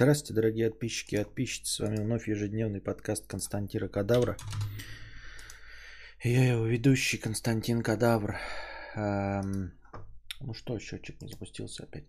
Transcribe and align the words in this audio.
Здравствуйте, 0.00 0.32
дорогие 0.32 0.70
подписчики 0.70 1.14
и 1.16 1.18
подписчицы. 1.18 1.74
С 1.74 1.78
вами 1.78 1.96
вновь 1.96 2.26
ежедневный 2.26 2.80
подкаст 2.80 3.26
Константира 3.26 3.86
Кадавра. 3.86 4.38
Я 6.24 6.52
его 6.52 6.64
ведущий 6.64 7.18
Константин 7.18 7.82
Кадавр. 7.82 8.36
Эм, 8.94 9.72
ну 10.40 10.54
что, 10.54 10.78
счетчик 10.78 11.20
не 11.20 11.28
запустился 11.28 11.82
опять. 11.82 12.04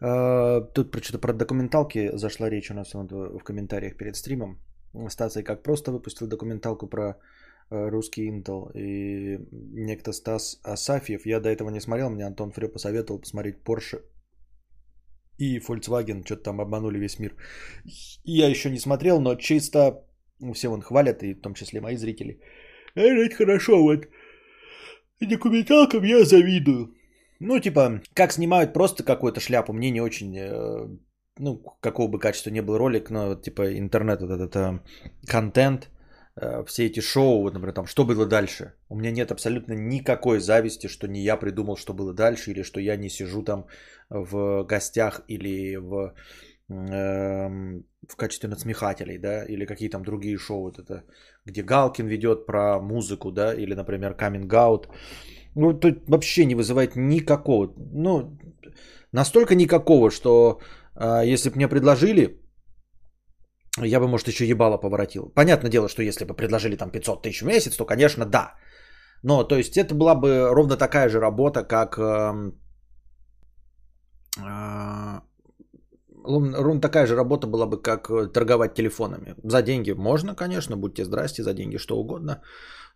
Э, 0.00 0.60
тут 0.74 0.92
что-то 1.04 1.20
про 1.20 1.32
документалки 1.32 2.16
зашла 2.16 2.50
речь 2.50 2.72
у 2.72 2.74
нас 2.74 2.92
в 2.94 3.38
комментариях 3.44 3.96
перед 3.96 4.16
стримом. 4.16 4.58
Стация 5.08 5.44
как 5.44 5.62
просто 5.62 5.92
выпустил 5.92 6.26
документалку 6.26 6.88
про 6.88 7.16
э, 7.70 7.88
русский 7.90 8.28
Intel 8.28 8.72
и 8.74 9.38
некто 9.52 10.10
Стас 10.10 10.58
Асафьев. 10.64 11.26
Я 11.26 11.38
до 11.38 11.48
этого 11.48 11.70
не 11.70 11.78
смотрел, 11.78 12.10
мне 12.10 12.26
Антон 12.26 12.50
Фрё 12.50 12.68
посоветовал 12.68 13.20
посмотреть 13.20 13.58
Porsche 13.64 14.02
и 15.38 15.58
Volkswagen 15.58 16.24
что-то 16.24 16.42
там 16.42 16.60
обманули 16.60 16.98
весь 16.98 17.18
мир. 17.18 17.34
Я 18.24 18.48
еще 18.48 18.70
не 18.70 18.78
смотрел, 18.78 19.20
но 19.20 19.34
чисто 19.36 20.04
ну, 20.40 20.52
все 20.52 20.68
вон 20.68 20.82
хвалят, 20.82 21.22
и 21.22 21.34
в 21.34 21.40
том 21.40 21.54
числе 21.54 21.80
мои 21.80 21.96
зрители. 21.96 22.40
Это 22.94 23.34
хорошо, 23.36 23.82
вот 23.82 24.08
документалкам 25.20 26.04
я 26.04 26.24
завидую. 26.24 26.94
Ну, 27.40 27.60
типа, 27.60 28.00
как 28.14 28.32
снимают 28.32 28.72
просто 28.72 29.04
какую-то 29.04 29.40
шляпу, 29.40 29.72
мне 29.72 29.90
не 29.90 30.00
очень, 30.00 30.36
э, 30.36 30.88
ну, 31.38 31.62
какого 31.80 32.08
бы 32.08 32.18
качества 32.18 32.50
не 32.50 32.62
был 32.62 32.78
ролик, 32.78 33.10
но, 33.10 33.34
типа, 33.34 33.78
интернет, 33.78 34.20
вот 34.20 34.30
этот 34.30 34.56
э, 34.56 34.80
контент, 35.26 35.90
все 36.66 36.86
эти 36.86 37.00
шоу, 37.00 37.42
вот, 37.42 37.54
например, 37.54 37.74
там, 37.74 37.86
что 37.86 38.04
было 38.04 38.26
дальше. 38.26 38.72
У 38.88 38.96
меня 38.96 39.10
нет 39.10 39.32
абсолютно 39.32 39.72
никакой 39.74 40.40
зависти, 40.40 40.88
что 40.88 41.08
не 41.08 41.20
я 41.20 41.36
придумал, 41.36 41.76
что 41.76 41.94
было 41.94 42.12
дальше, 42.14 42.50
или 42.50 42.62
что 42.62 42.80
я 42.80 42.96
не 42.96 43.08
сижу 43.08 43.42
там 43.42 43.66
в 44.10 44.64
гостях 44.64 45.22
или 45.28 45.76
в, 45.76 46.14
э, 46.68 47.48
в 48.08 48.16
качестве 48.16 48.48
надсмехателей, 48.48 49.18
да, 49.18 49.44
или 49.44 49.66
какие 49.66 49.88
там 49.88 50.02
другие 50.02 50.38
шоу, 50.38 50.62
вот 50.62 50.78
это, 50.78 51.04
где 51.44 51.62
Галкин 51.62 52.06
ведет 52.06 52.46
про 52.46 52.80
музыку, 52.80 53.32
да, 53.32 53.54
или, 53.54 53.74
например, 53.74 54.12
Coming 54.12 54.48
Out. 54.48 54.86
Ну, 55.54 55.72
тут 55.72 56.08
вообще 56.08 56.44
не 56.44 56.54
вызывает 56.54 56.96
никакого, 56.96 57.74
ну, 57.94 58.38
настолько 59.12 59.54
никакого, 59.54 60.10
что 60.10 60.60
э, 60.94 61.22
если 61.24 61.50
бы 61.50 61.56
мне 61.56 61.68
предложили, 61.68 62.38
я 63.86 64.00
бы, 64.00 64.08
может, 64.08 64.28
еще 64.28 64.46
ебало 64.46 64.78
поворотил. 64.78 65.32
Понятное 65.34 65.70
дело, 65.70 65.88
что 65.88 66.02
если 66.02 66.24
бы 66.24 66.34
предложили 66.34 66.76
там 66.76 66.90
500 66.90 67.22
тысяч 67.22 67.42
в 67.42 67.46
месяц, 67.46 67.76
то, 67.76 67.86
конечно, 67.86 68.24
да. 68.24 68.54
Но, 69.22 69.44
то 69.44 69.56
есть, 69.56 69.76
это 69.76 69.94
была 69.94 70.14
бы 70.14 70.48
ровно 70.54 70.76
такая 70.76 71.08
же 71.08 71.20
работа, 71.20 71.64
как 71.64 71.98
э, 71.98 72.52
а, 74.44 75.22
ровно 76.24 76.80
такая 76.80 77.06
же 77.06 77.16
работа 77.16 77.46
была 77.46 77.66
бы, 77.66 77.82
как 77.82 78.10
э, 78.10 78.32
торговать 78.32 78.74
телефонами. 78.74 79.34
За 79.44 79.62
деньги 79.62 79.92
можно, 79.92 80.34
конечно, 80.34 80.76
будьте 80.76 81.04
здрасте, 81.04 81.42
за 81.42 81.54
деньги 81.54 81.78
что 81.78 81.98
угодно, 81.98 82.42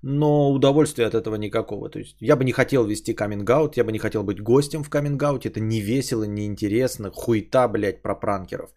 но 0.02 0.52
удовольствия 0.52 1.06
от 1.06 1.14
этого 1.14 1.36
никакого. 1.36 1.91
То 1.91 1.98
есть 1.98 2.17
я 2.20 2.36
бы 2.36 2.44
не 2.44 2.52
хотел 2.52 2.84
вести 2.84 3.14
каминг 3.14 3.77
я 3.77 3.84
бы 3.84 3.92
не 3.92 3.98
хотел 3.98 4.22
быть 4.22 4.42
гостем 4.42 4.83
в 4.84 4.91
каминг 4.91 5.22
это 5.22 5.61
не 5.61 5.80
весело, 5.80 6.24
не 6.24 6.46
интересно, 6.46 7.11
хуета, 7.11 7.69
блядь, 7.69 8.02
про 8.02 8.14
пранкеров. 8.14 8.70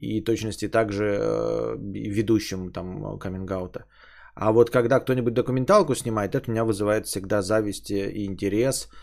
И 0.00 0.20
точности 0.20 0.68
также 0.68 1.18
э, 1.20 1.76
ведущим 1.78 2.72
там 2.72 3.18
каминг 3.18 3.50
А 4.34 4.52
вот 4.52 4.70
когда 4.70 5.00
кто-нибудь 5.00 5.34
документалку 5.34 5.94
снимает, 5.94 6.34
это 6.34 6.50
меня 6.50 6.64
вызывает 6.64 7.06
всегда 7.06 7.42
зависть 7.42 7.90
и 7.90 8.24
интерес– 8.24 8.88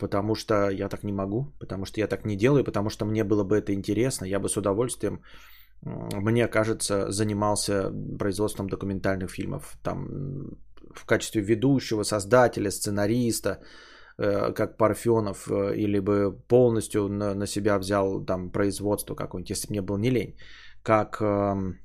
потому 0.00 0.34
что 0.34 0.70
я 0.70 0.88
так 0.88 1.04
не 1.04 1.12
могу, 1.12 1.52
потому 1.58 1.86
что 1.86 2.00
я 2.00 2.06
так 2.06 2.24
не 2.24 2.36
делаю, 2.36 2.64
потому 2.64 2.90
что 2.90 3.04
мне 3.04 3.24
было 3.24 3.44
бы 3.44 3.56
это 3.56 3.72
интересно, 3.72 4.26
я 4.26 4.40
бы 4.40 4.48
с 4.48 4.56
удовольствием, 4.56 5.20
мне 5.82 6.48
кажется, 6.48 7.10
занимался 7.10 7.92
производством 8.18 8.68
документальных 8.68 9.30
фильмов, 9.30 9.76
там 9.82 10.58
в 10.94 11.04
качестве 11.04 11.42
ведущего, 11.42 12.04
создателя, 12.04 12.70
сценариста, 12.70 13.48
э, 13.50 13.64
как 14.52 14.76
Парфенов, 14.76 15.48
э, 15.50 15.76
или 15.76 16.00
бы 16.00 16.32
полностью 16.48 17.08
на, 17.08 17.34
на 17.34 17.46
себя 17.46 17.78
взял 17.78 18.24
там 18.24 18.50
производство 18.50 19.14
какое-нибудь, 19.14 19.50
если 19.50 19.68
бы 19.68 19.72
мне 19.72 19.82
было 19.82 19.98
не 19.98 20.10
лень, 20.10 20.36
как 20.82 21.20
эм, 21.20 21.78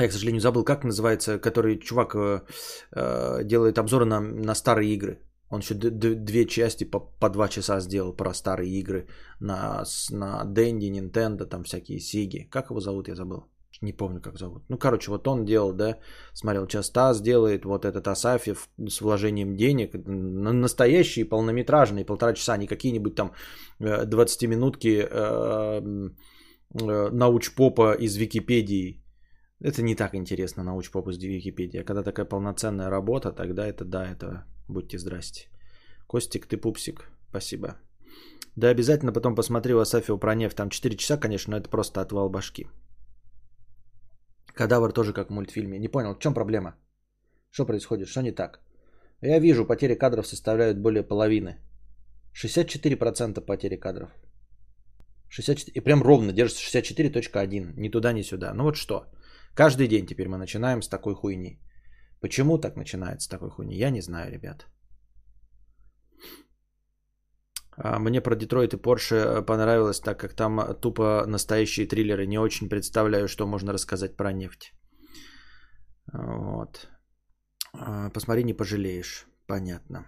я, 0.00 0.08
к 0.08 0.12
сожалению, 0.12 0.40
забыл, 0.40 0.64
как 0.64 0.84
называется, 0.84 1.38
который 1.38 1.78
чувак 1.78 2.14
э, 2.14 3.44
делает 3.44 3.78
обзоры 3.78 4.04
на, 4.04 4.20
на 4.20 4.54
старые 4.54 4.94
игры. 4.94 5.18
Он 5.50 5.60
еще 5.60 5.74
две 5.74 6.46
части 6.46 6.84
по, 6.84 7.00
по 7.00 7.30
два 7.30 7.48
часа 7.48 7.80
сделал 7.80 8.12
про 8.16 8.34
старые 8.34 8.70
игры 8.80 9.06
на, 9.40 9.84
на 10.10 10.44
Денди, 10.44 10.90
Nintendo, 10.90 11.46
там 11.46 11.64
всякие 11.64 12.00
Сиги. 12.00 12.48
Как 12.50 12.70
его 12.70 12.80
зовут, 12.80 13.08
я 13.08 13.14
забыл. 13.14 13.48
Не 13.80 13.92
помню, 13.92 14.20
как 14.20 14.38
зовут. 14.38 14.62
Ну, 14.68 14.78
короче, 14.78 15.10
вот 15.10 15.28
он 15.28 15.44
делал, 15.44 15.72
да, 15.72 15.98
смотрел, 16.34 16.66
сейчас 16.66 16.90
ТАСС 16.90 17.20
делает, 17.20 17.64
вот 17.64 17.84
этот 17.84 18.08
Асафьев 18.08 18.68
с 18.88 19.00
вложением 19.00 19.56
денег, 19.56 19.92
настоящие 19.94 21.24
полнометражные, 21.24 22.04
полтора 22.04 22.34
часа, 22.34 22.56
не 22.56 22.66
какие-нибудь 22.66 23.14
там 23.14 23.32
20-минутки 23.80 24.88
э, 24.88 25.08
э, 25.10 26.10
э, 26.80 27.10
научпопа 27.10 27.94
из 27.94 28.16
Википедии. 28.16 29.04
Это 29.60 29.82
не 29.82 29.94
так 29.94 30.14
интересно, 30.14 30.64
научпоп 30.64 31.08
из 31.08 31.18
Википедии. 31.18 31.80
А 31.80 31.84
когда 31.84 32.02
такая 32.02 32.26
полноценная 32.26 32.90
работа, 32.90 33.32
тогда 33.32 33.66
это, 33.66 33.84
да, 33.84 34.06
это 34.06 34.44
Будьте 34.68 34.98
здрасте. 34.98 35.48
Костик, 36.06 36.46
ты 36.46 36.56
пупсик. 36.58 37.10
Спасибо. 37.30 37.76
Да, 38.56 38.68
обязательно 38.68 39.12
потом 39.12 39.34
посмотри 39.34 39.74
у 39.74 40.18
про 40.18 40.34
нефть. 40.34 40.56
Там 40.56 40.68
4 40.68 40.96
часа, 40.96 41.16
конечно, 41.16 41.50
но 41.52 41.56
это 41.56 41.70
просто 41.70 42.00
отвал 42.00 42.28
башки. 42.28 42.66
Кадавр 44.58 44.92
тоже 44.92 45.12
как 45.12 45.28
в 45.28 45.32
мультфильме. 45.32 45.78
Не 45.78 45.88
понял, 45.88 46.14
в 46.14 46.18
чем 46.18 46.34
проблема? 46.34 46.74
Что 47.50 47.66
происходит? 47.66 48.08
Что 48.08 48.22
не 48.22 48.32
так? 48.32 48.60
Я 49.22 49.38
вижу, 49.38 49.66
потери 49.66 49.94
кадров 49.94 50.26
составляют 50.26 50.78
более 50.78 51.04
половины. 51.04 51.60
64% 52.34 53.40
потери 53.46 53.76
кадров. 53.76 54.10
64, 55.28 55.72
и 55.74 55.80
прям 55.80 56.02
ровно 56.02 56.32
держится 56.32 56.62
64.1. 56.64 57.74
Ни 57.76 57.88
туда, 57.88 58.12
ни 58.12 58.22
сюда. 58.22 58.52
Ну 58.54 58.64
вот 58.64 58.76
что. 58.76 59.06
Каждый 59.54 59.86
день 59.86 60.06
теперь 60.06 60.28
мы 60.28 60.38
начинаем 60.38 60.82
с 60.82 60.88
такой 60.88 61.14
хуйни. 61.14 61.60
Почему 62.20 62.58
так 62.58 62.76
начинается 62.76 63.30
такой 63.30 63.50
хуйни? 63.50 63.76
Я 63.76 63.90
не 63.90 64.00
знаю, 64.00 64.32
ребят. 64.32 64.66
А, 67.67 67.67
мне 67.82 68.20
про 68.20 68.34
Детройт 68.34 68.74
и 68.74 68.76
Порше 68.76 69.42
понравилось, 69.46 70.00
так 70.00 70.18
как 70.18 70.34
там 70.34 70.74
тупо 70.80 71.24
настоящие 71.26 71.86
триллеры. 71.86 72.26
Не 72.26 72.38
очень 72.38 72.68
представляю, 72.68 73.28
что 73.28 73.46
можно 73.46 73.72
рассказать 73.72 74.16
про 74.16 74.32
нефть. 74.32 74.72
Вот. 76.12 76.88
А, 77.72 78.10
посмотри, 78.10 78.44
не 78.44 78.54
пожалеешь. 78.54 79.26
Понятно. 79.46 80.06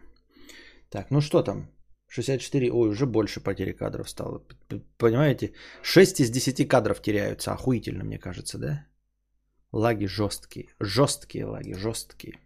Так, 0.91 1.11
ну 1.11 1.21
что 1.21 1.43
там? 1.43 1.71
64, 2.09 2.73
ой, 2.73 2.89
уже 2.89 3.07
больше 3.07 3.41
потери 3.41 3.73
кадров 3.73 4.11
стало. 4.11 4.45
Понимаете? 4.99 5.55
6 5.83 6.21
из 6.21 6.31
10 6.31 6.69
кадров 6.69 7.01
теряются. 7.01 7.53
Охуительно, 7.53 8.05
мне 8.05 8.19
кажется, 8.19 8.59
да? 8.59 8.87
Лаги 9.73 10.07
жесткие. 10.07 10.75
Жесткие 10.81 11.45
лаги, 11.45 11.75
жесткие. 11.75 12.41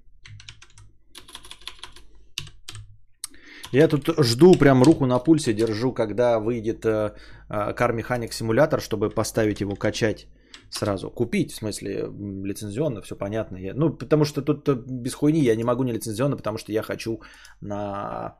Я 3.74 3.88
тут 3.88 4.08
жду, 4.24 4.54
прям 4.58 4.82
руку 4.82 5.06
на 5.06 5.18
пульсе 5.18 5.52
держу, 5.52 5.92
когда 5.92 6.38
выйдет 6.38 6.84
э, 6.86 7.10
э, 7.48 7.74
Car 7.74 7.92
Mechanic 7.92 8.32
симулятор, 8.32 8.80
чтобы 8.80 9.10
поставить 9.10 9.60
его 9.60 9.74
качать 9.74 10.28
сразу. 10.70 11.10
Купить, 11.10 11.50
в 11.50 11.56
смысле, 11.56 12.08
лицензионно, 12.44 13.02
все 13.02 13.16
понятно. 13.16 13.56
Я, 13.56 13.74
ну, 13.74 13.90
потому 13.90 14.24
что 14.24 14.42
тут 14.42 14.68
без 14.86 15.14
хуйни 15.14 15.40
я 15.40 15.56
не 15.56 15.64
могу 15.64 15.82
не 15.82 15.92
лицензионно, 15.92 16.36
потому 16.36 16.58
что 16.58 16.72
я 16.72 16.82
хочу 16.82 17.20
на... 17.60 18.38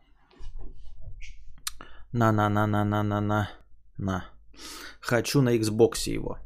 На, 2.13 2.33
на, 2.33 2.49
на, 2.49 2.67
на, 2.67 2.85
на, 2.85 3.03
на, 3.03 3.21
на, 3.21 3.51
на. 3.99 4.25
Хочу 5.01 5.43
на 5.43 5.57
Xbox 5.57 6.15
его. 6.17 6.39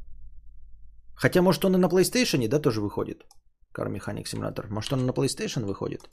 Хотя, 1.13 1.41
может, 1.41 1.63
он 1.63 1.75
и 1.75 1.77
на 1.77 1.89
PlayStation, 1.89 2.47
да, 2.47 2.59
тоже 2.59 2.81
выходит. 2.81 3.23
Car 3.71 3.87
Mechanic 3.91 4.25
Simulator. 4.25 4.65
Может, 4.69 4.93
он 4.93 5.05
на 5.05 5.11
PlayStation 5.11 5.65
выходит? 5.65 6.09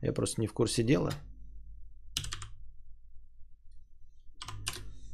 Я 0.00 0.14
просто 0.14 0.40
не 0.40 0.46
в 0.46 0.54
курсе 0.54 0.82
дела. 0.82 1.10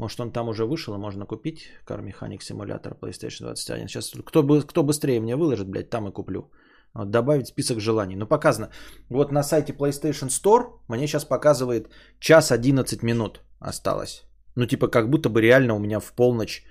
Может, 0.01 0.21
он 0.21 0.33
там 0.33 0.49
уже 0.49 0.65
вышел, 0.65 0.95
и 0.95 0.99
можно 0.99 1.27
купить 1.27 1.59
Car 1.87 2.03
Mechanic 2.03 2.41
Simulator 2.41 2.99
PlayStation 2.99 3.45
21. 3.45 3.89
Сейчас 3.89 4.13
кто, 4.25 4.43
кто 4.63 4.83
быстрее 4.83 5.21
мне 5.21 5.37
выложит, 5.37 5.69
блядь, 5.69 5.91
там 5.91 6.09
и 6.09 6.13
куплю. 6.13 6.51
Вот, 6.95 7.11
добавить 7.11 7.49
список 7.49 7.81
желаний. 7.81 8.17
Ну, 8.17 8.27
показано. 8.27 8.71
Вот 9.11 9.33
на 9.33 9.43
сайте 9.43 9.75
PlayStation 9.75 10.29
Store 10.29 10.81
мне 10.89 11.07
сейчас 11.07 11.27
показывает 11.27 11.91
час 12.19 12.51
11 12.51 13.03
минут 13.03 13.41
осталось. 13.61 14.25
Ну, 14.57 14.67
типа, 14.67 14.89
как 14.89 15.11
будто 15.11 15.29
бы 15.29 15.43
реально 15.43 15.75
у 15.75 15.79
меня 15.79 16.01
в 16.01 16.15
полночь 16.15 16.65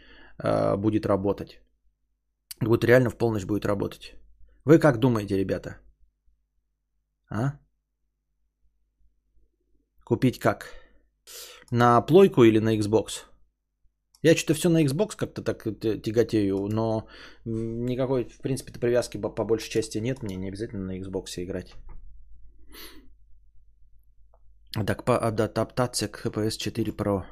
э, 0.43 0.75
будет 0.77 1.05
работать. 1.05 1.61
Вот 2.61 2.83
реально 2.83 3.09
в 3.11 3.15
полночь 3.15 3.45
будет 3.45 3.65
работать. 3.65 4.15
Вы 4.65 4.79
как 4.79 4.97
думаете, 4.97 5.37
ребята? 5.37 5.77
А? 7.29 7.59
Купить 10.03 10.39
как? 10.39 10.79
На 11.71 12.01
плойку 12.01 12.44
или 12.44 12.60
на 12.60 12.77
Xbox? 12.77 13.25
Я 14.21 14.36
что-то 14.36 14.54
все 14.54 14.69
на 14.69 14.83
Xbox 14.83 15.16
как-то 15.16 15.42
так 15.42 15.63
тяготею, 16.04 16.68
но 16.68 17.07
никакой, 17.45 18.25
в 18.25 18.42
принципе, 18.42 18.71
привязки 18.80 19.18
по 19.18 19.45
большей 19.45 19.69
части 19.69 20.00
нет. 20.00 20.24
Мне 20.24 20.36
не 20.36 20.50
обязательно 20.50 20.86
на 20.86 21.00
Xbox 21.00 21.38
играть. 21.38 21.74
Так, 24.86 25.06
по 25.06 25.18
адаптация 25.18 26.10
к 26.10 26.25
HPS 26.25 26.57
4 26.57 26.92
Pro. 26.92 27.24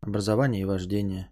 Образование 0.00 0.62
и 0.62 0.66
вождение. 0.66 1.30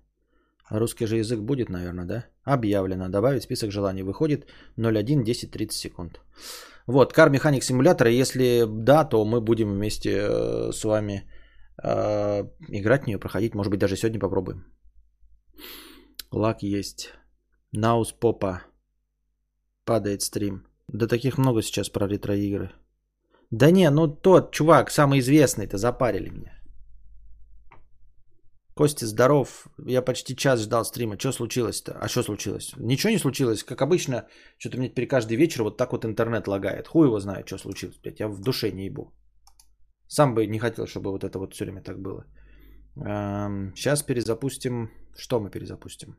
Русский 0.70 1.06
же 1.06 1.17
язык 1.17 1.40
будет, 1.40 1.69
наверное, 1.69 2.05
да? 2.05 2.26
Объявлено. 2.44 3.08
Добавить 3.08 3.43
список 3.43 3.70
желаний. 3.70 4.02
Выходит 4.02 4.46
01 4.76 5.25
10 5.25 5.50
30 5.50 5.73
секунд. 5.73 6.20
Вот, 6.88 7.12
Car 7.12 7.31
Mechanic 7.31 7.61
Simulator. 7.61 8.08
Если 8.20 8.64
да, 8.67 9.05
то 9.05 9.25
мы 9.25 9.40
будем 9.43 9.75
вместе 9.75 10.11
э, 10.11 10.73
с 10.73 10.85
вами 10.85 11.31
э, 11.82 12.44
играть 12.69 13.02
в 13.02 13.06
нее, 13.06 13.19
проходить. 13.19 13.55
Может 13.55 13.70
быть, 13.70 13.81
даже 13.81 13.96
сегодня 13.96 14.19
попробуем. 14.19 14.64
Лак 16.32 16.62
есть. 16.62 17.12
Наус 17.73 18.12
попа. 18.12 18.62
Падает 19.85 20.23
стрим. 20.23 20.67
Да 20.88 21.06
таких 21.06 21.37
много 21.37 21.62
сейчас 21.62 21.90
про 21.90 22.08
ретро-игры. 22.08 22.70
Да 23.50 23.70
не, 23.70 23.90
ну 23.90 24.08
тот 24.08 24.52
чувак, 24.52 24.90
самый 24.90 25.19
известный-то 25.19 25.76
запарили 25.76 26.31
меня. 26.31 26.57
Костя, 28.78 29.06
здоров. 29.06 29.66
Я 29.86 30.02
почти 30.02 30.36
час 30.36 30.60
ждал 30.60 30.84
стрима. 30.84 31.19
Что 31.19 31.32
случилось-то? 31.32 31.98
А 32.00 32.08
что 32.08 32.22
случилось? 32.22 32.75
Ничего 32.76 33.10
не 33.10 33.19
случилось. 33.19 33.64
Как 33.64 33.82
обычно, 33.82 34.28
что-то 34.56 34.78
мне 34.78 34.88
теперь 34.88 35.08
каждый 35.08 35.36
вечер 35.36 35.62
вот 35.64 35.76
так 35.76 35.92
вот 35.92 36.04
интернет 36.04 36.46
лагает. 36.46 36.86
Хуй 36.86 37.06
его 37.06 37.19
знает, 37.19 37.46
что 37.46 37.58
случилось, 37.58 37.98
блядь. 38.00 38.20
Я 38.20 38.28
в 38.28 38.40
душе 38.40 38.70
не 38.70 38.84
ебу. 38.84 39.12
Сам 40.06 40.34
бы 40.34 40.46
не 40.46 40.60
хотел, 40.60 40.86
чтобы 40.86 41.10
вот 41.10 41.25
это 41.25 41.38
вот 41.40 41.54
все 41.54 41.64
время 41.64 41.82
так 41.82 41.98
было. 41.98 42.25
Сейчас 43.75 44.04
перезапустим. 44.04 44.90
Что 45.16 45.40
мы 45.40 45.50
перезапустим? 45.50 46.16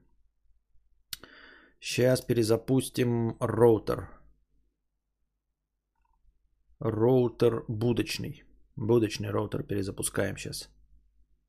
Сейчас 1.79 2.21
перезапустим 2.21 3.37
роутер. 3.39 4.09
Роутер 6.81 7.63
будочный. 7.69 8.43
Будочный 8.75 9.29
роутер 9.29 9.63
перезапускаем 9.63 10.35
сейчас. 10.37 10.69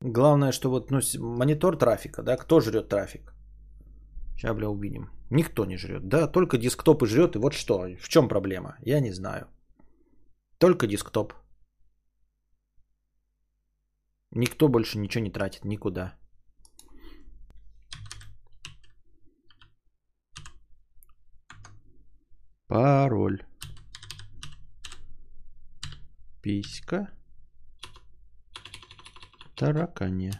Главное, 0.01 0.51
что 0.51 0.69
вот 0.69 0.89
ну, 0.91 0.99
монитор 1.19 1.77
трафика, 1.77 2.23
да, 2.23 2.35
кто 2.35 2.59
жрет 2.59 2.89
трафик? 2.89 3.35
Сейчас, 4.35 4.55
бля, 4.55 4.67
увидим. 4.67 5.09
Никто 5.29 5.65
не 5.65 5.77
жрет, 5.77 6.07
да, 6.09 6.27
только 6.27 6.57
десктоп 6.57 7.03
и 7.03 7.05
жрет, 7.05 7.35
и 7.35 7.39
вот 7.39 7.53
что, 7.53 7.87
в 8.01 8.09
чем 8.09 8.27
проблема? 8.27 8.77
Я 8.81 8.99
не 8.99 9.11
знаю. 9.11 9.47
Только 10.57 10.87
десктоп. 10.87 11.33
Никто 14.31 14.69
больше 14.69 14.97
ничего 14.97 15.23
не 15.23 15.31
тратит 15.31 15.65
никуда. 15.65 16.15
Пароль. 22.67 23.43
Писька. 26.41 27.20
Таракане. 29.61 30.31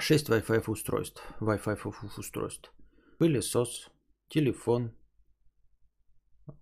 Шесть 0.00 0.28
Wi-Fi 0.28 0.64
устройств. 0.66 1.22
Wi-Fi 1.38 1.94
устройств. 2.18 2.72
Пылесос, 3.20 3.90
телефон, 4.28 4.92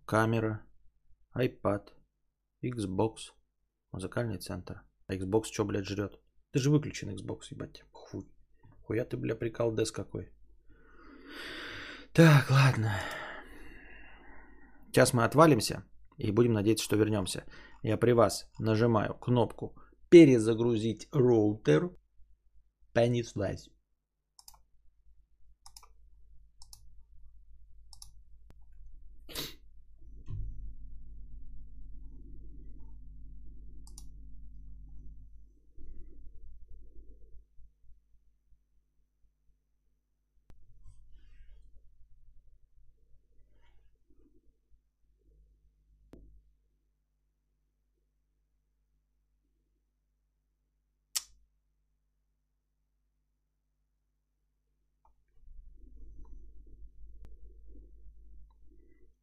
камера, 0.04 0.62
iPad, 1.34 1.88
Xbox, 2.62 3.32
музыкальный 3.90 4.36
центр. 4.36 4.82
А 5.06 5.14
Xbox 5.14 5.44
что, 5.44 5.64
блядь, 5.64 5.86
жрет? 5.86 6.20
Ты 6.50 6.58
же 6.58 6.70
выключен 6.70 7.08
Xbox, 7.08 7.44
ебать. 7.52 7.84
Хуй. 7.90 8.30
Хуя 8.82 9.06
ты, 9.06 9.16
бля, 9.16 9.34
прикол 9.34 9.74
дес 9.74 9.90
какой. 9.90 10.30
Так, 12.12 12.50
ладно. 12.50 13.00
Сейчас 14.96 15.12
мы 15.12 15.24
отвалимся 15.24 15.84
и 16.16 16.30
будем 16.30 16.54
надеяться, 16.54 16.82
что 16.86 16.96
вернемся. 16.96 17.44
Я 17.82 17.98
при 17.98 18.12
вас 18.12 18.48
нажимаю 18.58 19.12
кнопку 19.12 19.76
перезагрузить 20.08 21.06
роутер. 21.12 21.90
Понеслась. 22.94 23.68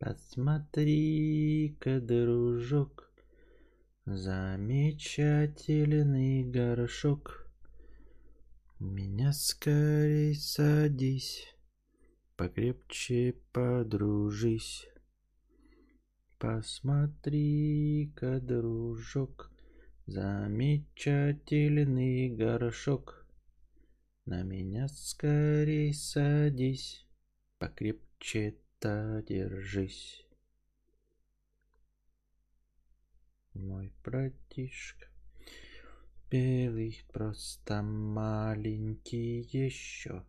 Посмотри-ка, 0.04 2.02
дружок, 2.02 3.10
замечательный 4.06 6.44
горшок. 6.44 7.48
Меня 8.80 9.32
скорей 9.32 10.36
садись, 10.36 11.56
покрепче 12.36 13.36
подружись. 13.54 14.90
Посмотри-ка, 16.38 18.42
дружок, 18.42 19.54
замечательный 20.06 22.28
горшок. 22.28 23.26
На 24.26 24.44
меня 24.44 24.90
скорей 24.90 25.94
садись, 25.94 27.08
покрепче 27.58 28.58
места 28.84 29.24
держись. 29.28 30.26
Мой 33.54 33.94
братишка, 34.04 35.08
белый, 36.30 37.06
просто 37.14 37.82
маленький 37.82 39.42
еще. 39.42 40.26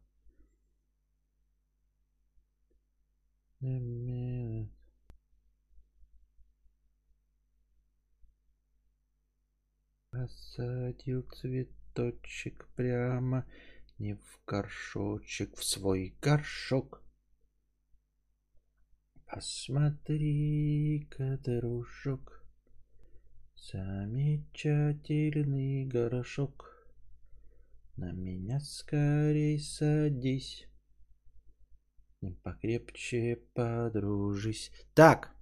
Посадил 10.11 11.23
цветочек 11.23 12.69
прямо 12.77 13.47
не 13.99 14.15
в 14.15 14.41
горшочек, 14.47 15.57
в 15.57 15.65
свой 15.65 16.15
горшок. 16.21 17.04
Посмотри-ка, 19.35 21.39
дружок, 21.45 22.45
замечательный 23.73 25.85
горошок. 25.87 26.87
На 27.97 28.13
меня 28.13 28.61
скорей 28.61 29.59
садись, 29.59 30.69
покрепче 32.45 33.41
подружись. 33.55 34.71
Так, 34.95 35.35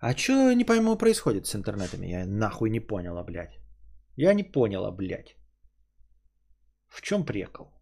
а 0.00 0.16
что 0.16 0.52
не 0.54 0.64
пойму 0.64 0.96
происходит 0.96 1.46
с 1.46 1.54
интернетами? 1.54 2.08
Я 2.08 2.26
нахуй 2.26 2.68
не 2.68 2.80
поняла, 2.80 3.22
блядь. 3.22 3.60
Я 4.16 4.34
не 4.34 4.42
поняла, 4.42 4.90
блядь. 4.90 5.36
В 6.88 7.00
чем 7.00 7.24
прикол? 7.24 7.72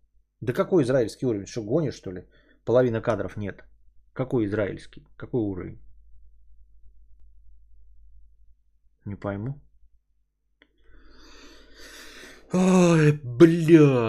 Да 0.42 0.52
какой 0.52 0.82
израильский 0.82 1.24
уровень? 1.24 1.46
Что, 1.46 1.62
гонишь, 1.62 1.94
что 1.94 2.12
ли? 2.12 2.28
Половина 2.66 3.00
кадров 3.00 3.38
нет. 3.38 3.64
Какой 4.12 4.44
израильский? 4.44 5.06
Какой 5.16 5.40
уровень? 5.40 5.80
Не 9.04 9.16
пойму. 9.16 9.60
Ой, 12.52 13.12
блядь. 13.12 14.02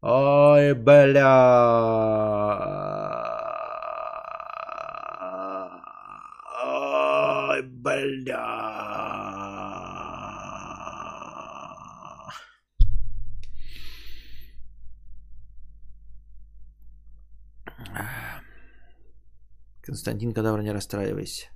Ой, 0.00 0.74
блядь. 0.74 1.22
Ой, 6.64 7.62
блядь. 7.62 8.47
Константин 19.88 20.34
Кадавр, 20.34 20.60
не 20.62 20.72
расстраивайся. 20.72 21.46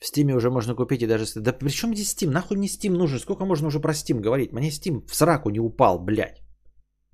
В 0.00 0.06
Стиме 0.06 0.34
уже 0.34 0.50
можно 0.50 0.74
купить 0.74 1.02
и 1.02 1.06
даже... 1.06 1.26
Да 1.36 1.52
при 1.52 1.68
чем 1.68 1.94
здесь 1.94 2.16
Steam? 2.16 2.30
Нахуй 2.30 2.56
мне 2.56 2.68
Steam 2.68 2.92
нужен? 2.96 3.18
Сколько 3.18 3.44
можно 3.44 3.68
уже 3.68 3.80
про 3.80 3.92
Steam 3.92 4.20
говорить? 4.20 4.52
Мне 4.52 4.70
Steam 4.70 5.06
в 5.06 5.14
сраку 5.14 5.50
не 5.50 5.60
упал, 5.60 5.98
блядь. 6.02 6.40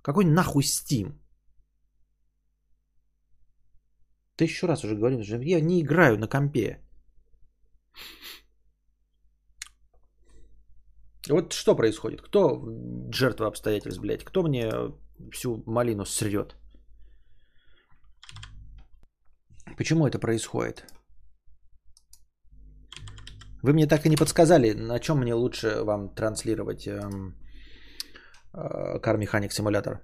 Какой 0.00 0.24
нахуй 0.24 0.62
Steam? 0.62 1.18
Тысячу 4.36 4.68
раз 4.68 4.84
уже 4.84 4.94
говорил, 4.94 5.24
что 5.24 5.38
я 5.38 5.60
не 5.60 5.80
играю 5.80 6.18
на 6.18 6.28
компе. 6.28 6.78
Вот 11.28 11.52
что 11.52 11.76
происходит? 11.76 12.20
Кто 12.20 12.62
жертва 13.10 13.46
обстоятельств, 13.46 14.00
блядь? 14.00 14.24
Кто 14.24 14.42
мне 14.42 14.70
всю 15.32 15.62
малину 15.66 16.04
срет? 16.04 16.56
Почему 19.76 20.06
это 20.06 20.18
происходит? 20.18 20.84
Вы 23.62 23.72
мне 23.72 23.86
так 23.86 24.04
и 24.04 24.10
не 24.10 24.16
подсказали, 24.16 24.74
на 24.74 25.00
чем 25.00 25.18
мне 25.20 25.34
лучше 25.34 25.84
вам 25.84 26.14
транслировать 26.14 26.86
эм, 26.86 27.34
э, 28.52 28.98
Car 29.00 29.18
Mechanic 29.18 29.50
Simulator 29.52 30.00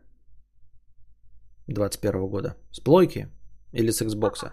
21 1.67 2.31
года. 2.31 2.57
С 2.73 2.81
плойки 2.81 3.29
или 3.73 3.91
с 3.91 4.01
Xbox? 4.01 4.51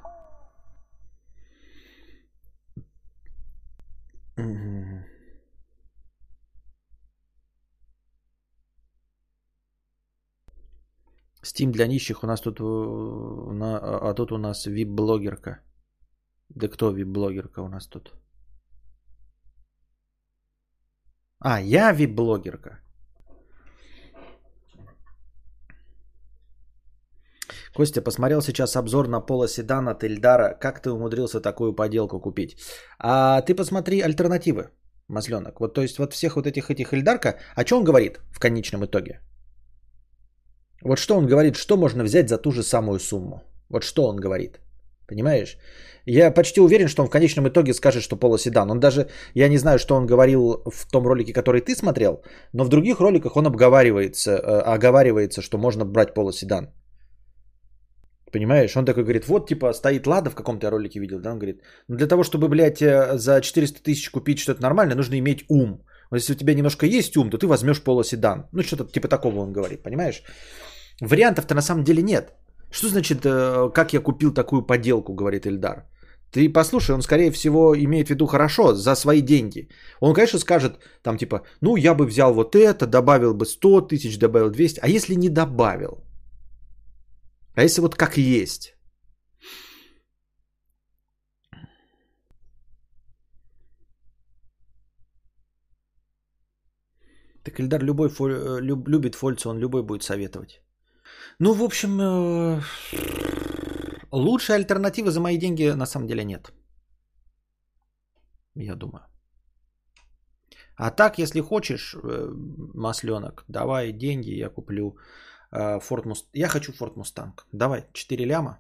Steam 11.48 11.72
для 11.72 11.88
нищих 11.88 12.24
у 12.24 12.28
нас 12.28 12.42
тут, 12.42 12.60
а 12.60 14.14
тут 14.14 14.32
у 14.32 14.38
нас 14.38 14.66
вип-блогерка. 14.66 15.60
Да 16.50 16.68
кто 16.68 16.92
вип-блогерка 16.92 17.62
у 17.62 17.68
нас 17.68 17.88
тут? 17.88 18.14
А, 21.40 21.62
я 21.62 21.94
вип-блогерка. 21.94 22.80
Костя, 27.74 28.02
посмотрел 28.02 28.42
сейчас 28.42 28.76
обзор 28.76 29.08
на 29.08 29.22
Пола 29.22 29.48
Седан 29.48 29.88
от 29.88 30.04
Эльдара. 30.04 30.58
Как 30.60 30.82
ты 30.82 30.90
умудрился 30.90 31.40
такую 31.40 31.76
поделку 31.76 32.20
купить? 32.20 32.58
А 33.00 33.42
ты 33.42 33.56
посмотри 33.56 34.02
альтернативы, 34.02 34.72
Масленок. 35.08 35.60
Вот 35.60 35.74
то 35.76 35.82
есть 35.82 36.00
вот 36.00 36.14
всех 36.14 36.36
вот 36.36 36.48
этих 36.48 36.72
этих 36.72 36.94
Эльдарка, 36.94 37.38
о 37.56 37.64
чем 37.64 37.78
он 37.78 37.84
говорит 37.84 38.20
в 38.32 38.40
конечном 38.40 38.84
итоге? 38.86 39.22
Вот 40.88 41.00
что 41.00 41.16
он 41.18 41.28
говорит, 41.28 41.56
что 41.56 41.78
можно 41.78 42.04
взять 42.04 42.30
за 42.30 42.38
ту 42.38 42.52
же 42.52 42.64
самую 42.64 43.00
сумму? 43.00 43.42
Вот 43.70 43.84
что 43.84 44.08
он 44.08 44.16
говорит? 44.16 44.60
Понимаешь? 45.08 45.58
Я 46.06 46.34
почти 46.34 46.62
уверен, 46.62 46.88
что 46.88 47.02
он 47.02 47.08
в 47.08 47.12
конечном 47.12 47.48
итоге 47.48 47.74
скажет, 47.74 48.04
что 48.04 48.16
полоседан. 48.16 48.72
Он 48.72 48.80
даже, 48.80 49.10
я 49.36 49.50
не 49.50 49.58
знаю, 49.58 49.80
что 49.80 49.96
он 49.96 50.08
говорил 50.08 50.64
в 50.66 50.90
том 50.92 51.06
ролике, 51.06 51.34
который 51.34 51.60
ты 51.60 51.76
смотрел, 51.76 52.22
но 52.54 52.64
в 52.64 52.70
других 52.70 53.00
роликах 53.00 53.36
он 53.36 53.48
обговаривается, 53.48 54.32
э, 54.32 54.76
оговаривается, 54.76 55.42
что 55.42 55.58
можно 55.58 55.86
брать 55.86 56.14
полоседан. 56.14 56.70
Понимаешь? 58.32 58.78
Он 58.78 58.86
такой 58.86 59.04
говорит, 59.04 59.28
вот 59.28 59.50
типа 59.50 59.74
стоит 59.74 60.08
Лада 60.08 60.30
в 60.30 60.36
каком-то 60.36 60.70
ролике 60.70 61.00
видел, 61.00 61.20
да, 61.20 61.32
он 61.32 61.40
говорит, 61.40 61.62
ну 61.90 61.98
для 61.98 62.08
того, 62.08 62.24
чтобы, 62.24 62.48
блядь, 62.48 62.82
э, 62.82 63.18
за 63.18 63.42
400 63.42 63.84
тысяч 63.84 64.10
купить 64.10 64.40
что-то 64.40 64.62
нормальное, 64.62 64.96
нужно 64.96 65.20
иметь 65.20 65.44
ум. 65.50 65.84
Вот 66.12 66.20
если 66.20 66.34
у 66.34 66.38
тебя 66.38 66.54
немножко 66.54 66.86
есть 66.86 67.18
ум, 67.18 67.30
то 67.30 67.38
ты 67.38 67.46
возьмешь 67.46 67.84
полоседан. 67.84 68.48
Ну 68.54 68.64
что-то 68.64 68.86
типа 68.86 69.10
такого 69.10 69.40
он 69.40 69.52
говорит, 69.52 69.84
понимаешь? 69.84 70.24
Вариантов-то 71.02 71.56
на 71.56 71.62
самом 71.62 71.84
деле 71.84 72.04
нет. 72.04 72.34
Что 72.72 72.88
значит, 72.88 73.26
э, 73.26 73.70
как 73.74 73.94
я 73.94 74.02
купил 74.02 74.34
такую 74.34 74.66
поделку, 74.66 75.14
говорит 75.14 75.46
Эльдар. 75.46 75.86
Ты 76.32 76.50
послушай, 76.50 76.96
он 76.96 77.02
скорее 77.02 77.32
всего 77.32 77.74
имеет 77.76 78.08
в 78.08 78.10
виду 78.10 78.28
хорошо, 78.28 78.74
за 78.74 78.96
свои 78.96 79.22
деньги. 79.22 79.70
Он, 80.02 80.14
конечно, 80.14 80.40
скажет 80.40 80.80
там 81.02 81.18
типа, 81.18 81.44
ну 81.62 81.78
я 81.78 81.94
бы 81.94 82.06
взял 82.06 82.34
вот 82.34 82.56
это, 82.56 82.86
добавил 82.86 83.34
бы 83.34 83.46
100 83.46 83.88
тысяч, 83.88 84.20
добавил 84.20 84.50
200. 84.50 84.80
А 84.82 84.88
если 84.88 85.16
не 85.16 85.30
добавил? 85.30 86.04
А 87.56 87.64
если 87.64 87.82
вот 87.82 87.96
как 87.96 88.18
есть? 88.18 88.74
Так 97.44 97.60
Эльдар 97.62 97.82
любой 97.82 98.10
фоль, 98.10 98.34
э, 98.34 98.60
люб, 98.62 98.90
любит 98.90 99.16
Фольца, 99.16 99.50
он 99.50 99.60
любой 99.60 99.82
будет 99.82 100.04
советовать. 100.04 100.62
Ну, 101.40 101.54
в 101.54 101.64
общем, 101.64 102.02
э, 102.02 102.62
лучшей 104.12 104.56
альтернативы 104.56 105.12
за 105.12 105.20
мои 105.20 105.38
деньги 105.38 105.76
на 105.76 105.86
самом 105.86 106.08
деле 106.08 106.24
нет. 106.24 106.52
Я 108.56 108.76
думаю. 108.76 109.06
А 110.76 110.92
так, 110.92 111.20
если 111.20 111.42
хочешь, 111.42 111.96
э, 111.96 112.32
масленок, 112.74 113.44
давай 113.48 113.92
деньги, 113.92 114.32
я 114.32 114.50
куплю 114.50 114.98
Ford 115.52 116.06
Mustang. 116.06 116.30
Я 116.34 116.48
хочу 116.48 116.74
Ford 116.74 116.96
Mustang. 116.96 117.34
Давай, 117.54 117.86
4 117.94 118.26
ляма. 118.26 118.60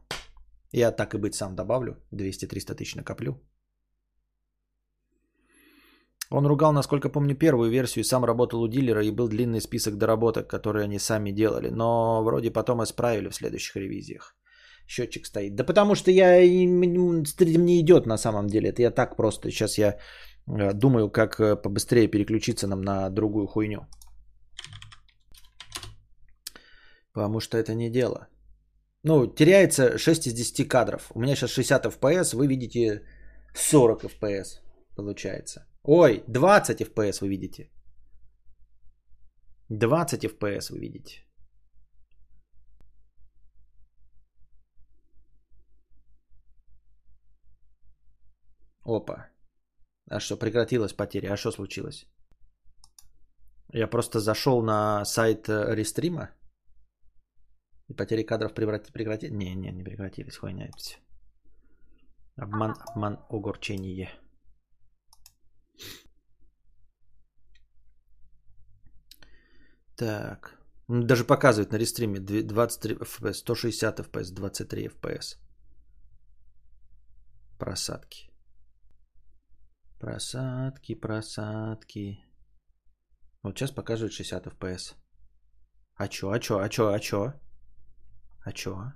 Я 0.72 0.91
так 0.91 1.13
и 1.13 1.17
быть 1.17 1.36
сам 1.36 1.55
добавлю. 1.55 1.96
200-300 2.12 2.75
тысяч 2.75 2.96
накоплю. 2.96 3.41
Он 6.29 6.46
ругал, 6.46 6.74
насколько 6.74 7.10
помню, 7.10 7.36
первую 7.36 7.72
версию, 7.72 8.03
сам 8.03 8.25
работал 8.25 8.62
у 8.62 8.67
дилера 8.67 9.03
и 9.03 9.12
был 9.12 9.27
длинный 9.29 9.62
список 9.62 9.98
доработок, 9.98 10.48
которые 10.48 10.84
они 10.84 11.00
сами 11.00 11.31
делали. 11.31 11.69
Но 11.69 12.24
вроде 12.24 12.51
потом 12.51 12.84
исправили 12.84 13.29
в 13.29 13.36
следующих 13.36 13.75
ревизиях. 13.75 14.36
Счетчик 14.88 15.25
стоит. 15.25 15.55
Да 15.55 15.63
потому 15.63 15.96
что 15.96 16.12
я 16.12 16.41
стрим 17.25 17.65
не 17.65 17.79
идет 17.79 18.05
на 18.05 18.17
самом 18.17 18.48
деле. 18.48 18.69
Это 18.69 18.81
я 18.81 18.91
так 18.91 19.15
просто. 19.15 19.51
Сейчас 19.51 19.77
я 19.77 19.98
э, 20.48 20.74
думаю, 20.74 21.10
как 21.10 21.39
э, 21.39 21.55
побыстрее 21.55 22.07
переключиться 22.07 22.67
нам 22.67 22.81
на 22.81 23.10
другую 23.10 23.48
хуйню. 23.48 23.88
Потому 27.13 27.39
что 27.39 27.57
это 27.57 27.74
не 27.74 27.89
дело. 27.89 28.27
Ну, 29.03 29.27
теряется 29.27 29.98
6 29.98 30.27
из 30.27 30.34
10 30.34 30.67
кадров. 30.67 31.12
У 31.15 31.19
меня 31.19 31.36
сейчас 31.36 31.51
60 31.51 31.86
FPS, 31.86 32.36
вы 32.36 32.48
видите 32.48 33.03
40 33.55 34.03
FPS 34.03 34.67
получается. 34.98 35.65
Ой, 35.89 36.24
20 36.27 36.82
FPS 36.82 37.22
вы 37.22 37.29
видите. 37.29 37.72
20 39.70 40.25
FPS 40.25 40.72
вы 40.72 40.79
видите. 40.79 41.24
Опа. 48.84 49.29
А 50.10 50.20
что, 50.20 50.38
прекратилась 50.38 50.94
потеря? 50.94 51.34
А 51.34 51.38
что 51.38 51.51
случилось? 51.51 52.06
Я 53.74 53.88
просто 53.88 54.20
зашел 54.20 54.62
на 54.62 55.06
сайт 55.06 55.48
э, 55.48 55.75
рестрима. 55.75 56.32
И 57.89 57.94
потери 57.94 58.24
кадров 58.24 58.53
прекратились? 58.53 59.32
Не, 59.32 59.56
не, 59.56 59.72
не 59.72 59.84
прекратились. 59.84 60.38
Хуйня 60.38 60.65
это 60.65 60.77
все. 60.77 60.98
Обман, 62.36 62.75
обман, 62.88 63.20
огорчение. 63.29 64.10
Так. 69.98 70.58
Даже 70.88 71.25
показывает 71.25 71.72
на 71.72 71.77
рестриме 71.77 72.20
23 72.20 72.96
FPS, 72.96 73.34
160 73.34 74.00
FPS, 74.00 74.34
23 74.34 74.88
FPS. 74.88 75.38
Просадки. 77.58 78.30
Просадки, 80.00 80.96
просадки. 80.96 82.20
Вот 83.44 83.58
сейчас 83.58 83.72
показывает 83.72 84.13
60 84.13 84.48
FPS. 84.48 84.96
А 85.96 86.08
чё, 86.08 86.30
а 86.30 86.39
чё, 86.39 86.60
а 86.60 86.70
чё, 86.70 86.94
а 86.94 87.00
чё? 87.00 87.34
А 88.46 88.51
чё? 88.51 88.94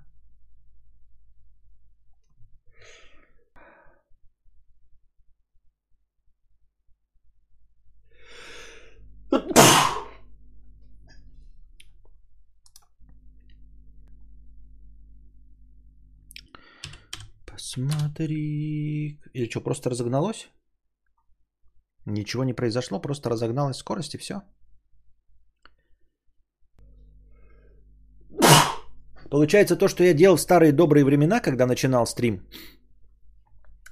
Посмотри. 17.74 19.20
Или 19.34 19.50
что, 19.50 19.60
просто 19.60 19.90
разогналось? 19.90 20.48
Ничего 22.06 22.44
не 22.44 22.54
произошло, 22.54 23.00
просто 23.00 23.30
разогналась 23.30 23.76
скорость 23.76 24.14
и 24.14 24.18
все. 24.18 24.42
Получается 29.30 29.76
то, 29.76 29.88
что 29.88 30.04
я 30.04 30.14
делал 30.14 30.36
в 30.36 30.40
старые 30.40 30.72
добрые 30.72 31.04
времена, 31.04 31.40
когда 31.40 31.66
начинал 31.66 32.06
стрим 32.06 32.42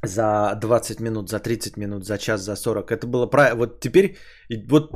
за 0.02 0.58
20 0.60 1.00
минут, 1.00 1.30
за 1.30 1.40
30 1.40 1.76
минут, 1.76 2.04
за 2.04 2.18
час, 2.18 2.42
за 2.42 2.56
40. 2.56 2.90
Это 2.90 3.06
было 3.06 3.26
правильно. 3.26 3.56
Вот 3.56 3.80
теперь 3.80 4.16
вот 4.68 4.90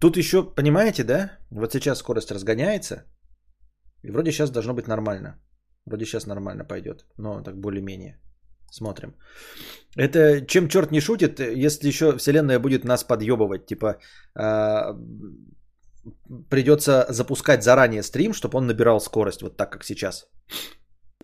Тут 0.00 0.16
еще, 0.16 0.42
понимаете, 0.54 1.02
да? 1.04 1.38
Вот 1.50 1.72
сейчас 1.72 1.98
скорость 1.98 2.30
разгоняется. 2.30 3.04
И 4.02 4.10
вроде 4.10 4.32
сейчас 4.32 4.50
должно 4.50 4.74
быть 4.74 4.86
нормально. 4.86 5.40
Вроде 5.86 6.04
сейчас 6.04 6.26
нормально 6.26 6.64
пойдет. 6.64 7.04
Но 7.18 7.42
так 7.42 7.56
более-менее. 7.56 8.18
Смотрим. 8.70 9.14
Это 9.96 10.46
чем 10.46 10.68
черт 10.68 10.90
не 10.90 11.00
шутит, 11.00 11.40
если 11.40 11.88
еще 11.88 12.16
Вселенная 12.18 12.58
будет 12.58 12.84
нас 12.84 13.04
подъебывать. 13.04 13.66
Типа 13.66 13.98
э, 14.36 14.94
придется 16.50 17.06
запускать 17.08 17.62
заранее 17.62 18.02
стрим, 18.02 18.32
чтобы 18.32 18.58
он 18.58 18.66
набирал 18.66 19.00
скорость, 19.00 19.42
вот 19.42 19.56
так 19.56 19.70
как 19.70 19.84
сейчас. 19.84 20.26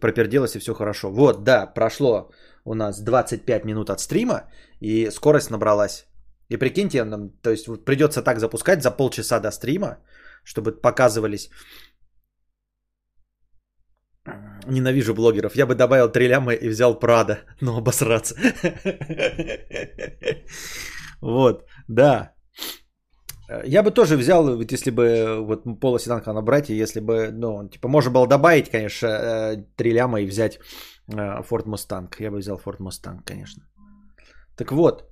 Проперделось 0.00 0.56
и 0.56 0.58
все 0.58 0.74
хорошо. 0.74 1.10
Вот, 1.10 1.44
да, 1.44 1.66
прошло 1.66 2.30
у 2.64 2.74
нас 2.74 3.00
25 3.00 3.64
минут 3.64 3.90
от 3.90 4.00
стрима, 4.00 4.42
и 4.80 5.10
скорость 5.10 5.50
набралась. 5.50 6.06
И 6.50 6.56
прикиньте, 6.56 7.04
нам, 7.04 7.30
то 7.42 7.50
есть 7.50 7.66
придется 7.84 8.22
так 8.22 8.38
запускать 8.38 8.82
за 8.82 8.90
полчаса 8.90 9.40
до 9.40 9.50
стрима, 9.50 9.98
чтобы 10.44 10.72
показывались 10.72 11.50
Ненавижу 14.66 15.14
блогеров. 15.14 15.56
Я 15.56 15.66
бы 15.66 15.74
добавил 15.74 16.08
три 16.08 16.28
ляма 16.28 16.52
и 16.52 16.68
взял 16.68 16.98
Прада, 16.98 17.38
но 17.60 17.76
обосраться. 17.76 18.34
Вот, 21.20 21.64
да. 21.88 22.32
Я 23.66 23.82
бы 23.82 23.90
тоже 23.90 24.16
взял, 24.16 24.56
ведь 24.56 24.72
если 24.72 24.90
бы 24.90 25.44
вот 25.46 25.80
полоседан 25.80 26.22
набрать, 26.34 26.70
и 26.70 26.82
если 26.82 27.00
бы, 27.00 27.30
ну, 27.32 27.68
типа, 27.68 27.88
можно 27.88 28.10
было 28.10 28.26
добавить, 28.26 28.70
конечно, 28.70 29.06
э, 29.06 29.56
три 29.76 29.92
ляма 29.92 30.20
и 30.20 30.26
взять 30.26 30.58
э, 31.08 31.42
Ford 31.42 31.66
Mustang. 31.66 32.08
Я 32.18 32.30
бы 32.30 32.38
взял 32.38 32.58
Ford 32.58 32.78
Mustang, 32.78 33.24
конечно. 33.24 33.62
Так 34.56 34.72
вот, 34.72 35.10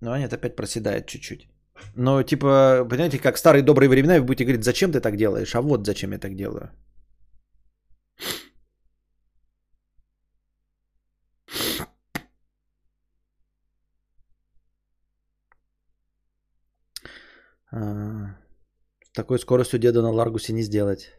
ну, 0.00 0.10
они 0.10 0.24
опять 0.24 0.56
проседает 0.56 1.06
чуть-чуть. 1.06 1.48
Но, 1.94 2.22
типа, 2.22 2.86
понимаете, 2.90 3.18
как 3.18 3.38
старые 3.38 3.62
добрые 3.62 3.88
времена, 3.88 4.14
вы 4.14 4.24
будете 4.24 4.44
говорить, 4.44 4.64
зачем 4.64 4.92
ты 4.92 5.00
так 5.00 5.16
делаешь, 5.16 5.54
а 5.54 5.62
вот 5.62 5.86
зачем 5.86 6.12
я 6.12 6.18
так 6.18 6.34
делаю. 6.34 6.70
А, 11.78 11.86
с 17.72 19.10
такой 19.12 19.38
скоростью 19.38 19.78
деда 19.78 20.02
на 20.02 20.10
Ларгусе 20.10 20.52
не 20.52 20.62
сделать. 20.62 21.12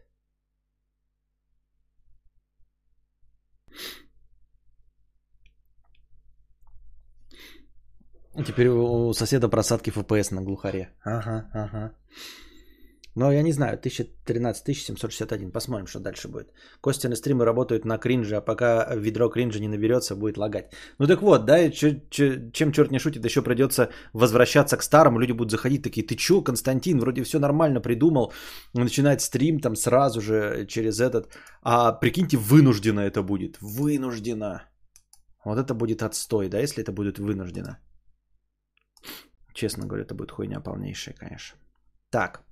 Теперь 8.46 8.68
у 8.68 9.13
соседа 9.13 9.50
просадки 9.50 9.89
FPS 9.89 10.34
на 10.34 10.44
глухаре. 10.44 10.94
Ага, 11.04 11.50
ага. 11.54 11.96
Но 13.17 13.31
я 13.31 13.41
не 13.41 13.51
знаю, 13.51 13.79
1013-1761. 13.79 15.51
Посмотрим, 15.51 15.88
что 15.88 16.00
дальше 16.00 16.27
будет. 16.27 16.53
Костины 16.81 17.15
стримы 17.15 17.45
работают 17.45 17.86
на 17.86 17.97
кринже, 17.97 18.36
а 18.36 18.41
пока 18.41 18.95
ведро 18.95 19.29
кринжа 19.29 19.59
не 19.59 19.67
наберется, 19.67 20.15
будет 20.15 20.38
лагать. 20.38 20.71
Ну 21.00 21.07
так 21.07 21.21
вот, 21.21 21.45
да, 21.45 21.71
чем 21.71 22.71
черт 22.71 22.91
не 22.91 23.00
шутит, 23.00 23.25
еще 23.25 23.41
придется 23.41 23.89
возвращаться 24.13 24.77
к 24.77 24.83
старому. 24.83 25.19
Люди 25.19 25.31
будут 25.31 25.51
заходить 25.51 25.81
такие, 25.81 26.05
ты 26.05 26.15
че, 26.15 26.43
Константин, 26.43 27.00
вроде 27.00 27.24
все 27.24 27.39
нормально 27.39 27.81
придумал. 27.81 28.33
Начинать 28.75 29.21
стрим 29.21 29.59
там 29.62 29.75
сразу 29.75 30.21
же 30.21 30.67
через 30.67 31.00
этот. 31.00 31.33
А 31.63 31.93
прикиньте, 31.93 32.38
вынуждено 32.38 33.00
это 33.00 33.24
будет. 33.24 33.57
Вынуждено. 33.62 34.62
Вот 35.43 35.57
это 35.57 35.74
будет 35.74 36.03
отстой, 36.03 36.50
да, 36.50 36.59
если 36.59 36.83
это 36.83 36.91
будет 36.91 37.17
вынуждено. 37.17 37.79
Честно 39.55 39.88
говоря, 39.88 40.03
это 40.03 40.13
будет 40.13 40.31
хуйня 40.31 40.59
полнейшая, 40.59 41.15
конечно. 41.15 41.57
Так. 42.12 42.43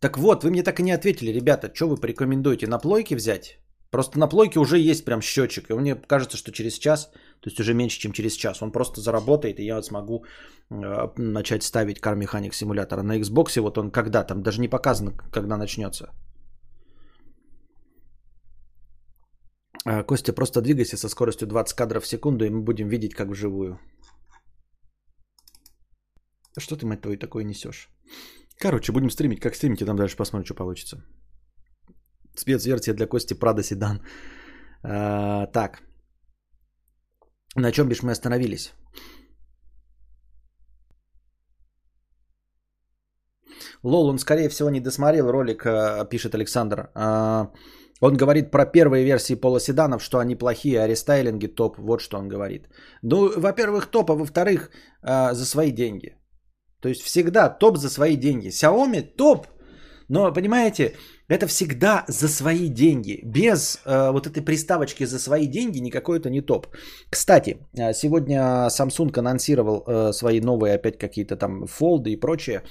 Так 0.00 0.18
вот, 0.18 0.44
вы 0.44 0.50
мне 0.50 0.62
так 0.62 0.80
и 0.80 0.82
не 0.82 0.92
ответили, 0.92 1.32
ребята, 1.32 1.70
что 1.74 1.88
вы 1.88 1.96
порекомендуете, 1.96 2.66
на 2.66 2.78
плойке 2.78 3.16
взять? 3.16 3.58
Просто 3.90 4.18
на 4.18 4.28
плойке 4.28 4.58
уже 4.58 4.78
есть 4.78 5.04
прям 5.04 5.20
счетчик, 5.20 5.70
и 5.70 5.74
мне 5.74 5.94
кажется, 5.94 6.36
что 6.36 6.52
через 6.52 6.78
час, 6.78 7.10
то 7.40 7.50
есть 7.50 7.60
уже 7.60 7.74
меньше, 7.74 7.98
чем 7.98 8.12
через 8.12 8.34
час, 8.34 8.62
он 8.62 8.72
просто 8.72 9.00
заработает, 9.00 9.58
и 9.58 9.64
я 9.64 9.82
смогу 9.82 10.24
э, 10.70 11.08
начать 11.18 11.62
ставить 11.62 11.98
Car 11.98 12.16
Mechanic 12.16 12.54
симулятора. 12.54 13.02
На 13.02 13.18
Xbox 13.18 13.60
вот 13.60 13.78
он 13.78 13.90
когда 13.90 14.24
там, 14.24 14.42
даже 14.42 14.60
не 14.60 14.68
показано, 14.68 15.12
когда 15.32 15.56
начнется. 15.56 16.10
А, 19.84 20.02
Костя, 20.02 20.32
просто 20.32 20.62
двигайся 20.62 20.96
со 20.96 21.08
скоростью 21.08 21.48
20 21.48 21.76
кадров 21.76 22.04
в 22.04 22.06
секунду, 22.06 22.44
и 22.44 22.50
мы 22.50 22.62
будем 22.62 22.88
видеть, 22.88 23.14
как 23.14 23.28
вживую. 23.28 23.78
Что 26.58 26.76
ты, 26.76 26.86
мать 26.86 27.00
твою, 27.00 27.18
такое 27.18 27.44
несешь? 27.44 27.88
Короче, 28.62 28.92
будем 28.92 29.10
стримить. 29.10 29.40
Как 29.40 29.54
стримить, 29.54 29.80
и 29.80 29.86
там 29.86 29.96
дальше 29.96 30.16
посмотрим, 30.16 30.44
что 30.44 30.54
получится. 30.54 30.96
Спецверсия 32.36 32.94
для 32.94 33.06
Кости 33.06 33.34
Прада 33.34 33.62
Седан. 33.62 34.02
А, 34.82 35.46
так. 35.46 35.82
На 37.56 37.72
чем 37.72 37.88
бишь 37.88 38.02
мы 38.02 38.12
остановились? 38.12 38.72
Лол, 43.82 44.08
он 44.08 44.18
скорее 44.18 44.48
всего 44.50 44.70
не 44.70 44.80
досмотрел 44.80 45.32
ролик, 45.32 45.64
а, 45.64 46.04
пишет 46.04 46.34
Александр. 46.34 46.90
А, 46.94 47.50
он 48.02 48.16
говорит 48.16 48.50
про 48.50 48.66
первые 48.66 49.04
версии 49.04 49.40
полоседанов, 49.40 50.02
что 50.02 50.18
они 50.18 50.36
плохие, 50.36 50.82
а 50.82 50.86
рестайлинги 50.86 51.46
топ. 51.46 51.78
Вот 51.78 52.00
что 52.00 52.18
он 52.18 52.28
говорит. 52.28 52.68
Ну, 53.02 53.40
во-первых, 53.40 53.86
топ, 53.86 54.10
а 54.10 54.14
во-вторых, 54.14 54.70
а, 55.02 55.32
за 55.34 55.46
свои 55.46 55.72
деньги. 55.72 56.19
То 56.80 56.88
есть 56.88 57.02
всегда 57.02 57.48
топ 57.48 57.76
за 57.76 57.90
свои 57.90 58.16
деньги. 58.16 58.48
Xiaomi 58.48 59.02
топ, 59.02 59.46
но 60.08 60.32
понимаете, 60.32 60.96
это 61.28 61.46
всегда 61.46 62.04
за 62.08 62.28
свои 62.28 62.68
деньги. 62.68 63.20
Без 63.22 63.80
э, 63.84 64.10
вот 64.10 64.26
этой 64.26 64.42
приставочки 64.42 65.06
за 65.06 65.18
свои 65.18 65.46
деньги 65.46 65.78
никакой 65.78 66.18
это 66.18 66.30
не 66.30 66.40
топ. 66.40 66.66
Кстати, 67.10 67.58
э, 67.78 67.92
сегодня 67.92 68.68
Samsung 68.68 69.16
анонсировал 69.18 69.84
э, 69.86 70.12
свои 70.12 70.40
новые 70.40 70.74
опять 70.74 70.98
какие-то 70.98 71.36
там 71.36 71.66
фолды 71.66 72.10
и 72.10 72.20
прочее. 72.20 72.62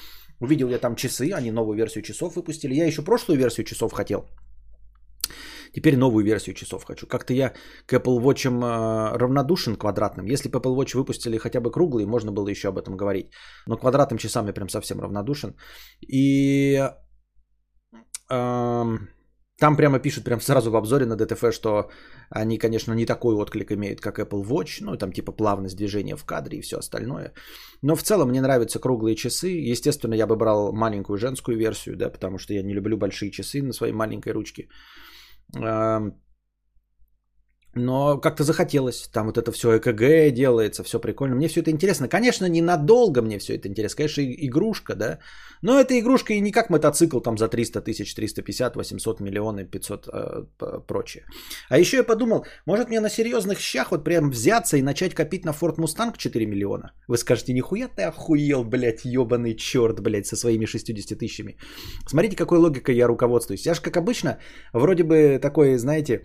Увидел 0.42 0.70
я 0.70 0.80
там 0.80 0.96
часы, 0.96 1.32
они 1.34 1.52
новую 1.52 1.78
версию 1.78 2.04
часов 2.04 2.36
выпустили. 2.36 2.74
Я 2.74 2.86
еще 2.86 3.02
прошлую 3.02 3.40
версию 3.40 3.66
часов 3.66 3.94
хотел. 3.94 4.26
Теперь 5.74 5.98
новую 5.98 6.26
версию 6.26 6.56
часов 6.56 6.84
хочу. 6.84 7.08
Как-то 7.08 7.34
я 7.34 7.54
к 7.86 7.94
Apple 7.94 8.20
Watch 8.20 8.48
э, 8.48 9.18
равнодушен 9.18 9.76
квадратным. 9.76 10.26
Если 10.26 10.50
бы 10.50 10.60
Apple 10.60 10.76
Watch 10.76 10.98
выпустили 10.98 11.38
хотя 11.38 11.62
бы 11.62 11.72
круглый, 11.72 12.06
можно 12.06 12.32
было 12.32 12.50
еще 12.50 12.68
об 12.70 12.78
этом 12.78 12.98
говорить. 12.98 13.32
Но 13.68 13.78
квадратным 13.78 14.18
часам 14.18 14.48
я 14.48 14.54
прям 14.54 14.70
совсем 14.70 15.00
равнодушен. 15.00 15.56
И 16.02 16.84
э, 18.32 18.98
там 19.60 19.76
прямо 19.76 20.00
пишут 20.00 20.24
прям 20.24 20.42
сразу 20.42 20.72
в 20.72 20.76
обзоре 20.76 21.06
на 21.06 21.18
DTF, 21.18 21.52
что 21.52 21.90
они, 22.30 22.58
конечно, 22.58 22.94
не 22.94 23.06
такой 23.06 23.36
отклик 23.36 23.72
имеют, 23.72 24.00
как 24.02 24.20
Apple 24.20 24.44
Watch. 24.44 24.82
Ну, 24.82 24.98
там 24.98 25.12
типа 25.12 25.32
плавность 25.32 25.76
движения 25.78 26.16
в 26.16 26.24
кадре 26.24 26.58
и 26.58 26.62
все 26.62 26.78
остальное. 26.78 27.34
Но 27.82 27.96
в 27.96 28.04
целом 28.04 28.30
мне 28.30 28.42
нравятся 28.42 28.80
круглые 28.80 29.16
часы. 29.16 29.72
Естественно, 29.72 30.16
я 30.16 30.28
бы 30.28 30.36
брал 30.36 30.72
маленькую 30.72 31.18
женскую 31.18 31.58
версию, 31.58 31.98
да, 31.98 32.10
потому 32.10 32.38
что 32.38 32.54
я 32.54 32.64
не 32.64 32.74
люблю 32.74 32.98
большие 32.98 33.32
часы 33.32 33.62
на 33.62 33.74
своей 33.74 33.94
маленькой 33.94 34.34
ручке. 34.34 34.68
Um, 35.56 36.16
Но 37.76 38.18
как-то 38.18 38.44
захотелось. 38.44 39.08
Там 39.14 39.28
вот 39.28 39.38
это 39.38 39.52
все 39.52 39.78
ЭКГ 39.78 40.34
делается, 40.34 40.84
все 40.84 41.00
прикольно. 41.00 41.36
Мне 41.36 41.48
все 41.48 41.62
это 41.62 41.70
интересно. 41.70 42.08
Конечно, 42.08 42.50
ненадолго 42.50 43.22
мне 43.22 43.38
все 43.38 43.56
это 43.56 43.68
интересно. 43.68 43.98
Конечно, 43.98 44.22
игрушка, 44.22 44.96
да. 44.96 45.20
Но 45.62 45.80
эта 45.80 46.00
игрушка 46.00 46.34
и 46.34 46.42
не 46.42 46.52
как 46.52 46.70
мотоцикл 46.70 47.20
там 47.20 47.38
за 47.38 47.48
300 47.48 47.82
тысяч, 47.82 48.16
350, 48.16 48.76
800 48.76 49.20
миллионов, 49.20 49.70
500 49.70 50.08
э, 50.08 50.44
прочее. 50.88 51.26
А 51.70 51.78
еще 51.78 51.98
я 51.98 52.04
подумал, 52.04 52.46
может 52.66 52.90
мне 52.90 53.02
на 53.02 53.10
серьезных 53.10 53.60
щах 53.60 53.92
вот 53.92 54.04
прям 54.04 54.32
взяться 54.32 54.78
и 54.78 54.82
начать 54.82 55.14
копить 55.14 55.46
на 55.46 55.52
Ford 55.52 55.76
Mustang 55.78 56.18
4 56.18 56.46
миллиона. 56.46 56.92
Вы 57.08 57.18
скажете, 57.18 57.54
нихуя 57.54 57.88
ты 57.88 58.04
охуел, 58.04 58.64
блядь, 58.64 59.06
ебаный 59.06 59.56
черт, 59.56 60.00
блядь, 60.00 60.26
со 60.26 60.36
своими 60.36 60.66
60 60.66 61.20
тысячами. 61.20 61.58
Смотрите, 62.08 62.36
какой 62.36 62.58
логикой 62.58 62.96
я 62.96 63.08
руководствуюсь. 63.08 63.68
Я 63.68 63.74
же, 63.74 63.82
как 63.82 63.98
обычно, 63.98 64.40
вроде 64.74 65.04
бы 65.04 65.40
такой, 65.42 65.78
знаете, 65.78 66.24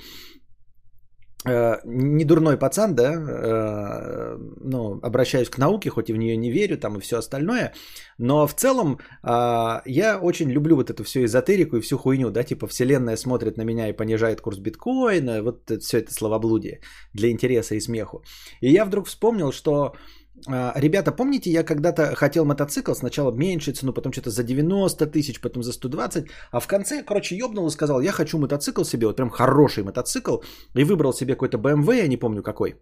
не 1.85 2.24
дурной 2.24 2.57
пацан, 2.57 2.94
да, 2.94 3.12
э, 3.12 4.38
ну, 4.61 4.98
обращаюсь 5.02 5.50
к 5.50 5.59
науке, 5.59 5.90
хоть 5.90 6.11
и 6.11 6.12
в 6.12 6.16
нее 6.16 6.37
не 6.37 6.50
верю, 6.50 6.78
там 6.78 6.96
и 6.96 7.00
все 7.00 7.18
остальное, 7.18 7.74
но 8.18 8.46
в 8.46 8.54
целом 8.54 8.98
э, 9.22 9.83
я 9.85 10.18
очень 10.22 10.50
люблю 10.50 10.76
вот 10.76 10.90
эту 10.90 11.04
всю 11.04 11.24
эзотерику 11.24 11.76
и 11.76 11.80
всю 11.80 11.98
хуйню, 11.98 12.30
да, 12.30 12.42
типа 12.42 12.66
вселенная 12.66 13.16
смотрит 13.16 13.57
на 13.57 13.62
меня 13.62 13.88
и 13.88 13.92
понижает 13.96 14.40
курс 14.40 14.59
биткоина, 14.59 15.42
вот 15.42 15.70
все 15.83 15.98
это 15.98 16.12
словоблудие 16.12 16.80
для 17.12 17.30
интереса 17.30 17.74
и 17.74 17.80
смеху. 17.80 18.22
И 18.61 18.70
я 18.70 18.85
вдруг 18.85 19.07
вспомнил, 19.07 19.52
что 19.52 19.94
ребята, 20.47 21.12
помните, 21.12 21.51
я 21.51 21.62
когда-то 21.62 22.14
хотел 22.14 22.44
мотоцикл, 22.44 22.94
сначала 22.94 23.33
меньше 23.33 23.73
цену, 23.73 23.92
потом 23.92 24.12
что-то 24.12 24.31
за 24.31 24.42
90 24.42 25.07
тысяч, 25.07 25.40
потом 25.40 25.62
за 25.62 25.73
120, 25.73 26.27
а 26.51 26.61
в 26.61 26.66
конце, 26.66 27.03
короче, 27.03 27.37
ёбнул 27.37 27.66
и 27.66 27.70
сказал, 27.70 28.01
я 28.01 28.12
хочу 28.12 28.38
мотоцикл 28.38 28.85
себе, 28.85 29.07
вот 29.07 29.16
прям 29.16 29.31
хороший 29.31 29.85
мотоцикл, 29.85 30.38
и 30.75 30.85
выбрал 30.85 31.12
себе 31.12 31.35
какой-то 31.35 31.59
BMW, 31.59 31.97
я 31.97 32.09
не 32.09 32.16
помню 32.16 32.42
какой. 32.42 32.75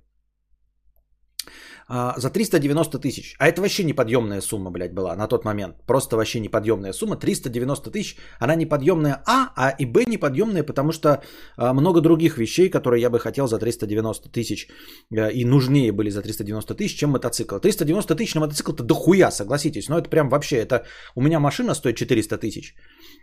А, 1.89 2.15
за 2.17 2.31
390 2.31 2.99
тысяч. 2.99 3.37
А 3.39 3.49
это 3.49 3.61
вообще 3.61 3.85
неподъемная 3.85 4.41
сумма, 4.41 4.71
блядь, 4.71 4.95
была 4.95 5.17
на 5.17 5.27
тот 5.27 5.45
момент. 5.45 5.77
Просто 5.87 6.17
вообще 6.17 6.41
неподъемная 6.41 6.93
сумма. 6.93 7.17
390 7.17 7.91
тысяч. 7.91 8.17
Она 8.39 8.55
неподъемная 8.55 9.23
А, 9.27 9.53
а 9.57 9.71
и 9.71 9.87
Б 9.87 10.05
неподъемная, 10.07 10.65
потому 10.65 10.93
что 10.93 11.23
а, 11.57 11.73
много 11.73 12.01
других 12.01 12.39
вещей, 12.39 12.69
которые 12.71 13.01
я 13.01 13.11
бы 13.11 13.19
хотел 13.19 13.47
за 13.47 13.59
390 13.59 14.29
тысяч 14.29 14.69
а, 15.17 15.29
и 15.29 15.45
нужнее 15.45 15.93
были 15.93 16.11
за 16.11 16.23
390 16.23 16.75
тысяч, 16.75 16.99
чем 16.99 17.11
мотоцикл. 17.11 17.59
390 17.59 18.15
тысяч 18.15 18.35
на 18.35 18.41
мотоцикл-то 18.41 18.85
дохуя, 18.85 19.31
согласитесь. 19.31 19.89
Но 19.89 19.99
это 19.99 20.09
прям 20.09 20.29
вообще, 20.29 20.57
это 20.57 20.85
у 21.15 21.23
меня 21.23 21.41
машина 21.41 21.75
стоит 21.75 21.97
400 21.97 22.39
тысяч. 22.39 22.75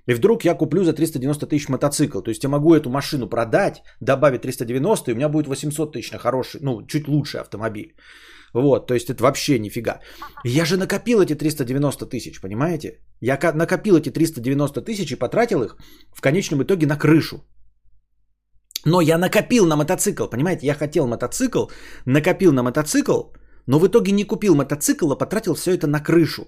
И 0.06 0.14
вдруг 0.14 0.46
я 0.46 0.56
куплю 0.56 0.84
за 0.84 0.94
390 0.94 1.48
тысяч 1.48 1.70
мотоцикл. 1.70 2.22
То 2.22 2.30
есть 2.30 2.44
я 2.44 2.50
могу 2.50 2.74
эту 2.74 2.90
машину 2.90 3.28
продать, 3.28 3.84
добавить 4.00 4.42
390, 4.42 5.12
и 5.12 5.14
у 5.14 5.18
меня 5.18 5.30
будет 5.30 5.48
800 5.48 5.94
тысяч 5.94 6.12
на 6.12 6.18
хороший, 6.18 6.62
ну, 6.62 6.86
чуть 6.88 7.08
лучший 7.08 7.42
автомобиль. 7.42 7.94
Вот, 8.54 8.88
то 8.88 8.94
есть 8.94 9.10
это 9.10 9.24
вообще 9.24 9.60
нифига. 9.60 10.00
Я 10.44 10.66
же 10.66 10.78
накопил 10.78 11.22
эти 11.22 11.36
390 11.36 12.06
тысяч, 12.06 12.42
понимаете? 12.42 13.00
Я 13.22 13.38
накопил 13.54 13.98
эти 13.98 14.10
390 14.10 14.82
тысяч 14.82 15.12
и 15.12 15.16
потратил 15.16 15.64
их 15.64 15.78
в 16.16 16.22
конечном 16.22 16.64
итоге 16.64 16.88
на 16.88 16.98
крышу. 16.98 17.44
Но 18.86 19.02
я 19.02 19.18
накопил 19.18 19.66
на 19.66 19.76
мотоцикл, 19.76 20.28
понимаете? 20.28 20.66
Я 20.66 20.74
хотел 20.74 21.08
мотоцикл, 21.08 21.68
накопил 22.06 22.54
на 22.54 22.64
мотоцикл, 22.64 23.32
но 23.68 23.80
в 23.80 23.88
итоге 23.88 24.12
не 24.12 24.24
купил 24.24 24.56
мотоцикл, 24.56 25.12
а 25.12 25.18
потратил 25.18 25.54
все 25.54 25.78
это 25.78 25.88
на 25.88 26.00
крышу. 26.00 26.48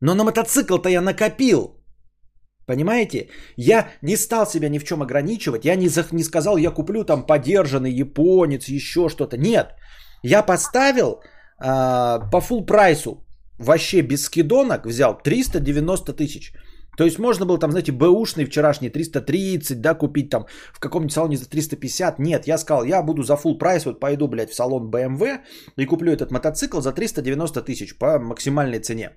Но 0.00 0.14
на 0.14 0.24
мотоцикл-то 0.24 0.88
я 0.88 1.00
накопил. 1.00 1.75
Понимаете? 2.66 3.28
Я 3.56 3.88
не 4.02 4.16
стал 4.16 4.46
себя 4.46 4.68
ни 4.68 4.78
в 4.78 4.84
чем 4.84 5.02
ограничивать. 5.02 5.64
Я 5.64 5.76
не, 5.76 5.88
не 6.12 6.24
сказал, 6.24 6.58
я 6.58 6.70
куплю 6.70 7.04
там 7.04 7.26
подержанный 7.26 7.92
японец, 7.92 8.68
еще 8.68 9.08
что-то. 9.08 9.36
Нет. 9.36 9.74
Я 10.22 10.42
поставил 10.42 11.20
а, 11.58 12.18
по 12.30 12.38
full 12.38 12.66
прайсу, 12.66 13.24
вообще 13.58 14.02
без 14.02 14.24
скидонок, 14.24 14.86
взял 14.86 15.16
390 15.16 16.12
тысяч. 16.12 16.52
То 16.96 17.04
есть 17.04 17.18
можно 17.18 17.46
было 17.46 17.58
там, 17.58 17.70
знаете, 17.70 17.92
бэушный 17.92 18.46
вчерашний 18.46 18.90
330, 18.90 19.80
да, 19.80 19.94
купить 19.94 20.30
там 20.30 20.46
в 20.72 20.80
каком-нибудь 20.80 21.12
салоне 21.12 21.36
за 21.36 21.48
350. 21.48 22.18
Нет, 22.18 22.48
я 22.48 22.58
сказал, 22.58 22.84
я 22.84 23.02
буду 23.02 23.22
за 23.22 23.34
full 23.34 23.58
прайс, 23.58 23.84
вот 23.84 24.00
пойду, 24.00 24.28
блядь, 24.28 24.50
в 24.50 24.54
салон 24.54 24.90
BMW 24.90 25.40
и 25.76 25.86
куплю 25.86 26.12
этот 26.12 26.32
мотоцикл 26.32 26.80
за 26.80 26.92
390 26.92 27.62
тысяч 27.62 27.98
по 27.98 28.18
максимальной 28.18 28.80
цене. 28.80 29.10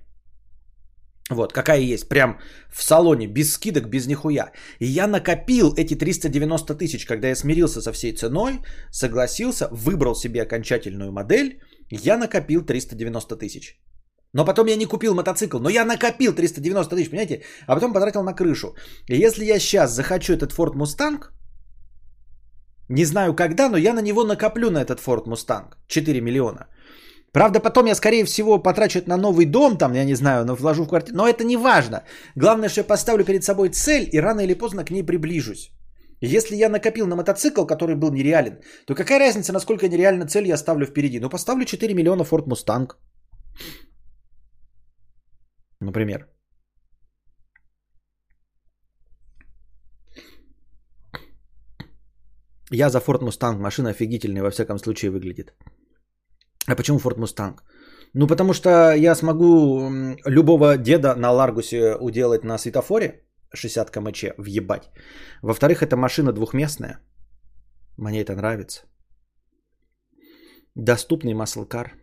Вот, 1.30 1.52
какая 1.52 1.80
есть, 1.80 2.08
прям 2.08 2.38
в 2.68 2.82
салоне, 2.82 3.28
без 3.28 3.52
скидок, 3.52 3.88
без 3.88 4.06
нихуя. 4.06 4.52
И 4.80 4.86
я 4.86 5.06
накопил 5.06 5.72
эти 5.76 5.94
390 5.94 6.74
тысяч, 6.74 7.06
когда 7.06 7.28
я 7.28 7.36
смирился 7.36 7.80
со 7.80 7.92
всей 7.92 8.12
ценой, 8.12 8.60
согласился, 8.90 9.68
выбрал 9.70 10.14
себе 10.14 10.42
окончательную 10.42 11.12
модель, 11.12 11.60
я 11.90 12.18
накопил 12.18 12.64
390 12.64 13.36
тысяч. 13.36 13.80
Но 14.32 14.44
потом 14.44 14.66
я 14.66 14.76
не 14.76 14.86
купил 14.86 15.14
мотоцикл, 15.14 15.58
но 15.58 15.70
я 15.70 15.84
накопил 15.84 16.34
390 16.34 16.96
тысяч, 16.96 17.10
понимаете? 17.10 17.42
А 17.66 17.74
потом 17.74 17.92
потратил 17.92 18.22
на 18.22 18.34
крышу. 18.34 18.74
И 19.08 19.16
если 19.16 19.44
я 19.44 19.58
сейчас 19.60 19.94
захочу 19.94 20.32
этот 20.32 20.52
Ford 20.52 20.74
Mustang, 20.74 21.20
не 22.88 23.04
знаю 23.04 23.34
когда, 23.34 23.68
но 23.68 23.76
я 23.76 23.92
на 23.92 24.02
него 24.02 24.24
накоплю 24.24 24.70
на 24.70 24.82
этот 24.82 25.00
Ford 25.00 25.26
Mustang 25.26 25.74
4 25.86 26.20
миллиона– 26.20 26.66
Правда, 27.32 27.60
потом 27.60 27.86
я, 27.86 27.94
скорее 27.94 28.24
всего, 28.24 28.62
потрачу 28.62 28.98
это 28.98 29.08
на 29.08 29.16
новый 29.16 29.46
дом, 29.46 29.78
там, 29.78 29.94
я 29.94 30.04
не 30.04 30.14
знаю, 30.14 30.44
но 30.44 30.54
вложу 30.54 30.84
в 30.84 30.88
квартиру. 30.88 31.16
Но 31.16 31.28
это 31.28 31.44
не 31.44 31.56
важно. 31.56 32.02
Главное, 32.36 32.68
что 32.68 32.80
я 32.80 32.84
поставлю 32.84 33.24
перед 33.24 33.44
собой 33.44 33.68
цель 33.68 34.08
и 34.12 34.20
рано 34.20 34.40
или 34.40 34.54
поздно 34.54 34.84
к 34.84 34.90
ней 34.90 35.02
приближусь. 35.02 35.70
Если 36.22 36.56
я 36.56 36.68
накопил 36.68 37.06
на 37.06 37.16
мотоцикл, 37.16 37.64
который 37.64 37.96
был 37.96 38.10
нереален, 38.12 38.60
то 38.86 38.94
какая 38.94 39.18
разница, 39.18 39.52
насколько 39.52 39.88
нереальна 39.88 40.26
цель 40.26 40.46
я 40.46 40.56
ставлю 40.56 40.86
впереди? 40.86 41.20
Ну, 41.20 41.30
поставлю 41.30 41.64
4 41.64 41.94
миллиона 41.94 42.22
Ford 42.22 42.46
Mustang. 42.46 42.90
Например. 45.80 46.28
Я 52.70 52.90
за 52.90 52.98
Ford 52.98 53.22
Mustang. 53.22 53.58
Машина 53.58 53.90
офигительная, 53.90 54.42
во 54.42 54.50
всяком 54.50 54.78
случае, 54.78 55.10
выглядит. 55.10 55.54
А 56.70 56.76
почему 56.76 56.98
Ford 56.98 57.18
Mustang? 57.18 57.54
Ну, 58.14 58.26
потому 58.26 58.52
что 58.54 58.94
я 58.94 59.14
смогу 59.14 59.90
любого 60.26 60.76
деда 60.76 61.14
на 61.16 61.32
Ларгусе 61.32 61.96
уделать 62.00 62.44
на 62.44 62.58
светофоре 62.58 63.24
60 63.54 63.90
км 63.90 64.34
въебать. 64.38 64.90
Во-вторых, 65.42 65.82
это 65.82 65.96
машина 65.96 66.32
двухместная. 66.32 67.00
Мне 67.98 68.20
это 68.20 68.36
нравится. 68.36 68.82
Доступный 70.76 71.34
маслкар. 71.34 71.94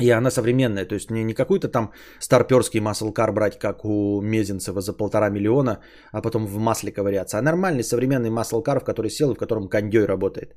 И 0.00 0.10
она 0.10 0.30
современная, 0.30 0.84
то 0.84 0.94
есть 0.94 1.10
не, 1.10 1.24
не 1.24 1.34
какой-то 1.34 1.68
там 1.68 1.92
старперский 2.20 2.80
маслкар 2.80 3.32
брать, 3.32 3.58
как 3.58 3.84
у 3.84 4.20
Мезенцева 4.20 4.80
за 4.80 4.92
полтора 4.92 5.30
миллиона, 5.30 5.80
а 6.12 6.20
потом 6.22 6.46
в 6.46 6.58
масле 6.58 6.92
ковыряться, 6.92 7.38
а 7.38 7.42
нормальный 7.42 7.84
современный 7.84 8.30
маслкар, 8.30 8.80
в 8.80 8.84
который 8.84 9.10
сел 9.10 9.30
и 9.30 9.34
в 9.34 9.38
котором 9.38 9.68
кондей 9.68 10.06
работает. 10.06 10.56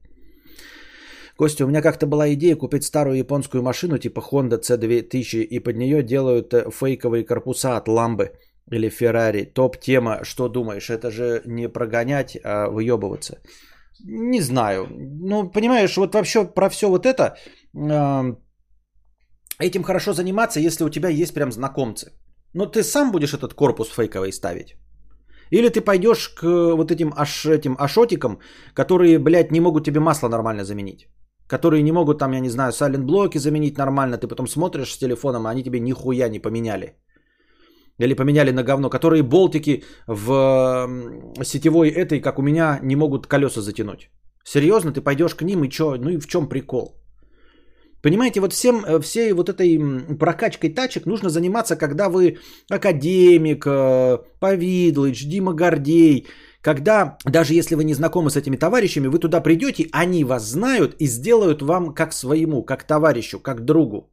Костя, 1.38 1.66
у 1.66 1.68
меня 1.68 1.82
как-то 1.82 2.08
была 2.08 2.34
идея 2.34 2.56
купить 2.56 2.84
старую 2.84 3.18
японскую 3.18 3.62
машину 3.62 3.98
типа 3.98 4.22
Honda 4.22 4.60
C2000 4.60 5.42
и 5.44 5.60
под 5.60 5.76
нее 5.76 6.02
делают 6.02 6.54
э, 6.54 6.72
фейковые 6.72 7.26
корпуса 7.26 7.76
от 7.76 7.88
ламбы 7.88 8.32
или 8.72 8.90
Ferrari. 8.90 9.46
Топ 9.46 9.78
тема, 9.78 10.24
что 10.24 10.48
думаешь, 10.48 10.90
это 10.90 11.12
же 11.12 11.42
не 11.46 11.68
прогонять, 11.68 12.38
а 12.44 12.70
выебываться. 12.70 13.42
Не 14.06 14.42
знаю. 14.42 14.88
Ну, 14.90 15.52
понимаешь, 15.52 15.98
вот 15.98 16.14
вообще 16.14 16.46
про 16.46 16.70
все 16.70 16.88
вот 16.88 17.06
это, 17.06 17.36
э, 17.74 18.36
этим 19.60 19.84
хорошо 19.84 20.14
заниматься, 20.14 20.62
если 20.62 20.86
у 20.86 20.90
тебя 20.90 21.10
есть 21.10 21.34
прям 21.34 21.52
знакомцы. 21.52 22.14
Но 22.54 22.66
ты 22.66 22.82
сам 22.82 23.12
будешь 23.12 23.34
этот 23.34 23.54
корпус 23.54 23.90
фейковый 23.90 24.32
ставить. 24.32 24.76
Или 25.52 25.68
ты 25.68 25.82
пойдешь 25.82 26.30
к 26.30 26.44
вот 26.76 26.92
этим, 26.92 27.14
аш, 27.18 27.46
этим 27.46 27.76
ашотикам, 27.78 28.40
которые, 28.74 29.20
блядь, 29.20 29.52
не 29.52 29.60
могут 29.60 29.84
тебе 29.84 30.00
масло 30.00 30.30
нормально 30.30 30.64
заменить 30.64 31.10
которые 31.48 31.84
не 31.84 31.92
могут 31.92 32.20
там, 32.20 32.32
я 32.34 32.40
не 32.40 32.50
знаю, 32.50 32.72
сайлент-блоки 32.72 33.38
заменить 33.38 33.78
нормально, 33.78 34.18
ты 34.18 34.28
потом 34.28 34.48
смотришь 34.48 34.94
с 34.94 34.98
телефоном, 34.98 35.46
а 35.46 35.52
они 35.52 35.64
тебе 35.64 35.80
нихуя 35.80 36.30
не 36.30 36.40
поменяли. 36.40 36.94
Или 38.00 38.14
поменяли 38.14 38.52
на 38.52 38.64
говно, 38.64 38.90
которые 38.90 39.24
болтики 39.24 39.84
в 40.08 40.90
сетевой 41.44 41.90
этой, 41.90 42.20
как 42.20 42.40
у 42.40 42.42
меня, 42.42 42.80
не 42.84 42.96
могут 42.96 43.28
колеса 43.28 43.62
затянуть. 43.62 44.10
Серьезно, 44.44 44.92
ты 44.92 45.02
пойдешь 45.02 45.36
к 45.36 45.42
ним 45.42 45.64
и 45.64 45.70
чё? 45.70 45.96
Ну 45.98 46.10
и 46.10 46.18
в 46.18 46.28
чем 46.28 46.50
прикол? 46.50 47.02
Понимаете, 48.02 48.40
вот 48.40 48.54
всем, 48.54 48.86
э, 48.86 49.00
всей 49.00 49.34
вот 49.34 49.50
этой 49.50 49.80
прокачкой 50.20 50.70
тачек 50.70 51.06
нужно 51.08 51.30
заниматься, 51.30 51.76
когда 51.76 52.10
вы 52.10 52.38
академик, 52.70 53.66
э, 53.66 54.20
Повидлыч, 54.40 55.26
Дима 55.26 55.54
Гордей, 55.54 56.28
когда 56.66 57.18
даже 57.32 57.54
если 57.54 57.76
вы 57.76 57.84
не 57.84 57.94
знакомы 57.94 58.30
с 58.30 58.36
этими 58.36 58.58
товарищами, 58.58 59.08
вы 59.08 59.20
туда 59.20 59.40
придете, 59.42 59.88
они 59.92 60.24
вас 60.24 60.44
знают 60.44 60.96
и 61.00 61.08
сделают 61.08 61.62
вам 61.62 61.94
как 61.94 62.14
своему, 62.14 62.66
как 62.66 62.88
товарищу, 62.88 63.40
как 63.40 63.66
другу. 63.66 64.10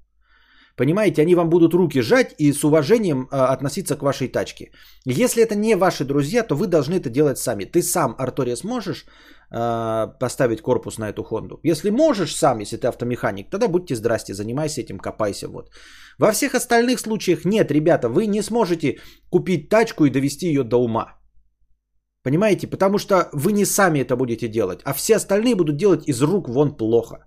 Понимаете, 0.77 1.23
они 1.23 1.35
вам 1.35 1.49
будут 1.49 1.75
руки 1.75 2.03
жать 2.03 2.35
и 2.39 2.53
с 2.53 2.65
уважением 2.65 3.27
а, 3.31 3.53
относиться 3.55 3.97
к 3.97 4.03
вашей 4.03 4.29
тачке. 4.29 4.71
Если 5.07 5.43
это 5.43 5.55
не 5.55 5.77
ваши 5.77 6.05
друзья, 6.05 6.43
то 6.43 6.55
вы 6.55 6.67
должны 6.67 6.95
это 6.97 7.09
делать 7.09 7.39
сами. 7.39 7.65
Ты 7.65 7.83
сам, 7.83 8.15
Артория, 8.19 8.57
сможешь 8.57 9.07
а, 9.51 10.09
поставить 10.21 10.61
корпус 10.61 10.99
на 10.99 11.09
эту 11.09 11.23
Хонду? 11.23 11.59
Если 11.63 11.91
можешь 11.91 12.37
сам, 12.37 12.61
если 12.61 12.77
ты 12.77 12.87
автомеханик, 12.87 13.51
тогда 13.51 13.69
будьте 13.69 13.97
здрасте, 13.97 14.35
занимайся 14.35 14.83
этим, 14.83 14.99
копайся. 14.99 15.49
Вот. 15.49 15.71
Во 16.19 16.33
всех 16.33 16.55
остальных 16.55 17.01
случаях 17.01 17.45
нет, 17.45 17.71
ребята, 17.71 18.09
вы 18.09 18.27
не 18.27 18.43
сможете 18.43 18.99
купить 19.31 19.71
тачку 19.71 20.05
и 20.05 20.11
довести 20.11 20.49
ее 20.49 20.65
до 20.65 20.77
ума. 20.77 21.22
Понимаете? 22.23 22.67
Потому 22.67 22.99
что 22.99 23.29
вы 23.33 23.53
не 23.53 23.65
сами 23.65 24.01
это 24.01 24.17
будете 24.17 24.49
делать, 24.49 24.81
а 24.85 24.93
все 24.93 25.17
остальные 25.17 25.57
будут 25.57 25.77
делать 25.77 26.09
из 26.09 26.23
рук 26.23 26.49
вон 26.49 26.77
плохо. 26.77 27.27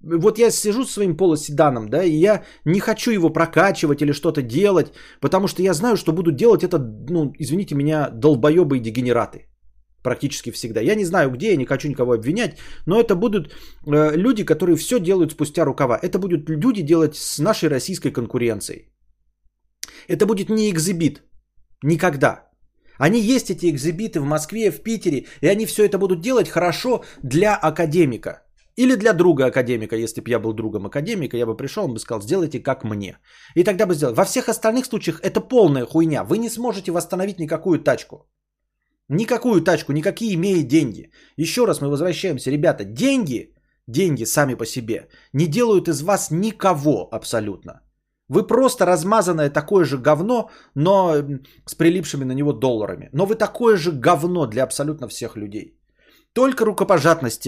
Вот 0.00 0.38
я 0.38 0.50
сижу 0.50 0.84
с 0.84 0.92
своим 0.92 1.16
полоседаном, 1.16 1.88
да, 1.88 2.04
и 2.04 2.12
я 2.12 2.42
не 2.66 2.80
хочу 2.80 3.10
его 3.10 3.30
прокачивать 3.30 4.02
или 4.02 4.12
что-то 4.12 4.42
делать, 4.42 4.92
потому 5.20 5.48
что 5.48 5.62
я 5.62 5.72
знаю, 5.72 5.96
что 5.96 6.12
буду 6.12 6.30
делать 6.30 6.62
это, 6.62 6.78
ну, 7.08 7.32
извините 7.38 7.74
меня, 7.74 8.10
долбоебы 8.10 8.76
и 8.76 8.80
дегенераты. 8.80 9.46
Практически 10.02 10.52
всегда. 10.52 10.82
Я 10.82 10.94
не 10.94 11.06
знаю 11.06 11.30
где, 11.30 11.50
я 11.50 11.56
не 11.56 11.64
хочу 11.64 11.88
никого 11.88 12.12
обвинять, 12.12 12.58
но 12.86 13.00
это 13.00 13.14
будут 13.14 13.48
э, 13.86 14.16
люди, 14.16 14.44
которые 14.44 14.76
все 14.76 15.00
делают 15.00 15.32
спустя 15.32 15.64
рукава. 15.64 15.98
Это 16.02 16.18
будут 16.18 16.50
люди 16.50 16.82
делать 16.82 17.16
с 17.16 17.38
нашей 17.38 17.70
российской 17.70 18.10
конкуренцией. 18.10 18.92
Это 20.08 20.26
будет 20.26 20.50
не 20.50 20.68
экзибит. 20.68 21.22
Никогда. 21.82 22.53
Они 22.98 23.20
есть 23.20 23.50
эти 23.50 23.70
экзибиты 23.70 24.20
в 24.20 24.24
Москве, 24.24 24.70
в 24.70 24.82
Питере, 24.82 25.26
и 25.40 25.48
они 25.48 25.66
все 25.66 25.84
это 25.84 25.98
будут 25.98 26.20
делать 26.20 26.48
хорошо 26.48 27.04
для 27.22 27.56
академика. 27.56 28.42
Или 28.76 28.96
для 28.96 29.12
друга 29.12 29.46
академика, 29.46 29.96
если 29.96 30.20
бы 30.20 30.30
я 30.30 30.40
был 30.40 30.52
другом 30.52 30.86
академика, 30.86 31.36
я 31.36 31.46
бы 31.46 31.56
пришел, 31.56 31.84
он 31.84 31.94
бы 31.94 32.00
сказал, 32.00 32.22
сделайте 32.22 32.60
как 32.60 32.84
мне. 32.84 33.18
И 33.54 33.64
тогда 33.64 33.86
бы 33.86 33.94
сделал. 33.94 34.14
Во 34.14 34.24
всех 34.24 34.48
остальных 34.48 34.86
случаях 34.86 35.20
это 35.22 35.40
полная 35.40 35.86
хуйня. 35.86 36.24
Вы 36.24 36.38
не 36.38 36.50
сможете 36.50 36.90
восстановить 36.90 37.38
никакую 37.38 37.78
тачку. 37.78 38.26
Никакую 39.08 39.60
тачку, 39.60 39.92
никакие 39.92 40.34
имеет 40.34 40.66
деньги. 40.66 41.10
Еще 41.36 41.66
раз 41.66 41.80
мы 41.80 41.88
возвращаемся, 41.88 42.50
ребята, 42.50 42.84
деньги, 42.84 43.54
деньги 43.86 44.24
сами 44.24 44.54
по 44.54 44.66
себе 44.66 45.08
не 45.32 45.46
делают 45.46 45.88
из 45.88 46.02
вас 46.02 46.30
никого 46.30 47.08
абсолютно. 47.12 47.83
Вы 48.28 48.46
просто 48.46 48.86
размазанное 48.86 49.50
такое 49.50 49.84
же 49.84 49.98
говно, 49.98 50.50
но 50.74 51.14
с 51.66 51.74
прилипшими 51.74 52.24
на 52.24 52.32
него 52.32 52.52
долларами. 52.52 53.10
Но 53.12 53.26
вы 53.26 53.34
такое 53.34 53.76
же 53.76 53.92
говно 53.92 54.46
для 54.46 54.62
абсолютно 54.62 55.08
всех 55.08 55.36
людей. 55.36 55.78
Только 56.34 56.64
рукопожатность 56.64 57.46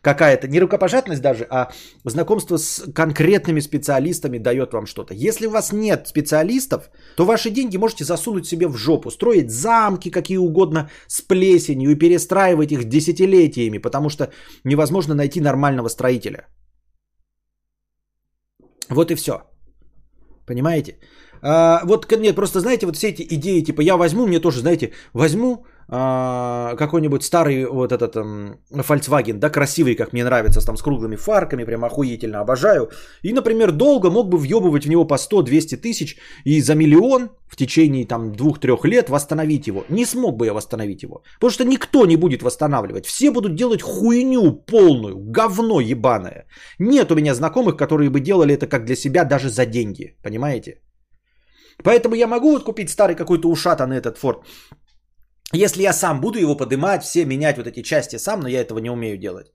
какая-то, 0.00 0.46
не 0.46 0.60
рукопожатность 0.60 1.22
даже, 1.22 1.44
а 1.50 1.72
знакомство 2.04 2.56
с 2.56 2.84
конкретными 2.94 3.60
специалистами 3.60 4.38
дает 4.38 4.72
вам 4.72 4.86
что-то. 4.86 5.14
Если 5.14 5.46
у 5.46 5.50
вас 5.50 5.72
нет 5.72 6.06
специалистов, 6.06 6.90
то 7.16 7.24
ваши 7.24 7.50
деньги 7.50 7.78
можете 7.78 8.04
засунуть 8.04 8.46
себе 8.46 8.68
в 8.68 8.76
жопу, 8.76 9.10
строить 9.10 9.50
замки 9.50 10.10
какие 10.10 10.38
угодно 10.38 10.88
с 11.08 11.20
плесенью 11.20 11.90
и 11.90 11.98
перестраивать 11.98 12.70
их 12.70 12.84
десятилетиями, 12.84 13.78
потому 13.78 14.08
что 14.08 14.30
невозможно 14.64 15.14
найти 15.14 15.40
нормального 15.40 15.88
строителя. 15.88 16.46
Вот 18.88 19.10
и 19.10 19.16
все. 19.16 19.32
Понимаете? 20.48 20.96
А, 21.42 21.82
вот 21.84 22.10
нет, 22.10 22.34
просто 22.34 22.60
знаете, 22.60 22.86
вот 22.86 22.96
все 22.96 23.08
эти 23.08 23.22
идеи, 23.22 23.60
типа 23.60 23.82
я 23.82 23.96
возьму, 23.96 24.26
мне 24.26 24.40
тоже, 24.40 24.60
знаете, 24.60 24.92
возьму 25.12 25.66
а, 25.90 26.76
какой-нибудь 26.76 27.24
старый 27.24 27.64
вот 27.64 27.92
этот 27.92 28.16
um, 28.16 28.58
Volkswagen, 28.70 29.38
да, 29.38 29.48
красивый, 29.48 29.94
как 29.94 30.12
мне 30.12 30.22
нравится, 30.22 30.60
там 30.60 30.76
с 30.76 30.82
круглыми 30.82 31.16
фарками, 31.16 31.64
прям 31.64 31.84
охуительно 31.84 32.40
обожаю. 32.40 32.90
И, 33.22 33.32
например, 33.32 33.72
долго 33.72 34.10
мог 34.10 34.28
бы 34.28 34.36
въебывать 34.36 34.84
в 34.84 34.88
него 34.88 35.06
по 35.06 35.14
100-200 35.14 35.76
тысяч 35.76 36.18
и 36.44 36.60
за 36.60 36.74
миллион 36.74 37.30
в 37.46 37.56
течение 37.56 38.06
там 38.06 38.32
двух-трех 38.32 38.84
лет 38.84 39.08
восстановить 39.08 39.66
его. 39.66 39.84
Не 39.88 40.04
смог 40.04 40.36
бы 40.36 40.44
я 40.44 40.52
восстановить 40.52 41.02
его. 41.02 41.22
Потому 41.40 41.50
что 41.50 41.64
никто 41.64 42.04
не 42.04 42.16
будет 42.16 42.42
восстанавливать. 42.42 43.06
Все 43.06 43.30
будут 43.30 43.54
делать 43.54 43.80
хуйню 43.80 44.52
полную, 44.52 45.16
говно 45.16 45.80
ебаное. 45.80 46.44
Нет 46.78 47.10
у 47.10 47.14
меня 47.14 47.34
знакомых, 47.34 47.76
которые 47.76 48.10
бы 48.10 48.20
делали 48.20 48.54
это 48.54 48.66
как 48.66 48.84
для 48.84 48.96
себя 48.96 49.24
даже 49.24 49.48
за 49.48 49.64
деньги. 49.64 50.16
Понимаете? 50.22 50.82
Поэтому 51.82 52.14
я 52.14 52.26
могу 52.26 52.50
вот 52.50 52.64
купить 52.64 52.90
старый 52.90 53.16
какой-то 53.16 53.48
ушатанный 53.48 53.96
этот 53.96 54.18
Ford 54.18 54.42
если 55.52 55.82
я 55.82 55.92
сам 55.92 56.20
буду 56.20 56.38
его 56.38 56.56
поднимать, 56.56 57.02
все 57.02 57.24
менять 57.24 57.56
вот 57.56 57.66
эти 57.66 57.82
части 57.82 58.18
сам, 58.18 58.40
но 58.40 58.48
я 58.48 58.60
этого 58.60 58.78
не 58.80 58.90
умею 58.90 59.18
делать. 59.18 59.46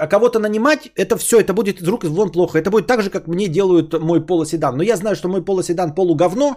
А 0.00 0.06
кого-то 0.06 0.38
нанимать, 0.38 0.90
это 0.94 1.16
все, 1.16 1.40
это 1.40 1.52
будет 1.52 1.80
из 1.80 1.88
рук 1.88 2.04
вон 2.04 2.32
плохо. 2.32 2.58
Это 2.58 2.70
будет 2.70 2.86
так 2.86 3.02
же, 3.02 3.10
как 3.10 3.26
мне 3.26 3.48
делают 3.48 3.94
мой 3.98 4.26
полуседан. 4.26 4.76
Но 4.76 4.82
я 4.82 4.96
знаю, 4.96 5.16
что 5.16 5.28
мой 5.28 5.44
полуседан 5.44 5.94
полуговно. 5.94 6.56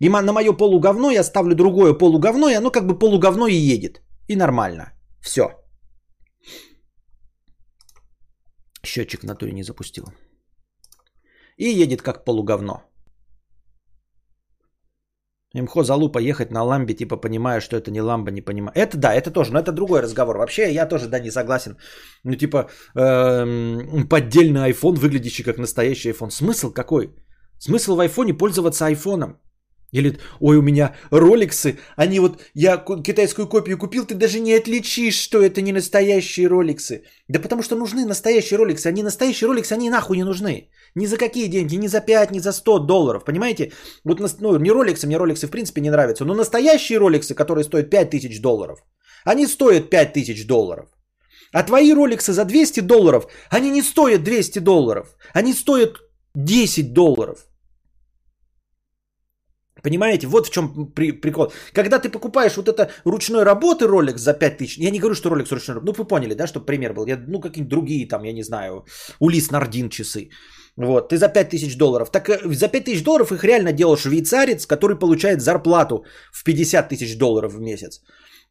И 0.00 0.08
на 0.08 0.32
мое 0.32 0.52
полуговно 0.52 1.10
я 1.10 1.24
ставлю 1.24 1.54
другое 1.54 1.92
полуговно, 1.98 2.48
и 2.48 2.54
оно 2.54 2.70
как 2.70 2.86
бы 2.86 2.98
полуговно 2.98 3.48
и 3.48 3.54
едет. 3.54 4.00
И 4.28 4.36
нормально. 4.36 4.92
Все. 5.20 5.42
Счетчик 8.86 9.22
в 9.22 9.26
натуре 9.26 9.52
не 9.52 9.64
запустил. 9.64 10.04
И 11.56 11.82
едет 11.82 12.02
как 12.02 12.24
полуговно. 12.24 12.87
Имхо 15.54 15.82
залупа 15.82 16.18
ехать 16.18 16.50
на 16.50 16.62
ламбе, 16.62 16.94
типа 16.94 17.16
понимая, 17.16 17.60
что 17.60 17.76
это 17.76 17.90
не 17.90 18.02
ламба, 18.02 18.30
не 18.30 18.42
понимаю. 18.42 18.72
Это 18.74 18.98
да, 18.98 19.14
это 19.14 19.30
тоже, 19.30 19.52
но 19.52 19.58
это 19.58 19.72
другой 19.72 20.02
разговор. 20.02 20.36
Вообще 20.36 20.72
я 20.72 20.86
тоже, 20.86 21.08
да, 21.08 21.20
не 21.20 21.30
согласен. 21.30 21.76
Ну, 22.24 22.34
типа, 22.34 22.68
эм, 22.94 24.08
поддельный 24.08 24.70
iPhone, 24.70 24.98
выглядящий 24.98 25.44
как 25.44 25.58
настоящий 25.58 26.10
iPhone. 26.10 26.30
Смысл 26.30 26.70
какой? 26.70 27.14
Смысл 27.58 27.96
в 27.96 28.00
айфоне 28.00 28.34
пользоваться 28.34 28.86
айфоном. 28.86 29.40
Или, 29.92 30.18
ой, 30.40 30.58
у 30.58 30.62
меня 30.62 30.94
роликсы, 31.10 31.78
они 31.96 32.20
вот, 32.20 32.42
я 32.54 32.76
китайскую 32.76 33.48
копию 33.48 33.78
купил, 33.78 34.04
ты 34.04 34.14
даже 34.14 34.38
не 34.38 34.52
отличишь, 34.52 35.14
что 35.14 35.38
это 35.38 35.62
не 35.62 35.72
настоящие 35.72 36.48
роликсы. 36.48 37.04
Да 37.28 37.40
потому 37.40 37.62
что 37.62 37.76
нужны 37.76 38.04
настоящие 38.04 38.58
роликсы, 38.58 38.86
они 38.86 39.02
настоящие 39.02 39.48
роликсы, 39.48 39.72
они 39.72 39.90
нахуй 39.90 40.16
не 40.16 40.24
нужны. 40.24 40.70
Ни 40.94 41.06
за 41.06 41.16
какие 41.16 41.48
деньги, 41.48 41.76
ни 41.76 41.88
за 41.88 42.00
5, 42.00 42.30
ни 42.32 42.40
за 42.40 42.52
100 42.52 42.78
долларов, 42.80 43.24
понимаете? 43.24 43.72
Вот, 44.04 44.20
ну, 44.40 44.58
не 44.58 44.70
роликсы, 44.70 45.06
мне 45.06 45.16
роликсы 45.16 45.46
в 45.46 45.50
принципе 45.50 45.80
не 45.80 45.90
нравятся, 45.90 46.24
но 46.24 46.34
настоящие 46.34 46.98
роликсы, 46.98 47.34
которые 47.34 47.64
стоят 47.64 47.88
5000 47.90 48.40
долларов, 48.40 48.78
они 49.24 49.46
стоят 49.46 49.88
5000 49.88 50.46
долларов. 50.46 50.86
А 51.52 51.62
твои 51.62 51.94
роликсы 51.94 52.32
за 52.32 52.44
200 52.44 52.80
долларов, 52.80 53.26
они 53.48 53.70
не 53.70 53.82
стоят 53.82 54.22
200 54.22 54.58
долларов, 54.58 55.16
они 55.32 55.54
стоят 55.54 55.96
10 56.34 56.92
долларов. 56.92 57.46
Понимаете, 59.82 60.26
вот 60.26 60.46
в 60.46 60.50
чем 60.50 60.86
при, 60.86 61.12
прикол. 61.12 61.52
Когда 61.72 61.98
ты 61.98 62.08
покупаешь 62.08 62.56
вот 62.56 62.68
это 62.68 62.90
ручной 63.04 63.44
работы 63.44 63.86
ролик 63.86 64.18
за 64.18 64.34
5000, 64.34 64.78
я 64.78 64.90
не 64.90 64.98
говорю, 64.98 65.14
что 65.14 65.30
ролик 65.30 65.46
с 65.46 65.52
ручной 65.52 65.74
работы, 65.74 65.86
ну 65.86 66.04
вы 66.04 66.08
поняли, 66.08 66.34
да, 66.34 66.46
чтобы 66.46 66.66
пример 66.66 66.94
был, 66.94 67.06
я, 67.06 67.16
ну 67.16 67.40
какие-нибудь 67.40 67.70
другие 67.70 68.08
там, 68.08 68.24
я 68.24 68.32
не 68.32 68.42
знаю, 68.42 68.84
Улис 69.20 69.50
Нардин 69.50 69.88
часы. 69.88 70.30
Вот, 70.76 71.08
ты 71.08 71.16
за 71.16 71.28
5000 71.28 71.76
долларов. 71.76 72.10
Так 72.10 72.28
э, 72.28 72.38
за 72.54 72.68
5000 72.68 73.02
долларов 73.02 73.32
их 73.32 73.44
реально 73.44 73.72
делал 73.72 73.96
швейцарец, 73.96 74.66
который 74.66 74.96
получает 74.98 75.40
зарплату 75.40 76.04
в 76.32 76.44
50 76.44 76.88
тысяч 76.88 77.18
долларов 77.18 77.52
в 77.52 77.60
месяц. 77.60 78.00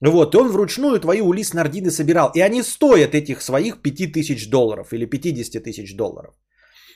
Вот, 0.02 0.36
и 0.36 0.38
он 0.38 0.50
вручную 0.50 1.00
твои 1.00 1.22
Улис 1.22 1.54
Нардины 1.54 1.90
собирал. 1.90 2.32
И 2.36 2.42
они 2.42 2.64
стоят 2.64 3.16
этих 3.16 3.42
своих 3.42 3.82
5000 3.82 4.50
долларов 4.50 4.94
или 4.94 5.06
50 5.06 5.64
тысяч 5.64 5.96
долларов. 5.96 6.36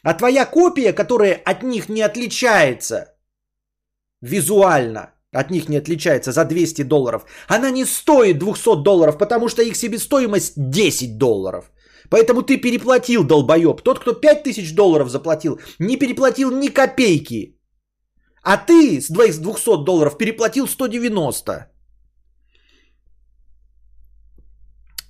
А 0.04 0.14
твоя 0.14 0.46
копия, 0.46 0.94
которая 0.94 1.34
от 1.46 1.64
них 1.64 1.90
не 1.90 2.02
отличается 2.02 3.06
визуально, 4.22 5.14
от 5.32 5.52
них 5.52 5.70
не 5.70 5.78
отличается 5.78 6.32
за 6.32 6.46
200 6.46 6.84
долларов, 6.84 7.26
она 7.48 7.72
не 7.72 7.86
стоит 7.86 8.40
200 8.40 8.84
долларов, 8.84 9.18
потому 9.18 9.50
что 9.50 9.62
их 9.62 9.76
себестоимость 9.76 10.54
10 10.56 11.18
долларов. 11.18 11.72
Поэтому 12.10 12.42
ты 12.42 12.58
переплатил, 12.58 13.24
долбоеб. 13.24 13.82
Тот, 13.82 14.00
кто 14.00 14.14
5000 14.14 14.76
долларов 14.76 15.10
заплатил, 15.10 15.60
не 15.80 15.98
переплатил 15.98 16.52
ни 16.52 16.68
копейки. 16.68 17.58
А 18.44 18.58
ты 18.58 19.00
с 19.00 19.08
200 19.10 19.86
долларов 19.86 20.18
переплатил 20.18 20.68
190. 20.68 21.68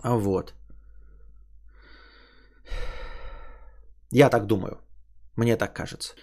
Вот. 0.03 0.53
Я 4.11 4.29
так 4.29 4.45
думаю. 4.45 4.77
Мне 5.37 5.55
так 5.55 5.73
кажется. 5.73 6.13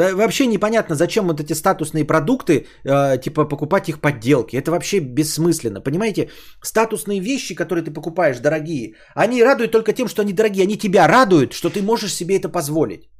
Вообще 0.00 0.46
непонятно, 0.46 0.94
зачем 0.94 1.26
вот 1.26 1.40
эти 1.40 1.54
статусные 1.54 2.04
продукты, 2.04 2.66
э, 2.84 3.18
типа 3.22 3.44
покупать 3.44 3.88
их 3.88 4.00
подделки. 4.00 4.56
Это 4.56 4.70
вообще 4.70 5.00
бессмысленно. 5.00 5.80
Понимаете, 5.80 6.30
статусные 6.62 7.20
вещи, 7.20 7.54
которые 7.54 7.84
ты 7.84 7.90
покупаешь, 7.90 8.38
дорогие, 8.38 8.94
они 9.14 9.42
радуют 9.42 9.72
только 9.72 9.92
тем, 9.92 10.08
что 10.08 10.22
они 10.22 10.32
дорогие. 10.32 10.62
Они 10.62 10.78
тебя 10.78 11.06
радуют, 11.06 11.52
что 11.52 11.68
ты 11.68 11.82
можешь 11.82 12.14
себе 12.14 12.36
это 12.36 12.48
позволить. 12.48 13.10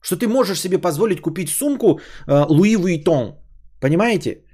Что 0.00 0.16
ты 0.16 0.26
можешь 0.26 0.60
себе 0.60 0.78
позволить 0.78 1.20
купить 1.20 1.48
сумку 1.48 2.00
э, 2.26 2.44
Луи 2.48 2.76
Vuitton. 2.76 3.34
Понимаете? 3.80 4.44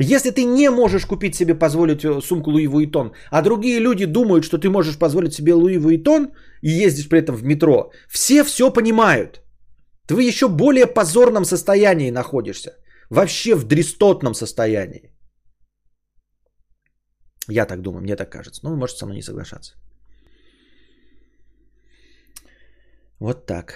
Если 0.00 0.30
ты 0.30 0.44
не 0.44 0.70
можешь 0.70 1.06
купить 1.06 1.34
себе 1.34 1.54
позволить 1.54 2.04
э, 2.04 2.20
сумку 2.20 2.50
Луи 2.50 2.66
Vuitton, 2.66 3.12
а 3.30 3.42
другие 3.42 3.80
люди 3.80 4.06
думают, 4.06 4.44
что 4.44 4.58
ты 4.58 4.68
можешь 4.68 4.98
позволить 4.98 5.34
себе 5.34 5.54
Луи 5.54 5.78
Vuitton 5.78 6.32
и 6.62 6.70
ездишь 6.70 7.08
при 7.08 7.18
этом 7.18 7.36
в 7.36 7.44
метро, 7.44 7.90
все 8.08 8.42
все 8.44 8.70
понимают. 8.70 9.42
Ты 10.08 10.14
в 10.14 10.18
еще 10.20 10.48
более 10.48 10.86
позорном 10.86 11.44
состоянии 11.44 12.10
находишься. 12.10 12.70
Вообще 13.10 13.54
в 13.54 13.64
дрестотном 13.64 14.34
состоянии. 14.34 15.12
Я 17.50 17.66
так 17.66 17.82
думаю, 17.82 18.02
мне 18.02 18.16
так 18.16 18.30
кажется. 18.30 18.60
Но 18.62 18.70
вы 18.70 18.76
можете 18.76 18.98
со 18.98 19.06
мной 19.06 19.16
не 19.16 19.22
соглашаться. 19.22 19.74
Вот 23.20 23.46
так. 23.46 23.74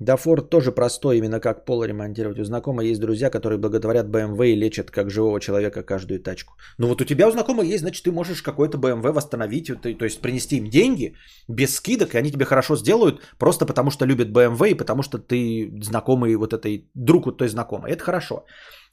Да, 0.00 0.16
Форд 0.16 0.48
тоже 0.48 0.70
простой, 0.70 1.18
именно 1.18 1.40
как 1.40 1.64
пол 1.64 1.84
ремонтировать. 1.84 2.38
У 2.38 2.44
знакомых 2.44 2.84
есть 2.84 3.00
друзья, 3.00 3.30
которые 3.30 3.58
благодарят 3.58 4.06
BMW 4.06 4.52
и 4.52 4.54
лечат 4.54 4.90
как 4.90 5.10
живого 5.10 5.40
человека 5.40 5.82
каждую 5.82 6.20
тачку. 6.20 6.54
Ну 6.78 6.86
вот 6.86 7.00
у 7.00 7.04
тебя 7.04 7.26
у 7.26 7.32
знакомых 7.32 7.66
есть, 7.66 7.80
значит, 7.80 8.04
ты 8.04 8.12
можешь 8.12 8.42
какой-то 8.42 8.78
BMW 8.78 9.12
восстановить, 9.12 9.72
то 9.82 10.04
есть 10.04 10.20
принести 10.20 10.56
им 10.56 10.70
деньги 10.70 11.14
без 11.48 11.74
скидок, 11.74 12.14
и 12.14 12.18
они 12.18 12.30
тебе 12.30 12.44
хорошо 12.44 12.76
сделают, 12.76 13.22
просто 13.38 13.66
потому 13.66 13.90
что 13.90 14.06
любят 14.06 14.28
BMW 14.28 14.70
и 14.70 14.74
потому 14.74 15.02
что 15.02 15.18
ты 15.18 15.72
знакомый 15.82 16.36
вот 16.36 16.52
этой, 16.52 16.88
друг 16.94 17.26
вот 17.26 17.38
той 17.38 17.48
знакомой. 17.48 17.90
Это 17.90 18.04
хорошо. 18.04 18.44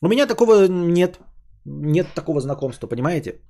У 0.01 0.07
меня 0.07 0.25
такого 0.25 0.67
нет. 0.67 1.19
Нет 1.65 2.07
такого 2.15 2.41
знакомства, 2.41 2.87
понимаете? 2.87 3.41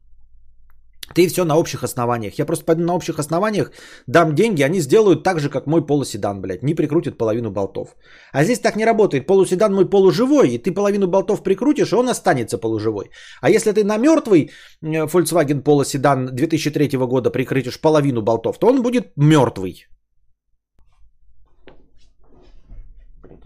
Ты 1.13 1.27
все 1.27 1.45
на 1.45 1.55
общих 1.55 1.83
основаниях. 1.83 2.39
Я 2.39 2.45
просто 2.45 2.65
пойду 2.65 2.83
на 2.83 2.95
общих 2.95 3.19
основаниях, 3.19 3.71
дам 4.07 4.35
деньги, 4.35 4.63
они 4.63 4.79
сделают 4.79 5.23
так 5.23 5.39
же, 5.39 5.49
как 5.49 5.67
мой 5.67 5.85
полуседан, 5.85 6.41
блядь. 6.41 6.63
Не 6.63 6.73
прикрутят 6.75 7.17
половину 7.17 7.51
болтов. 7.51 7.95
А 8.33 8.43
здесь 8.43 8.59
так 8.59 8.75
не 8.75 8.85
работает. 8.85 9.27
Полуседан 9.27 9.73
мой 9.73 9.89
полуживой, 9.89 10.49
и 10.49 10.57
ты 10.57 10.71
половину 10.71 11.07
болтов 11.07 11.43
прикрутишь, 11.43 11.91
и 11.91 11.95
он 11.95 12.09
останется 12.09 12.57
полуживой. 12.57 13.11
А 13.41 13.49
если 13.49 13.71
ты 13.71 13.83
на 13.83 13.97
мертвый 13.97 14.51
Volkswagen 14.83 15.61
полуседан 15.61 16.35
2003 16.35 16.97
года 16.97 17.29
прикрутишь 17.29 17.79
половину 17.79 18.21
болтов, 18.21 18.57
то 18.59 18.67
он 18.67 18.81
будет 18.81 19.11
мертвый. 19.15 19.85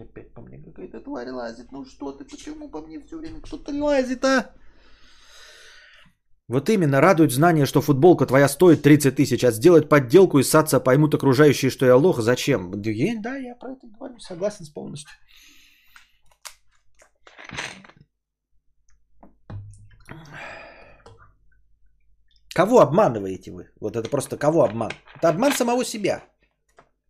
опять 0.00 0.32
по 0.32 0.42
мне 0.42 0.58
какая-то 0.58 1.00
тварь 1.00 1.30
лазит. 1.30 1.72
Ну 1.72 1.84
что 1.84 2.12
ты, 2.12 2.24
почему 2.24 2.68
по 2.68 2.80
мне 2.80 3.00
все 3.00 3.18
время 3.18 3.40
кто-то 3.40 3.72
лазит, 3.72 4.24
а? 4.24 4.52
Вот 6.50 6.68
именно, 6.68 7.00
радует 7.00 7.30
знание, 7.30 7.64
что 7.64 7.80
футболка 7.80 8.26
твоя 8.26 8.48
стоит 8.48 8.82
30 8.82 9.14
тысяч, 9.14 9.44
а 9.44 9.52
сделать 9.52 9.88
подделку 9.88 10.40
и 10.40 10.42
саться 10.42 10.80
поймут 10.80 11.14
окружающие, 11.14 11.70
что 11.70 11.86
я 11.86 11.94
лох, 11.94 12.20
зачем? 12.20 12.72
Да, 12.72 13.36
я 13.36 13.54
про 13.54 13.70
это 13.70 13.86
говорю, 13.86 14.18
согласен 14.18 14.64
с 14.64 14.68
полностью. 14.68 15.10
Кого 22.52 22.80
обманываете 22.80 23.52
вы? 23.52 23.70
Вот 23.80 23.94
это 23.94 24.10
просто 24.10 24.36
кого 24.36 24.64
обман? 24.64 24.90
Это 25.14 25.28
обман 25.28 25.52
самого 25.52 25.84
себя 25.84 26.24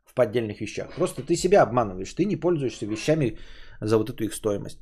в 0.04 0.12
поддельных 0.12 0.60
вещах. 0.60 0.94
Просто 0.96 1.22
ты 1.22 1.34
себя 1.34 1.62
обманываешь. 1.62 2.12
Ты 2.12 2.26
не 2.26 2.36
пользуешься 2.36 2.84
вещами 2.84 3.38
за 3.80 3.96
вот 3.96 4.10
эту 4.10 4.24
их 4.24 4.34
стоимость. 4.34 4.80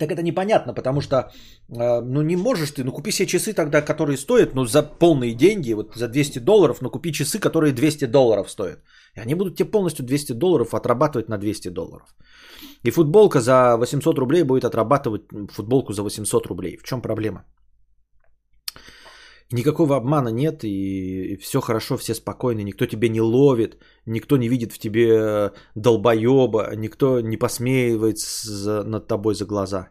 Так 0.00 0.10
это 0.10 0.22
непонятно, 0.22 0.74
потому 0.74 1.00
что, 1.00 1.16
э, 1.16 2.00
ну 2.00 2.22
не 2.22 2.36
можешь 2.36 2.70
ты, 2.70 2.84
ну 2.84 2.92
купи 2.92 3.12
себе 3.12 3.26
часы 3.26 3.52
тогда, 3.52 3.82
которые 3.82 4.16
стоят, 4.16 4.54
ну 4.54 4.64
за 4.64 4.82
полные 4.82 5.34
деньги, 5.34 5.74
вот 5.74 5.94
за 5.94 6.08
200 6.08 6.38
долларов, 6.38 6.80
но 6.80 6.90
купи 6.90 7.12
часы, 7.12 7.38
которые 7.38 7.72
200 7.72 8.06
долларов 8.06 8.50
стоят. 8.50 8.78
И 9.16 9.20
они 9.20 9.34
будут 9.34 9.56
тебе 9.56 9.70
полностью 9.70 10.06
200 10.06 10.32
долларов 10.32 10.72
отрабатывать 10.72 11.28
на 11.28 11.38
200 11.38 11.68
долларов. 11.68 12.14
И 12.86 12.90
футболка 12.90 13.40
за 13.40 13.76
800 13.76 14.18
рублей 14.18 14.42
будет 14.42 14.64
отрабатывать 14.64 15.22
футболку 15.52 15.92
за 15.92 16.02
800 16.02 16.46
рублей. 16.46 16.78
В 16.78 16.82
чем 16.82 17.02
проблема? 17.02 17.44
Никакого 19.52 19.96
обмана 19.96 20.28
нет, 20.28 20.62
и, 20.62 21.36
все 21.40 21.60
хорошо, 21.60 21.96
все 21.96 22.14
спокойны, 22.14 22.62
никто 22.62 22.86
тебя 22.86 23.08
не 23.08 23.20
ловит, 23.20 23.78
никто 24.06 24.36
не 24.36 24.48
видит 24.48 24.72
в 24.72 24.78
тебе 24.78 25.52
долбоеба, 25.74 26.76
никто 26.76 27.20
не 27.20 27.36
посмеивается 27.36 28.84
над 28.84 29.08
тобой 29.08 29.34
за 29.34 29.46
глаза. 29.46 29.88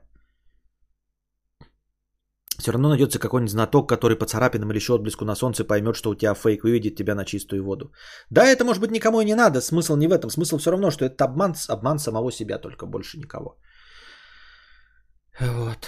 Все 2.57 2.71
равно 2.71 2.89
найдется 2.89 3.19
какой-нибудь 3.19 3.51
знаток, 3.51 3.89
который 3.89 4.17
по 4.17 4.25
царапинам 4.25 4.69
или 4.69 4.77
еще 4.77 4.93
отблеску 4.93 5.25
на 5.25 5.35
солнце 5.35 5.63
поймет, 5.63 5.95
что 5.95 6.09
у 6.09 6.15
тебя 6.15 6.33
фейк, 6.33 6.63
выведет 6.63 6.95
тебя 6.95 7.15
на 7.15 7.25
чистую 7.25 7.63
воду. 7.63 7.91
Да, 8.29 8.45
это 8.45 8.63
может 8.63 8.81
быть 8.81 8.91
никому 8.91 9.21
и 9.21 9.25
не 9.25 9.35
надо, 9.35 9.61
смысл 9.61 9.95
не 9.95 10.07
в 10.07 10.11
этом, 10.11 10.29
смысл 10.29 10.57
все 10.57 10.71
равно, 10.71 10.91
что 10.91 11.05
это 11.05 11.25
обман, 11.25 11.55
обман 11.67 11.99
самого 11.99 12.31
себя, 12.31 12.59
только 12.59 12.85
больше 12.85 13.17
никого. 13.17 13.57
Вот. 15.39 15.87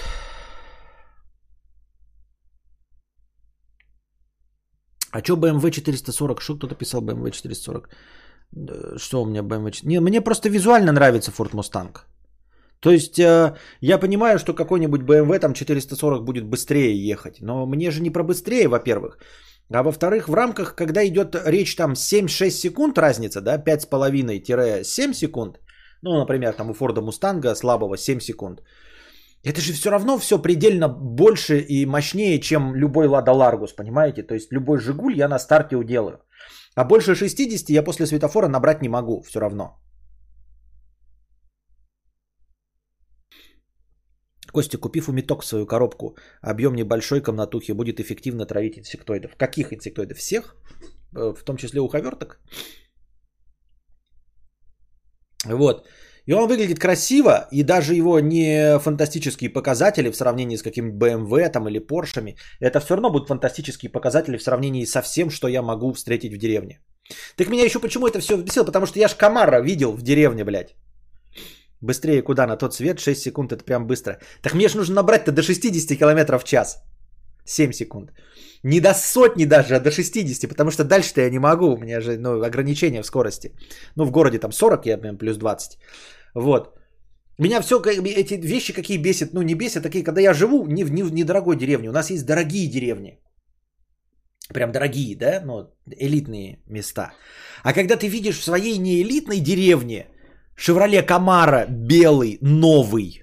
А 5.11 5.23
что 5.23 5.35
BMW 5.35 5.71
440? 5.71 6.41
Что 6.41 6.55
кто-то 6.55 6.75
писал 6.75 7.01
BMW 7.01 7.31
440? 7.31 7.89
Что 8.97 9.21
у 9.21 9.25
меня 9.25 9.41
BMW 9.41 9.71
440? 9.71 9.83
Не, 9.83 9.99
мне 9.99 10.21
просто 10.21 10.49
визуально 10.49 10.91
нравится 10.91 11.31
Ford 11.31 11.51
Mustang. 11.51 11.97
То 12.79 12.91
есть 12.91 13.19
э, 13.19 13.55
я 13.81 13.99
понимаю, 13.99 14.39
что 14.39 14.53
какой-нибудь 14.53 15.01
BMW 15.01 15.39
там 15.39 15.53
440 15.53 16.23
будет 16.23 16.45
быстрее 16.45 17.09
ехать. 17.09 17.41
Но 17.41 17.65
мне 17.65 17.91
же 17.91 18.01
не 18.01 18.09
про 18.09 18.23
быстрее, 18.23 18.67
во-первых. 18.67 19.17
А 19.73 19.83
во-вторых, 19.83 20.27
в 20.27 20.33
рамках, 20.33 20.75
когда 20.75 21.05
идет 21.05 21.35
речь 21.45 21.75
там 21.75 21.93
7-6 21.93 22.49
секунд 22.49 22.97
разница, 22.97 23.41
да, 23.41 23.57
5,5-7 23.57 25.13
секунд, 25.13 25.59
ну, 26.01 26.17
например, 26.19 26.53
там 26.53 26.69
у 26.71 26.73
Форда 26.73 27.01
Мустанга 27.01 27.55
слабого 27.55 27.97
7 27.97 28.19
секунд, 28.19 28.61
это 29.43 29.61
же 29.61 29.73
все 29.73 29.89
равно 29.89 30.17
все 30.19 30.41
предельно 30.41 30.87
больше 30.87 31.59
и 31.59 31.85
мощнее, 31.85 32.39
чем 32.39 32.75
любой 32.75 33.07
Лада 33.07 33.31
Ларгус, 33.31 33.73
понимаете? 33.73 34.23
То 34.23 34.33
есть 34.33 34.51
любой 34.51 34.79
Жигуль 34.79 35.17
я 35.17 35.27
на 35.27 35.39
старте 35.39 35.75
уделаю. 35.75 36.19
А 36.75 36.85
больше 36.85 37.15
60 37.15 37.69
я 37.69 37.83
после 37.83 38.05
светофора 38.05 38.47
набрать 38.47 38.81
не 38.81 38.89
могу 38.89 39.21
все 39.21 39.39
равно. 39.39 39.77
Костя, 44.51 44.77
купив 44.77 45.09
у 45.09 45.13
свою 45.43 45.65
коробку, 45.65 46.17
объем 46.41 46.75
небольшой 46.75 47.21
комнатухи, 47.21 47.71
будет 47.71 47.99
эффективно 47.99 48.45
травить 48.45 48.77
инсектоидов. 48.77 49.35
Каких 49.37 49.71
инсектоидов? 49.71 50.17
Всех? 50.17 50.55
Э, 51.15 51.33
в 51.33 51.43
том 51.43 51.57
числе 51.57 51.79
уховерток? 51.79 52.39
Вот. 55.45 55.87
И 56.27 56.33
он 56.33 56.47
выглядит 56.47 56.79
красиво, 56.79 57.47
и 57.51 57.63
даже 57.63 57.95
его 57.95 58.19
не 58.19 58.79
фантастические 58.79 59.49
показатели 59.49 60.11
в 60.11 60.15
сравнении 60.15 60.57
с 60.57 60.61
каким-нибудь 60.61 60.99
BMW 60.99 61.49
там, 61.49 61.67
или 61.67 61.79
Porsche, 61.79 62.35
это 62.59 62.79
все 62.79 62.95
равно 62.95 63.09
будут 63.09 63.27
фантастические 63.27 63.91
показатели 63.91 64.37
в 64.37 64.43
сравнении 64.43 64.85
со 64.85 65.01
всем, 65.01 65.29
что 65.29 65.47
я 65.47 65.61
могу 65.61 65.93
встретить 65.93 66.33
в 66.33 66.37
деревне. 66.37 66.79
Так 67.35 67.49
меня 67.49 67.63
еще 67.63 67.79
почему 67.79 68.07
это 68.07 68.19
все 68.19 68.37
вбесило? 68.37 68.65
Потому 68.65 68.85
что 68.85 68.99
я 68.99 69.07
ж 69.07 69.15
комара 69.15 69.61
видел 69.61 69.91
в 69.91 70.01
деревне, 70.03 70.43
блядь. 70.43 70.75
Быстрее 71.81 72.21
куда? 72.21 72.45
На 72.45 72.57
тот 72.57 72.75
свет 72.75 72.99
6 72.99 73.21
секунд, 73.21 73.51
это 73.51 73.63
прям 73.63 73.87
быстро. 73.87 74.19
Так 74.41 74.53
мне 74.53 74.67
же 74.67 74.77
нужно 74.77 74.95
набрать-то 74.95 75.31
до 75.31 75.41
60 75.41 75.97
км 75.97 76.37
в 76.37 76.43
час. 76.43 76.83
7 77.45 77.71
секунд. 77.71 78.11
Не 78.63 78.79
до 78.79 78.93
сотни 78.93 79.45
даже, 79.45 79.75
а 79.75 79.79
до 79.79 79.91
60, 79.91 80.49
потому 80.49 80.71
что 80.71 80.83
дальше-то 80.83 81.21
я 81.21 81.29
не 81.29 81.39
могу, 81.39 81.73
у 81.73 81.77
меня 81.77 82.01
же 82.01 82.17
ну, 82.17 82.43
ограничения 82.43 83.01
в 83.01 83.05
скорости. 83.05 83.51
Ну, 83.95 84.05
в 84.05 84.11
городе 84.11 84.39
там 84.39 84.51
40, 84.51 84.85
я 84.85 84.97
прям 84.97 85.17
плюс 85.17 85.37
20. 85.37 85.79
Вот. 86.35 86.77
Меня 87.37 87.61
все 87.61 87.75
эти 87.75 88.35
вещи 88.35 88.73
какие 88.73 88.97
бесят, 88.97 89.33
ну 89.33 89.41
не 89.41 89.55
бесят, 89.55 89.83
такие, 89.83 90.03
когда 90.03 90.21
я 90.21 90.33
живу 90.33 90.67
не 90.67 90.83
в, 90.83 90.91
не 90.91 91.03
в 91.03 91.11
недорогой 91.11 91.55
деревне, 91.55 91.89
у 91.89 91.93
нас 91.93 92.11
есть 92.11 92.25
дорогие 92.25 92.67
деревни. 92.67 93.19
Прям 94.53 94.71
дорогие, 94.71 95.15
да, 95.15 95.41
ну, 95.45 95.73
элитные 95.99 96.59
места. 96.67 97.13
А 97.63 97.73
когда 97.73 97.95
ты 97.95 98.07
видишь 98.07 98.39
в 98.39 98.43
своей 98.43 98.77
неэлитной 98.77 99.39
деревне 99.39 100.07
Шевроле 100.55 101.01
Камара 101.01 101.65
белый, 101.67 102.37
новый, 102.41 103.20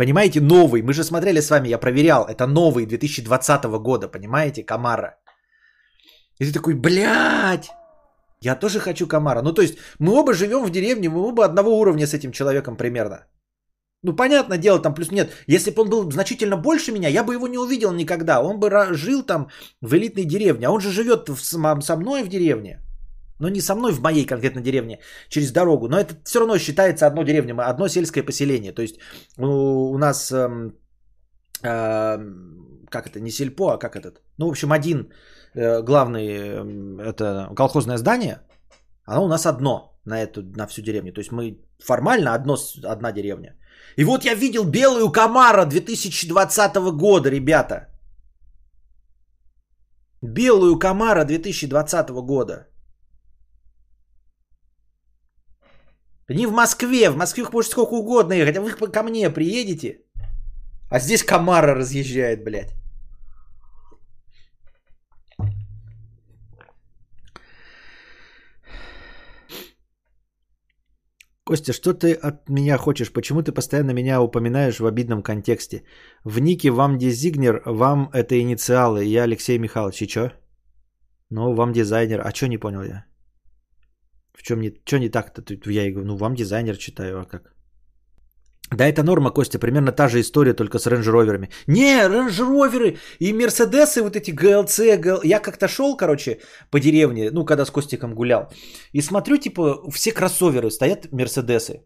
Понимаете, 0.00 0.40
новый. 0.40 0.82
Мы 0.82 0.94
же 0.94 1.04
смотрели 1.04 1.40
с 1.40 1.50
вами, 1.50 1.68
я 1.68 1.78
проверял. 1.78 2.24
Это 2.24 2.46
новый 2.46 2.86
2020 2.86 3.64
года, 3.82 4.08
понимаете, 4.08 4.62
Камара. 4.62 5.18
И 6.38 6.46
ты 6.46 6.52
такой, 6.54 6.74
блядь, 6.74 7.70
я 8.40 8.56
тоже 8.56 8.80
хочу 8.80 9.06
комара. 9.06 9.42
Ну, 9.42 9.52
то 9.52 9.60
есть, 9.60 9.76
мы 9.98 10.14
оба 10.14 10.32
живем 10.32 10.64
в 10.64 10.70
деревне, 10.70 11.10
мы 11.10 11.20
оба 11.20 11.44
одного 11.44 11.78
уровня 11.78 12.06
с 12.06 12.14
этим 12.14 12.32
человеком 12.32 12.76
примерно. 12.76 13.26
Ну, 14.02 14.16
понятное 14.16 14.56
дело, 14.56 14.78
там 14.80 14.94
плюс 14.94 15.10
нет. 15.10 15.32
Если 15.46 15.70
бы 15.70 15.82
он 15.82 15.90
был 15.90 16.10
значительно 16.10 16.56
больше 16.56 16.92
меня, 16.92 17.10
я 17.10 17.22
бы 17.22 17.34
его 17.34 17.46
не 17.46 17.58
увидел 17.58 17.92
никогда. 17.92 18.40
Он 18.40 18.58
бы 18.58 18.70
жил 18.94 19.22
там 19.22 19.48
в 19.82 19.94
элитной 19.94 20.24
деревне. 20.24 20.66
А 20.66 20.70
он 20.70 20.80
же 20.80 20.90
живет 20.90 21.28
со 21.38 21.96
мной 21.96 22.22
в 22.22 22.28
деревне. 22.28 22.78
Но 23.40 23.48
не 23.48 23.60
со 23.60 23.74
мной 23.74 23.92
в 23.92 24.00
моей 24.00 24.26
конкретно 24.26 24.60
деревне, 24.60 24.98
через 25.28 25.52
дорогу. 25.52 25.88
Но 25.88 25.98
это 25.98 26.14
все 26.24 26.38
равно 26.38 26.58
считается 26.58 27.06
одно 27.06 27.24
деревня, 27.24 27.54
одно 27.70 27.88
сельское 27.88 28.22
поселение. 28.22 28.72
То 28.72 28.82
есть 28.82 28.98
у, 29.38 29.92
у 29.92 29.98
нас, 29.98 30.30
э, 30.30 30.70
э, 31.62 32.18
как 32.90 33.06
это, 33.06 33.20
не 33.20 33.30
сельпо, 33.30 33.72
а 33.72 33.78
как 33.78 33.96
этот? 33.96 34.22
Ну, 34.38 34.46
в 34.46 34.50
общем, 34.50 34.72
один 34.72 35.08
Э, 35.54 35.82
главный, 35.82 36.26
эм, 36.26 37.00
это 37.00 37.50
колхозное 37.56 37.98
здание, 37.98 38.40
оно 39.04 39.24
у 39.24 39.28
нас 39.28 39.46
одно 39.46 39.98
на, 40.04 40.22
эту, 40.22 40.42
на 40.56 40.66
всю 40.66 40.82
деревню. 40.82 41.12
То 41.12 41.20
есть 41.20 41.32
мы 41.32 41.58
формально 41.78 42.34
одно, 42.34 42.56
одна 42.84 43.12
деревня. 43.12 43.56
И 43.96 44.04
вот 44.04 44.24
я 44.24 44.34
видел 44.34 44.64
белую 44.64 45.10
комара 45.10 45.64
2020 45.64 46.76
года, 46.96 47.30
ребята. 47.30 47.88
Белую 50.22 50.78
комара 50.78 51.24
2020 51.24 52.10
года. 52.10 52.69
Не 56.34 56.46
в 56.46 56.52
Москве, 56.52 57.10
в 57.10 57.16
Москве 57.16 57.44
может 57.52 57.70
сколько 57.70 57.94
угодно 57.94 58.34
ехать, 58.34 58.56
а 58.56 58.60
вы 58.60 58.70
ко 58.70 59.02
мне 59.02 59.30
приедете, 59.30 59.98
а 60.90 61.00
здесь 61.00 61.24
комара 61.24 61.74
разъезжает, 61.74 62.44
блядь. 62.44 62.74
Костя, 71.44 71.72
что 71.72 71.94
ты 71.94 72.12
от 72.12 72.48
меня 72.48 72.78
хочешь? 72.78 73.12
Почему 73.12 73.42
ты 73.42 73.50
постоянно 73.50 73.90
меня 73.92 74.22
упоминаешь 74.22 74.78
в 74.78 74.86
обидном 74.86 75.22
контексте? 75.22 75.82
В 76.24 76.38
нике 76.38 76.70
вам 76.70 76.96
дизигнер, 76.96 77.60
вам 77.66 78.08
это 78.12 78.40
инициалы. 78.40 79.04
Я 79.04 79.24
Алексей 79.24 79.58
Михайлович. 79.58 80.02
И 80.02 80.06
чё? 80.06 80.30
Ну, 81.30 81.54
вам 81.54 81.72
дизайнер. 81.72 82.20
А 82.24 82.30
чё 82.30 82.46
не 82.46 82.58
понял 82.58 82.82
я? 82.82 83.09
В 84.34 84.42
чем 84.42 84.60
не, 84.60 84.72
чё 84.84 84.98
не 84.98 85.08
так-то? 85.08 85.42
Я 85.66 85.86
и 85.86 85.92
говорю, 85.92 86.06
ну, 86.06 86.16
вам 86.16 86.34
дизайнер 86.34 86.76
читаю, 86.76 87.20
а 87.20 87.24
как? 87.24 87.54
Да, 88.76 88.86
это 88.86 89.02
норма, 89.02 89.30
Костя, 89.30 89.58
примерно 89.58 89.92
та 89.92 90.08
же 90.08 90.20
история, 90.20 90.54
только 90.54 90.78
с 90.78 90.86
рейндж-роверами. 90.86 91.48
Не, 91.66 92.08
рейндж-роверы 92.08 92.98
и 93.18 93.32
мерседесы, 93.32 94.02
вот 94.02 94.16
эти 94.16 94.30
ГЛЦ, 94.30 94.80
ГЛ... 94.98 95.22
Я 95.24 95.40
как-то 95.40 95.66
шел, 95.66 95.96
короче, 95.96 96.38
по 96.70 96.78
деревне, 96.78 97.30
ну, 97.32 97.44
когда 97.44 97.64
с 97.64 97.70
Костиком 97.70 98.14
гулял, 98.14 98.48
и 98.92 99.02
смотрю, 99.02 99.38
типа, 99.38 99.90
все 99.90 100.12
кроссоверы 100.12 100.70
стоят, 100.70 101.10
мерседесы. 101.10 101.82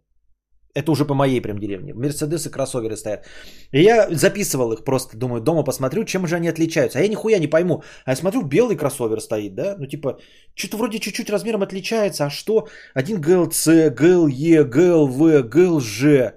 Это 0.75 0.91
уже 0.91 1.05
по 1.05 1.15
моей 1.15 1.41
прям 1.41 1.59
деревне. 1.59 1.95
Мерседесы, 1.95 2.51
кроссоверы 2.51 2.97
стоят. 2.97 3.27
И 3.73 3.83
я 3.83 4.09
записывал 4.11 4.73
их 4.73 4.85
просто, 4.85 5.17
думаю, 5.17 5.41
дома 5.41 5.65
посмотрю, 5.65 6.05
чем 6.05 6.27
же 6.27 6.37
они 6.37 6.49
отличаются. 6.49 6.99
А 6.99 7.03
я 7.03 7.09
нихуя 7.09 7.39
не 7.39 7.47
пойму. 7.47 7.83
А 8.05 8.11
я 8.11 8.17
смотрю, 8.17 8.43
белый 8.43 8.77
кроссовер 8.77 9.21
стоит, 9.21 9.55
да? 9.55 9.77
Ну 9.79 9.87
типа, 9.87 10.19
что-то 10.55 10.77
вроде 10.77 10.99
чуть-чуть 10.99 11.31
размером 11.31 11.63
отличается. 11.63 12.27
А 12.27 12.31
что? 12.31 12.67
Один 12.93 13.21
GLC, 13.21 13.95
GLE, 13.95 14.69
GLV, 14.69 15.49
GLG. 15.49 16.33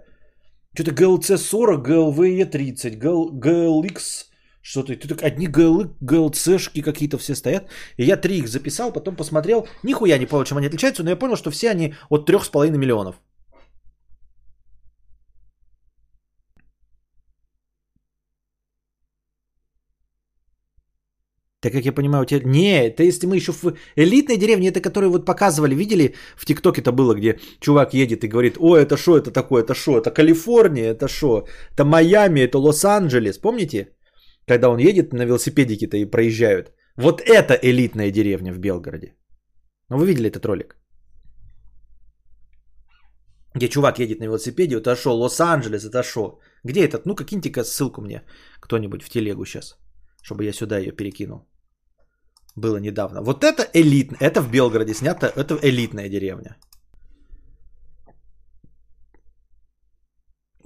Что-то 0.75 0.91
GLC 0.91 1.37
40, 1.37 1.87
GLVE 1.87 2.45
30, 2.45 2.93
GL, 2.93 3.31
GLX 3.31 4.27
что-то. 4.61 5.07
Так 5.07 5.23
одни 5.23 5.47
GL, 5.47 5.95
GLC-шки 6.01 6.81
какие-то 6.81 7.17
все 7.17 7.35
стоят. 7.35 7.63
И 7.97 8.03
я 8.03 8.17
три 8.17 8.37
их 8.37 8.47
записал, 8.47 8.91
потом 8.91 9.15
посмотрел. 9.15 9.67
Нихуя 9.83 10.17
не 10.19 10.25
понял, 10.25 10.45
чем 10.45 10.57
они 10.57 10.67
отличаются, 10.67 11.03
но 11.03 11.09
я 11.09 11.15
понял, 11.15 11.37
что 11.37 11.51
все 11.51 11.69
они 11.71 11.95
от 12.09 12.29
3,5 12.29 12.77
миллионов. 12.77 13.15
Так 21.67 21.73
как 21.73 21.85
я 21.85 21.91
понимаю, 21.91 22.23
у 22.23 22.25
тебя... 22.25 22.49
Не, 22.49 22.87
это 22.87 23.03
если 23.03 23.27
мы 23.27 23.35
еще 23.35 23.51
в 23.51 23.73
элитной 23.97 24.37
деревне, 24.37 24.69
это 24.69 24.79
которые 24.79 25.09
вот 25.09 25.25
показывали, 25.25 25.75
видели, 25.75 26.15
в 26.37 26.45
ТикТоке 26.45 26.79
это 26.79 26.93
было, 26.93 27.13
где 27.13 27.39
чувак 27.59 27.93
едет 27.93 28.23
и 28.23 28.29
говорит, 28.29 28.55
о, 28.57 28.77
это 28.77 28.95
что 28.95 29.17
это 29.17 29.31
такое, 29.31 29.63
это 29.63 29.75
что, 29.75 29.97
это 29.97 30.11
Калифорния, 30.11 30.93
это 30.93 31.09
что, 31.09 31.45
это 31.73 31.83
Майами, 31.83 32.39
это 32.39 32.57
Лос-Анджелес, 32.57 33.37
помните? 33.37 33.89
Когда 34.47 34.69
он 34.69 34.79
едет 34.79 35.11
на 35.11 35.25
велосипедике-то 35.25 35.97
и 35.97 36.05
проезжают. 36.05 36.71
Вот 36.95 37.19
это 37.19 37.59
элитная 37.61 38.11
деревня 38.11 38.53
в 38.53 38.59
Белгороде. 38.59 39.15
Ну, 39.89 39.97
вы 39.97 40.05
видели 40.05 40.29
этот 40.29 40.45
ролик? 40.45 40.77
Где 43.55 43.67
чувак 43.67 43.99
едет 43.99 44.19
на 44.19 44.25
велосипеде, 44.25 44.77
это 44.77 44.95
шо, 44.95 45.13
Лос-Анджелес, 45.13 45.83
это 45.83 46.01
шо? 46.01 46.39
Где 46.63 46.85
этот? 46.85 47.05
Ну, 47.05 47.13
киньте-ка 47.15 47.65
ссылку 47.65 48.01
мне 48.01 48.23
кто-нибудь 48.61 49.03
в 49.03 49.09
телегу 49.09 49.43
сейчас, 49.43 49.77
чтобы 50.21 50.45
я 50.45 50.53
сюда 50.53 50.77
ее 50.77 50.93
перекинул. 50.93 51.41
Было 52.57 52.77
недавно. 52.79 53.21
Вот 53.21 53.43
это 53.43 53.67
элит, 53.73 54.13
это 54.19 54.41
в 54.41 54.51
Белгороде 54.51 54.93
снято, 54.93 55.27
это 55.27 55.59
элитная 55.61 56.09
деревня. 56.09 56.57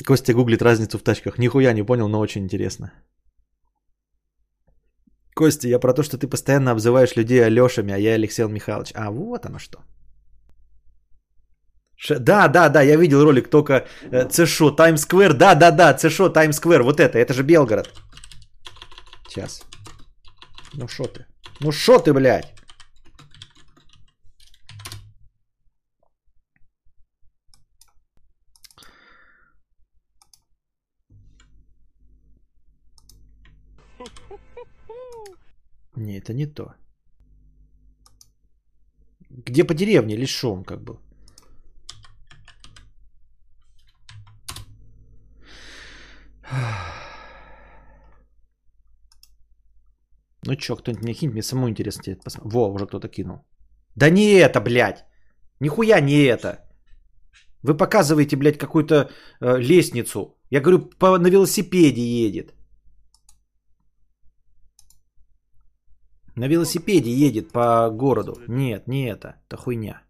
Костя 0.08 0.34
гуглит 0.34 0.62
разницу 0.62 0.98
в 0.98 1.04
тачках. 1.04 1.38
Нихуя 1.38 1.74
не 1.74 1.84
понял, 1.84 2.08
но 2.08 2.20
очень 2.20 2.44
интересно. 2.44 2.92
Костя, 5.36 5.68
я 5.68 5.80
про 5.80 5.94
то, 5.94 6.04
что 6.04 6.18
ты 6.18 6.28
постоянно 6.28 6.72
обзываешь 6.72 7.18
людей 7.18 7.46
Алешами, 7.46 7.94
а 7.94 7.98
я 7.98 8.14
Алексей 8.14 8.48
Михайлович. 8.48 8.94
А 8.96 9.12
вот 9.12 9.46
оно 9.46 9.60
что. 9.60 9.78
Ш... 11.98 12.20
Да, 12.20 12.48
да, 12.48 12.70
да, 12.70 12.82
я 12.82 12.98
видел 12.98 13.24
ролик 13.24 13.50
только 13.50 13.86
э, 14.12 14.30
ЦШО, 14.30 14.72
Таймсквер. 14.72 15.34
Да, 15.34 15.56
да, 15.56 15.72
да, 15.72 15.94
ЦШО, 15.94 16.30
Таймсквер. 16.30 16.84
Вот 16.84 17.00
это, 17.00 17.18
это 17.18 17.34
же 17.34 17.44
Белгород. 17.44 17.90
Сейчас. 19.30 19.64
Ну 20.74 20.88
шо 20.88 21.04
ты? 21.04 21.26
Ну 21.64 21.72
шо 21.72 22.00
ты, 22.00 22.12
блядь? 22.12 22.56
Не, 35.96 36.18
это 36.18 36.34
не 36.34 36.48
то. 36.48 36.74
Где 39.30 39.64
по 39.64 39.76
деревне 39.76 40.16
или 40.16 40.26
шо 40.26 40.52
он 40.52 40.64
как 40.64 40.82
был? 40.82 41.11
Чё, 50.62 50.76
кто-нибудь 50.76 51.04
мне 51.04 51.14
кинет, 51.14 51.34
мне 51.34 51.44
самому 51.44 51.70
интересно 51.70 52.04
тебе 52.04 52.16
посмотреть. 52.16 52.54
Во, 52.54 52.74
уже 52.74 52.86
кто-то 52.86 53.08
кинул. 53.08 53.38
Да 53.96 54.10
не 54.10 54.34
это, 54.34 54.62
блядь. 54.62 55.06
Нихуя 55.60 56.02
не 56.02 56.24
это. 56.24 56.48
Вы 57.64 57.78
показываете, 57.78 58.38
блядь, 58.38 58.58
какую-то 58.58 59.10
э, 59.42 59.58
лестницу. 59.60 60.38
Я 60.52 60.62
говорю, 60.62 60.90
по, 61.00 61.18
на 61.18 61.30
велосипеде 61.30 62.02
едет. 62.02 62.54
На 66.36 66.48
велосипеде 66.48 67.12
едет 67.12 67.52
по 67.52 67.90
городу. 67.92 68.36
Нет, 68.48 68.88
не 68.88 69.10
это. 69.10 69.36
Это 69.48 69.58
хуйня. 69.58 70.02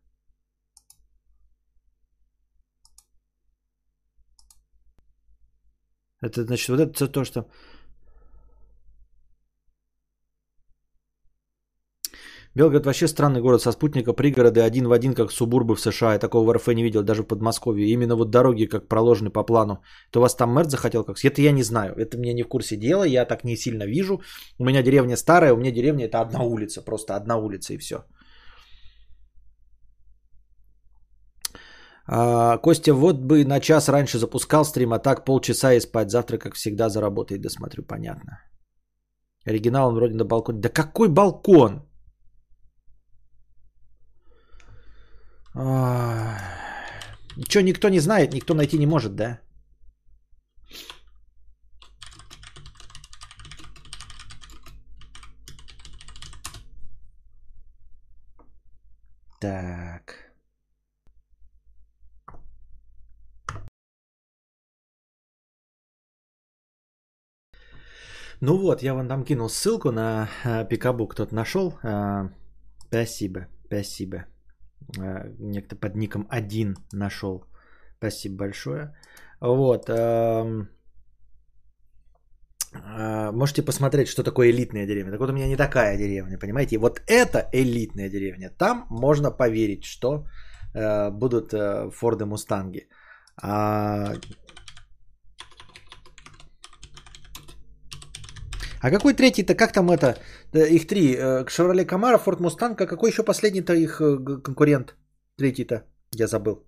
Это 6.21 6.43
значит, 6.43 6.69
вот 6.69 6.79
это 6.79 7.07
то, 7.07 7.25
что... 7.25 7.45
Белгород 12.53 12.85
вообще 12.85 13.07
странный 13.07 13.41
город 13.41 13.61
со 13.61 13.71
спутника, 13.71 14.13
пригороды 14.13 14.59
один 14.59 14.87
в 14.87 14.91
один, 14.91 15.13
как 15.13 15.31
субурбы 15.31 15.75
в 15.75 15.79
США. 15.79 16.13
Я 16.13 16.19
такого 16.19 16.43
в 16.45 16.53
РФ 16.53 16.67
не 16.67 16.83
видел, 16.83 17.03
даже 17.03 17.23
в 17.23 17.27
Подмосковье. 17.27 17.87
Именно 17.87 18.15
вот 18.15 18.29
дороги 18.29 18.65
как 18.65 18.87
проложены 18.87 19.29
по 19.29 19.43
плану. 19.43 19.81
То 20.11 20.19
вас 20.19 20.35
там 20.35 20.49
мэр 20.53 20.65
захотел 20.65 21.05
как... 21.05 21.17
Это 21.23 21.41
я 21.41 21.51
не 21.53 21.63
знаю, 21.63 21.93
это 21.97 22.17
мне 22.17 22.33
не 22.33 22.43
в 22.43 22.49
курсе 22.49 22.77
дела, 22.77 23.05
я 23.05 23.25
так 23.25 23.43
не 23.43 23.55
сильно 23.55 23.83
вижу. 23.85 24.21
У 24.59 24.65
меня 24.65 24.83
деревня 24.83 25.15
старая, 25.15 25.53
у 25.53 25.57
меня 25.57 25.71
деревня 25.71 26.05
это 26.05 26.19
одна 26.19 26.43
улица, 26.43 26.81
просто 26.81 27.15
одна 27.15 27.37
улица 27.37 27.73
и 27.73 27.77
все. 27.77 28.03
А, 32.05 32.57
Костя, 32.57 32.93
вот 32.93 33.15
бы 33.21 33.45
на 33.45 33.61
час 33.61 33.87
раньше 33.87 34.17
запускал 34.17 34.65
стрим, 34.65 34.91
а 34.91 34.99
так 34.99 35.23
полчаса 35.25 35.73
и 35.73 35.79
спать. 35.79 36.11
Завтра, 36.11 36.37
как 36.37 36.55
всегда, 36.55 36.89
заработает, 36.89 37.41
досмотрю, 37.41 37.83
понятно. 37.83 38.39
Оригинал 39.45 39.93
вроде 39.93 40.15
на 40.15 40.25
балконе. 40.25 40.59
Да 40.59 40.69
какой 40.69 41.07
балкон? 41.07 41.90
Что, 45.53 47.61
никто 47.61 47.89
не 47.89 47.99
знает, 47.99 48.33
никто 48.33 48.53
найти 48.53 48.77
не 48.77 48.85
может, 48.85 49.15
да? 49.15 49.39
Так. 59.39 60.31
Ну 68.41 68.57
вот, 68.57 68.83
я 68.83 68.93
вам 68.93 69.07
там 69.07 69.23
кинул 69.23 69.49
ссылку 69.49 69.91
на 69.91 70.27
э, 70.43 70.67
Пикабу, 70.67 71.07
кто-то 71.07 71.35
нашел. 71.35 71.77
Э, 71.83 72.29
спасибо, 72.87 73.47
спасибо. 73.65 74.25
Э, 74.97 75.29
некто 75.39 75.75
под 75.75 75.95
ником 75.95 76.27
один 76.29 76.75
нашел. 76.93 77.45
Спасибо 77.97 78.35
большое. 78.35 78.95
Вот. 79.41 79.89
Эм, 79.89 80.69
э, 82.73 83.31
можете 83.31 83.61
посмотреть, 83.63 84.07
что 84.07 84.23
такое 84.23 84.49
элитная 84.49 84.87
деревня. 84.87 85.11
Так 85.11 85.19
вот 85.19 85.29
у 85.29 85.33
меня 85.33 85.47
не 85.47 85.57
такая 85.57 85.97
деревня, 85.97 86.37
понимаете? 86.39 86.77
вот 86.77 87.01
это 87.07 87.49
элитная 87.53 88.09
деревня. 88.09 88.49
Там 88.57 88.85
можно 88.89 89.31
поверить, 89.31 89.85
что 89.85 90.25
э, 90.73 91.11
будут 91.11 91.53
Форды 91.93 92.25
Мустанги. 92.25 92.87
А... 93.41 94.13
а 98.81 98.91
какой 98.91 99.13
третий-то, 99.13 99.55
как 99.55 99.71
там 99.71 99.89
это, 99.89 100.17
их 100.53 100.87
три, 100.87 101.17
Шевроле 101.47 101.85
Камаро, 101.85 102.17
Форд 102.17 102.39
Мустанг, 102.39 102.81
а 102.81 102.87
какой 102.87 103.09
еще 103.09 103.23
последний-то 103.23 103.73
их 103.73 103.97
конкурент? 104.43 104.95
Третий-то, 105.37 105.83
я 106.15 106.27
забыл. 106.27 106.65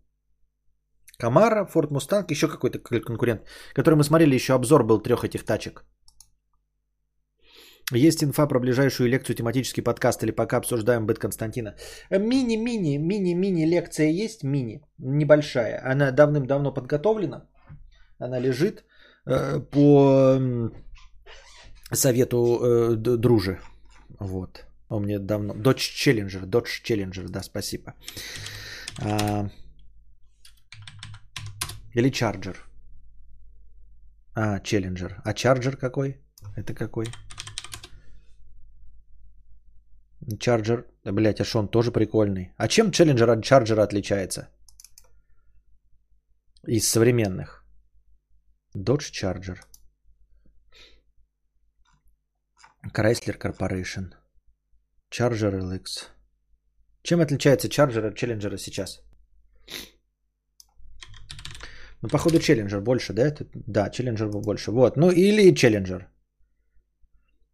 Камаро, 1.17 1.65
Форд 1.65 1.91
Мустанг, 1.91 2.31
еще 2.31 2.47
какой-то 2.47 2.79
конкурент, 2.79 3.41
который 3.73 3.95
мы 3.95 4.03
смотрели, 4.03 4.35
еще 4.35 4.53
обзор 4.53 4.83
был 4.83 5.01
трех 5.01 5.23
этих 5.23 5.45
тачек. 5.45 5.85
Есть 7.91 8.23
инфа 8.23 8.47
про 8.47 8.59
ближайшую 8.59 9.09
лекцию, 9.09 9.35
тематический 9.35 9.83
подкаст 9.83 10.23
или 10.23 10.31
пока 10.31 10.57
обсуждаем 10.57 11.05
быт 11.05 11.19
Константина. 11.19 11.75
Мини-мини, 12.09 12.97
мини-мини 12.97 13.65
лекция 13.65 14.07
есть, 14.07 14.43
мини, 14.43 14.81
небольшая. 14.97 15.81
Она 15.91 16.11
давным-давно 16.11 16.73
подготовлена. 16.73 17.49
Она 18.19 18.39
лежит 18.39 18.85
э, 19.25 19.59
по 19.59 20.39
совету 21.91 22.37
э, 22.37 22.95
дружи. 22.95 23.59
Вот. 24.23 24.65
Он 24.89 25.03
мне 25.03 25.19
давно... 25.19 25.53
Dodge 25.53 25.91
Challenger, 25.95 26.45
Dodge 26.45 26.81
Challenger, 26.83 27.27
да, 27.27 27.43
спасибо. 27.43 27.93
А... 29.01 29.49
Или 31.95 32.09
Charger. 32.09 32.55
А, 34.35 34.59
Challenger. 34.59 35.21
А 35.25 35.33
Charger 35.33 35.75
какой? 35.75 36.17
Это 36.55 36.73
какой? 36.73 37.07
Charger. 40.37 40.85
Да, 41.03 41.11
блядь, 41.11 41.41
а 41.41 41.45
что 41.45 41.59
он 41.59 41.67
тоже 41.67 41.91
прикольный. 41.91 42.53
А 42.57 42.67
чем 42.67 42.91
Challenger 42.91 43.29
от 43.31 43.43
Charger 43.43 43.79
отличается? 43.79 44.49
Из 46.65 46.87
современных. 46.87 47.65
Dodge 48.75 49.11
Charger. 49.11 49.57
Chrysler 52.91 53.37
Corporation. 53.37 54.13
Charger 55.09 55.53
LX. 55.53 56.09
Чем 57.03 57.21
отличается 57.21 57.67
Charger 57.67 58.07
от 58.07 58.15
Challenger 58.17 58.57
сейчас? 58.57 59.01
Ну, 62.01 62.09
походу, 62.09 62.39
Challenger 62.39 62.81
больше, 62.81 63.13
да? 63.13 63.21
Это, 63.21 63.45
да, 63.67 63.89
Challenger 63.89 64.29
больше. 64.41 64.71
Вот. 64.71 64.97
Ну, 64.97 65.11
или 65.11 65.53
Challenger. 65.53 66.07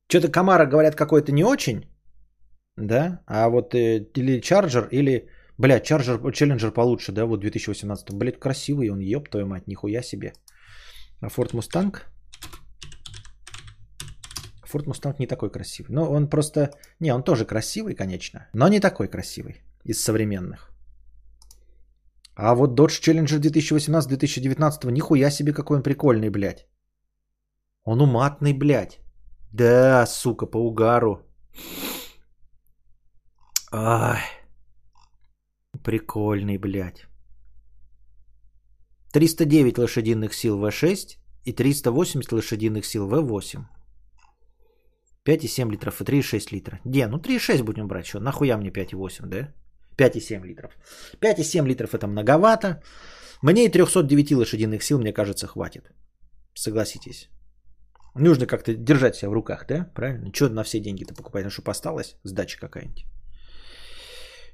Что-то 0.08 0.32
Камара, 0.32 0.66
говорят, 0.66 0.96
какой-то 0.96 1.32
не 1.32 1.44
очень, 1.44 1.86
да? 2.76 3.22
А 3.28 3.50
вот 3.50 3.76
э, 3.76 4.10
или 4.16 4.42
Charger, 4.42 4.90
или... 4.92 5.30
Бля, 5.58 5.80
Charger, 5.80 6.20
Challenger 6.32 6.72
получше, 6.72 7.12
да? 7.12 7.26
Вот 7.26 7.42
2018. 7.42 8.14
Блядь, 8.14 8.40
красивый 8.40 8.90
он, 8.90 9.00
ёб 9.00 9.30
твою 9.30 9.46
мать, 9.46 9.68
нихуя 9.68 10.02
себе. 10.02 10.34
А 11.22 11.28
Ford 11.28 11.52
Mustang? 11.52 12.02
Ford 14.72 14.86
Mustang 14.86 15.16
не 15.20 15.28
такой 15.28 15.50
красивый. 15.50 15.96
Но 15.96 16.12
он 16.12 16.30
просто... 16.30 16.72
Не, 17.00 17.14
он 17.14 17.24
тоже 17.24 17.46
красивый, 17.46 17.96
конечно, 17.96 18.48
но 18.54 18.68
не 18.68 18.80
такой 18.80 19.08
красивый 19.08 19.62
из 19.84 20.04
современных. 20.04 20.72
А 22.36 22.56
вот 22.56 22.80
Dodge 22.80 23.02
Challenger 23.02 23.40
2018-2019, 23.40 24.92
нихуя 24.92 25.30
себе 25.30 25.54
какой 25.54 25.78
он 25.78 25.84
прикольный, 25.84 26.30
блядь. 26.30 26.68
Он 27.84 28.02
уматный, 28.02 28.54
блядь. 28.54 29.00
Да, 29.52 30.06
сука, 30.06 30.46
по 30.46 30.58
угару. 30.58 31.26
Ай. 33.72 34.22
Прикольный, 35.84 36.58
блядь. 36.58 37.08
309 39.12 39.78
лошадиных 39.78 40.34
сил 40.34 40.60
V6 40.60 41.18
и 41.46 41.54
380 41.54 42.32
лошадиных 42.32 42.86
сил 42.86 43.10
V8. 43.10 43.66
5,7 45.26 45.72
литров 45.72 46.02
и 46.02 46.04
3,6 46.04 46.52
литра. 46.52 46.80
Де, 46.86 47.08
ну 47.08 47.18
3,6 47.18 47.64
будем 47.64 47.88
брать. 47.88 48.06
Что, 48.06 48.20
нахуя 48.20 48.58
мне 48.58 48.70
5,8, 48.70 49.26
да? 49.28 49.54
5,7 49.98 50.46
литров. 50.46 50.72
5,7 51.20 51.68
литров 51.68 51.94
это 51.94 52.08
многовато. 52.08 52.82
Мне 53.42 53.66
и 53.66 53.70
309 53.70 54.32
лошадиных 54.32 54.84
сил, 54.84 55.00
мне 55.00 55.14
кажется, 55.14 55.48
хватит. 55.48 55.92
Согласитесь. 56.54 57.30
Нужно 58.16 58.48
как-то 58.48 58.74
держать 58.74 59.16
себя 59.16 59.30
в 59.30 59.34
руках, 59.34 59.66
да? 59.68 59.92
Правильно? 59.96 60.32
Что 60.34 60.50
на 60.50 60.64
все 60.64 60.80
деньги-то 60.80 61.14
покупать? 61.14 61.46
Ну, 61.46 61.50
чтобы 61.50 61.72
осталось 61.72 62.18
сдача 62.24 62.60
какая-нибудь. 62.60 63.06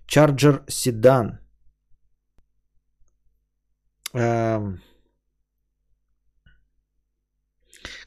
Charger 0.08 0.66
Sedan. 0.68 1.40
Эм... 4.14 4.82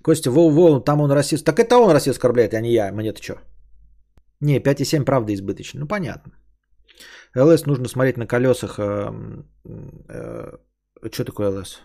Костя, 0.02 0.30
воу, 0.30 0.50
воу, 0.50 0.80
там 0.80 1.00
он 1.00 1.10
Россию... 1.10 1.42
Так 1.44 1.58
это 1.58 1.76
он 1.76 1.90
Россию 1.90 2.12
оскорбляет, 2.12 2.54
а 2.54 2.60
не 2.60 2.72
я. 2.72 2.92
Мне-то 2.92 3.22
что? 3.22 3.38
Не, 4.40 4.60
5,7 4.60 5.04
правда 5.04 5.32
избыточно. 5.32 5.80
Ну, 5.80 5.86
понятно. 5.86 6.32
ЛС 7.34 7.66
нужно 7.66 7.88
смотреть 7.88 8.16
на 8.16 8.26
колесах. 8.26 8.78
Э, 8.78 9.12
э, 10.08 10.56
что 11.12 11.24
такое 11.24 11.50
ЛС? 11.50 11.80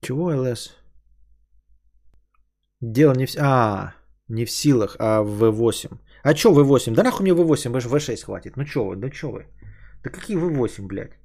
Чего 0.00 0.26
ЛС? 0.26 0.74
Дело 2.80 3.12
не 3.14 3.26
в... 3.26 3.36
А, 3.38 3.94
не 4.28 4.44
в 4.44 4.50
силах, 4.50 4.96
а 4.98 5.22
в 5.22 5.44
V8. 5.44 5.98
А 6.24 6.34
чё 6.34 6.52
V8? 6.52 6.94
Да 6.94 7.02
нахуй 7.02 7.22
мне 7.22 7.32
V8, 7.32 7.70
вы 7.70 7.80
же 7.80 7.88
V6 7.88 8.24
хватит. 8.24 8.56
Ну 8.56 8.64
чё 8.64 8.84
вы, 8.84 8.96
да 8.96 9.10
чё 9.10 9.30
вы? 9.30 9.46
Да 10.02 10.10
какие 10.10 10.36
V8, 10.36 10.86
блядь? 10.86 11.21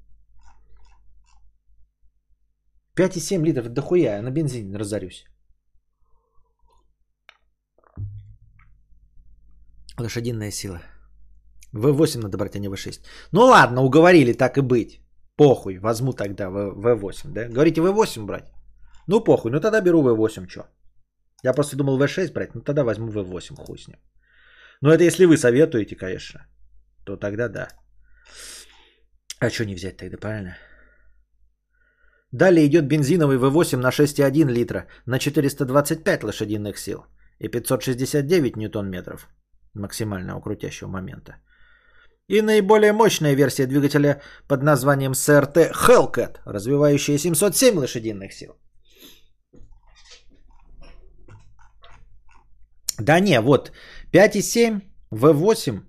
5,7 2.97 3.45
литров, 3.45 3.69
да 3.69 3.81
хуя, 3.81 4.15
я 4.15 4.21
на 4.21 4.31
бензине 4.31 4.77
разорюсь. 4.77 5.25
Лошадиная 9.99 10.51
сила. 10.51 10.81
В8 11.73 12.21
надо 12.21 12.37
брать, 12.37 12.55
а 12.55 12.59
не 12.59 12.67
В6. 12.67 13.01
Ну 13.31 13.41
ладно, 13.41 13.81
уговорили 13.81 14.33
так 14.33 14.57
и 14.57 14.61
быть. 14.61 15.01
Похуй, 15.35 15.77
возьму 15.79 16.13
тогда 16.13 16.45
В8, 16.45 17.31
да? 17.33 17.49
Говорите 17.49 17.81
В8 17.81 18.25
брать? 18.25 18.51
Ну 19.07 19.23
похуй, 19.23 19.51
ну 19.51 19.59
тогда 19.59 19.81
беру 19.81 20.03
В8, 20.03 20.47
чё? 20.47 20.61
Я 21.43 21.53
просто 21.53 21.75
думал 21.75 21.99
В6 21.99 22.33
брать, 22.33 22.55
ну 22.55 22.61
тогда 22.61 22.83
возьму 22.83 23.11
В8, 23.11 23.55
хуй 23.55 23.77
с 23.77 23.87
ним. 23.87 23.97
Ну 24.81 24.89
это 24.89 25.03
если 25.03 25.25
вы 25.25 25.37
советуете, 25.37 25.95
конечно, 25.95 26.47
то 27.05 27.17
тогда 27.17 27.49
да. 27.49 27.67
А 29.39 29.49
что 29.49 29.65
не 29.65 29.75
взять 29.75 29.97
тогда, 29.97 30.17
правильно? 30.17 30.57
Далее 32.31 32.65
идет 32.65 32.87
бензиновый 32.87 33.37
V8 33.37 33.77
на 33.77 33.89
6,1 33.89 34.51
литра 34.51 34.87
на 35.05 35.19
425 35.19 36.23
лошадиных 36.23 36.77
сил 36.77 37.05
и 37.39 37.47
569 37.47 38.57
ньютон-метров 38.57 39.29
максимального 39.73 40.41
крутящего 40.41 40.89
момента. 40.89 41.37
И 42.27 42.41
наиболее 42.41 42.91
мощная 42.91 43.35
версия 43.35 43.67
двигателя 43.67 44.21
под 44.47 44.63
названием 44.63 45.13
CRT 45.13 45.71
Hellcat, 45.71 46.39
развивающая 46.45 47.17
707 47.17 47.77
лошадиных 47.77 48.33
сил. 48.33 48.57
Да 52.99 53.19
не, 53.19 53.39
вот 53.39 53.71
5,7 54.11 54.81
V8 55.11 55.83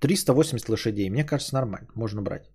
380 0.00 0.68
лошадей. 0.68 1.10
Мне 1.10 1.24
кажется, 1.24 1.54
нормально. 1.54 1.88
Можно 1.94 2.22
брать. 2.22 2.50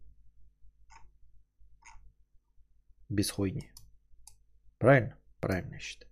Без 3.10 3.32
хуйни. 3.32 3.72
Правильно? 4.80 5.16
Правильно, 5.40 5.80
считаю. 5.80 6.12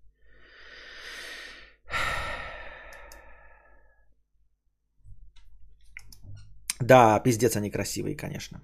Да, 6.80 7.20
пиздец, 7.20 7.56
они 7.56 7.72
красивые, 7.72 8.16
конечно. 8.16 8.62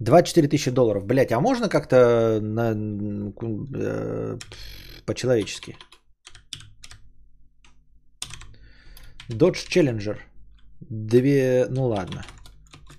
24 0.00 0.48
тысячи 0.48 0.70
долларов. 0.70 1.04
Блять, 1.04 1.32
а 1.32 1.40
можно 1.40 1.68
как-то 1.68 2.40
на, 2.40 2.74
э, 3.74 4.38
по-человечески? 5.06 5.76
Dodge 9.28 9.68
Challenger. 9.68 10.18
Две, 10.80 11.66
ну 11.70 11.86
ладно. 11.86 12.24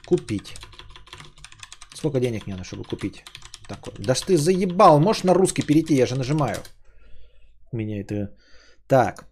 Купить. 0.06 0.56
Сколько 1.94 2.20
денег 2.20 2.46
мне 2.46 2.56
надо, 2.56 2.66
чтобы 2.66 2.84
купить 2.84 3.24
такой? 3.68 3.94
Да 4.00 4.16
что 4.16 4.28
ты 4.28 4.38
заебал, 4.38 5.00
можешь 5.00 5.24
на 5.24 5.34
русский 5.34 5.64
перейти, 5.64 5.96
я 5.96 6.06
же 6.06 6.16
нажимаю. 6.16 6.58
Меня 7.72 8.02
это... 8.02 8.36
Так. 8.88 9.26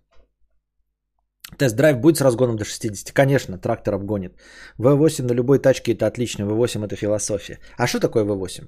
Тест-драйв 1.58 2.00
будет 2.00 2.18
с 2.18 2.22
разгоном 2.22 2.56
до 2.56 2.66
60? 2.66 3.12
Конечно, 3.12 3.58
трактор 3.58 3.94
обгонит. 3.94 4.34
V8 4.80 5.24
на 5.24 5.34
любой 5.34 5.60
тачке 5.60 5.94
это 5.94 6.08
отлично. 6.08 6.44
V8 6.44 6.86
это 6.86 6.96
философия. 6.96 7.60
А 7.78 7.88
что 7.88 8.00
такое 8.00 8.24
V8? 8.24 8.68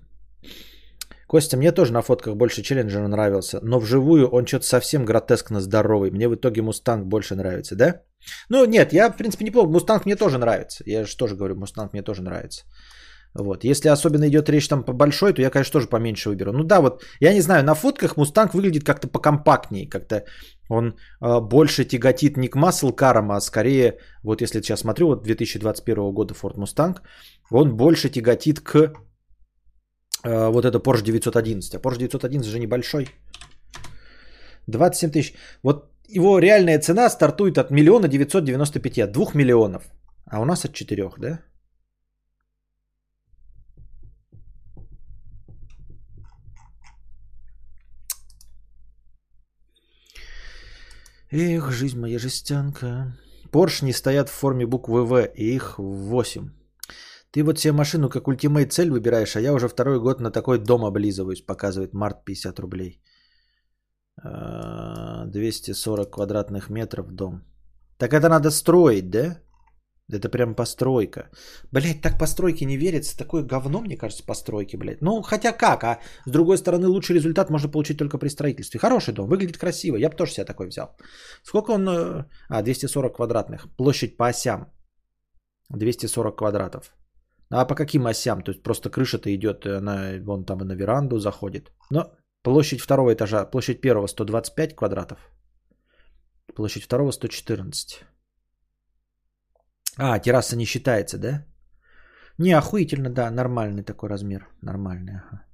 Костя, 1.28 1.58
мне 1.58 1.72
тоже 1.72 1.94
на 1.94 2.02
фотках 2.02 2.36
больше 2.36 2.62
Челленджер 2.62 3.08
нравился, 3.08 3.60
но 3.64 3.80
вживую 3.80 4.28
он 4.28 4.46
что-то 4.46 4.66
совсем 4.66 5.06
гротескно 5.06 5.62
здоровый. 5.62 6.12
Мне 6.12 6.28
в 6.28 6.36
итоге 6.36 6.62
Мустанг 6.62 7.08
больше 7.08 7.36
нравится, 7.36 7.76
да? 7.76 8.02
Ну 8.50 8.66
нет, 8.66 8.94
я 8.94 9.10
в 9.10 9.18
принципе 9.18 9.46
неплохо. 9.46 9.70
Мустанг 9.70 10.06
мне 10.06 10.16
тоже 10.16 10.38
нравится. 10.38 10.84
Я 10.86 11.06
же 11.06 11.18
тоже 11.18 11.36
говорю, 11.36 11.56
Мустанг 11.56 11.94
мне 11.94 12.04
тоже 12.04 12.22
нравится. 12.22 12.66
Вот. 13.36 13.64
Если 13.64 13.90
особенно 13.90 14.28
идет 14.28 14.50
речь 14.50 14.68
там 14.68 14.84
по 14.84 14.94
большой, 14.94 15.34
то 15.34 15.42
я, 15.42 15.50
конечно, 15.50 15.74
тоже 15.74 15.88
поменьше 15.88 16.30
выберу. 16.30 16.52
Ну 16.54 16.64
да, 16.64 16.82
вот 16.82 17.04
я 17.20 17.34
не 17.34 17.42
знаю, 17.42 17.64
на 17.64 17.74
фотках 17.76 18.18
Мустанг 18.18 18.54
выглядит 18.54 18.84
как-то 18.84 19.08
покомпактнее, 19.08 19.90
как-то 19.90 20.24
он 20.70 20.94
э, 21.22 21.40
больше 21.40 21.86
тяготит 21.86 22.38
не 22.38 22.48
к 22.48 22.56
маслкарам, 22.56 23.32
а 23.32 23.42
скорее, 23.42 23.98
вот 24.24 24.42
если 24.42 24.62
сейчас 24.62 24.82
смотрю, 24.82 25.08
вот 25.08 25.24
2021 25.24 26.14
года 26.14 26.34
Ford 26.34 26.58
Mustang, 26.58 26.98
он 27.52 27.76
больше 27.76 28.10
тяготит 28.10 28.60
к 28.60 28.94
э, 30.24 30.52
вот 30.52 30.66
это 30.66 30.78
Porsche 30.78 31.04
911. 31.04 31.76
А 31.76 31.80
Porsche 31.80 31.98
911 31.98 32.52
же 32.52 32.60
небольшой. 32.60 33.08
27 34.68 35.12
тысяч. 35.12 35.34
Вот 35.64 35.92
его 36.08 36.40
реальная 36.40 36.80
цена 36.80 37.10
стартует 37.10 37.58
от 37.58 37.72
миллиона 37.72 38.08
995, 38.08 39.00
от 39.00 39.12
2 39.12 39.26
миллионов. 39.34 39.84
А 40.26 40.40
у 40.40 40.46
нас 40.46 40.66
от 40.66 40.74
4, 40.74 41.10
да? 41.18 41.40
Эх, 51.36 51.72
жизнь 51.72 52.00
моя 52.00 52.20
жестянка. 52.20 53.18
Поршни 53.52 53.92
стоят 53.92 54.30
в 54.30 54.34
форме 54.34 54.68
буквы 54.68 55.04
В, 55.04 55.24
и 55.36 55.56
их 55.56 55.80
8. 55.80 56.52
Ты 57.32 57.44
вот 57.44 57.58
себе 57.58 57.74
машину 57.74 58.10
как 58.10 58.28
ультимейт 58.28 58.72
цель 58.72 58.92
выбираешь, 58.92 59.36
а 59.36 59.42
я 59.42 59.54
уже 59.54 59.68
второй 59.68 60.00
год 60.00 60.22
на 60.22 60.30
такой 60.30 60.60
дом 60.60 60.86
облизываюсь, 60.86 61.42
показывает 61.42 61.94
март 61.94 62.24
50 62.26 62.60
рублей. 62.60 63.02
240 64.24 66.08
а, 66.08 66.12
квадратных 66.12 66.70
метров 66.70 67.12
дом. 67.12 67.42
Так 67.98 68.14
это 68.14 68.30
надо 68.30 68.52
строить, 68.52 69.10
да? 69.10 69.40
Это 70.12 70.30
прям 70.30 70.56
постройка. 70.56 71.30
Блять, 71.72 72.02
так 72.02 72.20
постройки 72.20 72.66
не 72.66 72.78
верится. 72.78 73.18
Такое 73.18 73.44
говно, 73.44 73.82
мне 73.82 73.98
кажется, 73.98 74.26
постройки, 74.26 74.76
блядь. 74.76 75.02
Ну, 75.02 75.22
хотя 75.22 75.54
как, 75.54 75.84
а 75.84 76.00
с 76.26 76.32
другой 76.32 76.58
стороны, 76.58 76.88
лучший 76.88 77.16
результат 77.16 77.50
можно 77.50 77.72
получить 77.72 77.98
только 77.98 78.18
при 78.18 78.30
строительстве. 78.30 78.80
Хороший 78.80 79.14
дом, 79.14 79.30
выглядит 79.30 79.58
красиво. 79.58 79.96
Я 79.98 80.10
бы 80.10 80.16
тоже 80.16 80.34
себе 80.34 80.46
такой 80.46 80.68
взял. 80.68 80.88
Сколько 81.44 81.72
он... 81.72 81.88
э, 81.88 82.26
А, 82.50 82.62
240 82.62 83.16
квадратных. 83.16 83.68
Площадь 83.78 84.18
по 84.18 84.28
осям. 84.28 84.74
240 85.70 86.36
квадратов. 86.38 86.94
А 87.50 87.66
по 87.66 87.76
каким 87.76 88.06
осям? 88.06 88.44
То 88.44 88.52
есть 88.52 88.64
просто 88.64 88.90
крыша-то 88.90 89.34
идет, 89.34 89.66
она 89.66 90.14
вон 90.22 90.46
там 90.46 90.62
и 90.62 90.66
на 90.66 90.74
веранду 90.74 91.20
заходит. 91.20 91.72
Но 91.92 92.12
площадь 92.42 92.82
второго 92.82 93.14
этажа, 93.14 93.46
площадь 93.46 93.82
первого 93.82 94.08
125 94.08 94.76
квадратов. 94.76 95.18
Площадь 96.56 96.84
второго 96.84 97.12
114. 97.12 98.04
А, 99.98 100.20
терраса 100.20 100.56
не 100.56 100.66
считается, 100.66 101.18
да? 101.18 101.46
Не, 102.40 102.54
охуительно, 102.58 103.10
да, 103.10 103.32
нормальный 103.32 103.84
такой 103.84 104.10
размер. 104.10 104.48
Нормальный, 104.62 105.14
ага. 105.14 105.46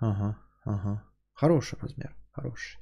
Ага, 0.00 0.36
ага. 0.64 1.02
Хороший 1.34 1.78
размер, 1.82 2.14
хороший. 2.32 2.78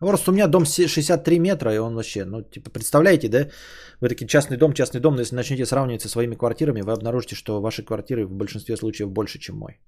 Просто 0.00 0.30
у 0.30 0.34
меня 0.34 0.48
дом 0.48 0.66
се- 0.66 0.88
63 0.88 1.38
метра, 1.38 1.74
и 1.74 1.78
он 1.78 1.94
вообще, 1.94 2.24
ну, 2.24 2.42
типа, 2.42 2.70
представляете, 2.70 3.28
да? 3.28 3.48
Вы 4.00 4.08
такие 4.08 4.26
частный 4.28 4.56
дом, 4.56 4.72
частный 4.72 5.00
дом, 5.00 5.14
но 5.14 5.20
если 5.20 5.36
начнете 5.36 5.66
сравнивать 5.66 6.02
со 6.02 6.08
своими 6.08 6.36
квартирами, 6.36 6.82
вы 6.82 6.92
обнаружите, 6.92 7.34
что 7.36 7.60
ваши 7.60 7.82
квартиры 7.84 8.26
в 8.26 8.30
большинстве 8.32 8.76
случаев 8.76 9.10
больше, 9.10 9.38
чем 9.38 9.56
мой. 9.56 9.80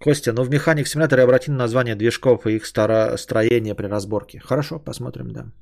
Костя, 0.00 0.32
ну 0.32 0.44
в 0.44 0.50
механик 0.50 0.86
симуляторе 0.88 1.22
обрати 1.22 1.50
на 1.50 1.56
название 1.56 1.94
движков 1.96 2.46
и 2.46 2.56
их 2.56 2.66
старо- 2.66 3.16
строение 3.16 3.74
при 3.74 3.86
разборке. 3.86 4.38
Хорошо, 4.38 4.78
посмотрим, 4.78 5.30
да. 5.32 5.52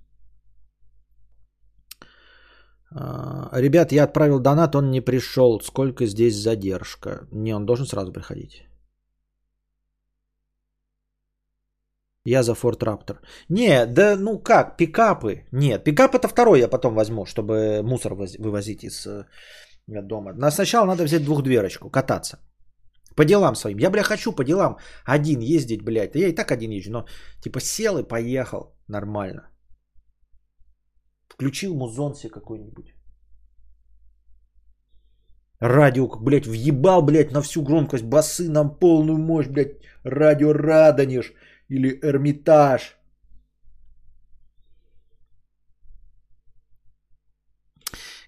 А, 2.91 3.51
Ребят, 3.61 3.93
я 3.93 4.05
отправил 4.05 4.41
донат, 4.41 4.74
он 4.74 4.91
не 4.91 5.01
пришел. 5.01 5.61
Сколько 5.61 6.07
здесь 6.07 6.35
задержка? 6.37 7.26
Не, 7.32 7.55
он 7.55 7.66
должен 7.66 7.87
сразу 7.87 8.12
приходить. 8.12 8.66
Я 12.26 12.43
за 12.43 12.53
Ford 12.53 12.78
Raptor. 12.78 13.18
Не, 13.51 13.87
да 13.87 14.16
ну 14.16 14.39
как, 14.39 14.76
пикапы. 14.76 15.45
Нет, 15.53 15.85
пикап 15.85 16.14
это 16.14 16.28
второй 16.28 16.61
я 16.61 16.68
потом 16.68 16.95
возьму, 16.95 17.26
чтобы 17.26 17.82
мусор 17.82 18.14
воз- 18.14 18.39
вывозить 18.39 18.82
из 18.82 19.07
э, 19.07 19.26
дома. 19.87 20.32
Но 20.32 20.51
сначала 20.51 20.87
надо 20.87 21.05
взять 21.05 21.24
двухдверочку, 21.24 21.91
кататься. 21.91 22.39
По 23.16 23.24
делам 23.24 23.55
своим. 23.55 23.78
Я, 23.78 23.91
бля, 23.91 24.03
хочу 24.03 24.32
по 24.32 24.45
делам 24.45 24.78
один 25.05 25.41
ездить, 25.41 25.82
блядь. 25.82 26.14
Я 26.14 26.28
и 26.28 26.35
так 26.35 26.51
один 26.51 26.70
езжу, 26.70 26.91
но 26.91 27.07
типа 27.43 27.61
сел 27.61 27.99
и 27.99 28.09
поехал 28.09 28.74
нормально. 28.89 29.51
Включил 31.35 31.74
музон 31.74 32.14
себе 32.14 32.30
какой-нибудь. 32.30 32.95
Радио, 35.61 36.09
блядь, 36.20 36.47
въебал, 36.47 37.03
блядь, 37.03 37.32
на 37.32 37.43
всю 37.43 37.62
громкость, 37.62 38.05
басы 38.05 38.49
на 38.49 38.64
полную 38.68 39.18
мощь, 39.18 39.49
блядь, 39.49 39.76
радио 40.05 40.53
Радонеж 40.53 41.32
или 41.68 41.99
Эрмитаж. 42.03 42.97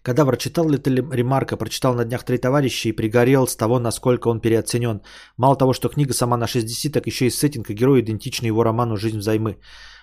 Кадавр, 0.03 0.37
читал 0.37 0.69
ли 0.69 0.79
ты 0.79 0.91
ремарка? 0.91 1.57
Прочитал 1.57 1.95
на 1.95 2.05
днях 2.05 2.25
«Три 2.25 2.39
товарища» 2.39 2.89
и 2.89 2.93
пригорел 2.93 3.47
с 3.47 3.57
того, 3.57 3.81
насколько 3.81 4.29
он 4.29 4.41
переоценен. 4.41 5.01
Мало 5.37 5.57
того, 5.57 5.73
что 5.73 5.89
книга 5.89 6.15
сама 6.15 6.37
на 6.37 6.47
60, 6.47 6.93
так 6.93 7.07
еще 7.07 7.27
и 7.27 7.31
сеттинг 7.31 7.71
и 7.71 7.75
герои 7.75 8.01
идентичны 8.01 8.47
его 8.47 8.63
роману 8.63 8.97
«Жизнь 8.97 9.19
взаймы». 9.19 9.59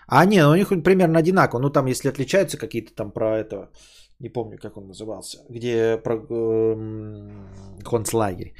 А 0.08 0.26
не, 0.26 0.44
ну 0.44 0.52
у 0.52 0.56
них 0.56 0.70
примерно 0.84 1.20
одинаково. 1.20 1.60
Ну 1.60 1.70
там, 1.70 1.88
если 1.88 2.10
отличаются 2.10 2.58
какие-то 2.58 2.94
там 2.96 3.12
про 3.12 3.38
это, 3.40 3.70
не 4.20 4.30
помню, 4.30 4.58
как 4.58 4.78
он 4.78 4.88
назывался, 4.88 5.38
где 5.50 5.98
про 5.98 6.14
эм, 6.16 7.50
концлагерь. 7.84 8.54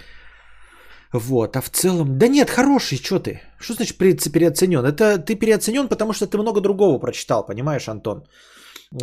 Вот, 1.14 1.56
а 1.56 1.62
в 1.62 1.70
целом, 1.70 2.18
да 2.18 2.28
нет, 2.28 2.50
хороший, 2.50 2.98
что 2.98 3.20
ты? 3.20 3.40
Что 3.60 3.74
значит 3.74 3.98
пере- 3.98 4.32
переоценен? 4.32 4.84
Это 4.84 5.20
ты 5.20 5.36
переоценен, 5.36 5.88
потому 5.88 6.14
что 6.14 6.26
ты 6.26 6.38
много 6.38 6.60
другого 6.62 7.00
прочитал, 7.00 7.46
понимаешь, 7.46 7.88
Антон? 7.88 8.24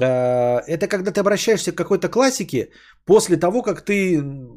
Э, 0.00 0.60
Это 0.66 0.88
когда 0.88 1.12
ты 1.12 1.20
обращаешься 1.20 1.72
к 1.72 1.76
какой-то 1.76 2.08
классике 2.08 2.70
после 3.06 3.36
того, 3.36 3.62
как 3.62 3.84
ты 3.84 4.14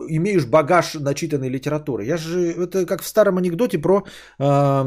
имеешь 0.09 0.45
багаж 0.47 0.95
начитанной 0.95 1.49
литературы. 1.49 2.05
Я 2.05 2.17
же, 2.17 2.51
это 2.51 2.85
как 2.87 3.01
в 3.03 3.07
старом 3.07 3.37
анекдоте 3.37 3.77
про 3.77 4.03
э, 4.39 4.83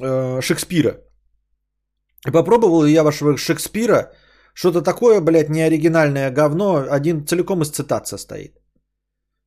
э, 0.00 0.40
Шекспира. 0.42 0.96
Попробовал 2.24 2.84
я 2.84 3.02
вашего 3.02 3.36
Шекспира, 3.36 4.12
что-то 4.54 4.82
такое, 4.82 5.20
блядь, 5.20 5.48
неоригинальное 5.48 6.30
говно, 6.30 6.84
один 6.90 7.26
целиком 7.26 7.62
из 7.62 7.70
цитат 7.70 8.08
состоит. 8.08 8.52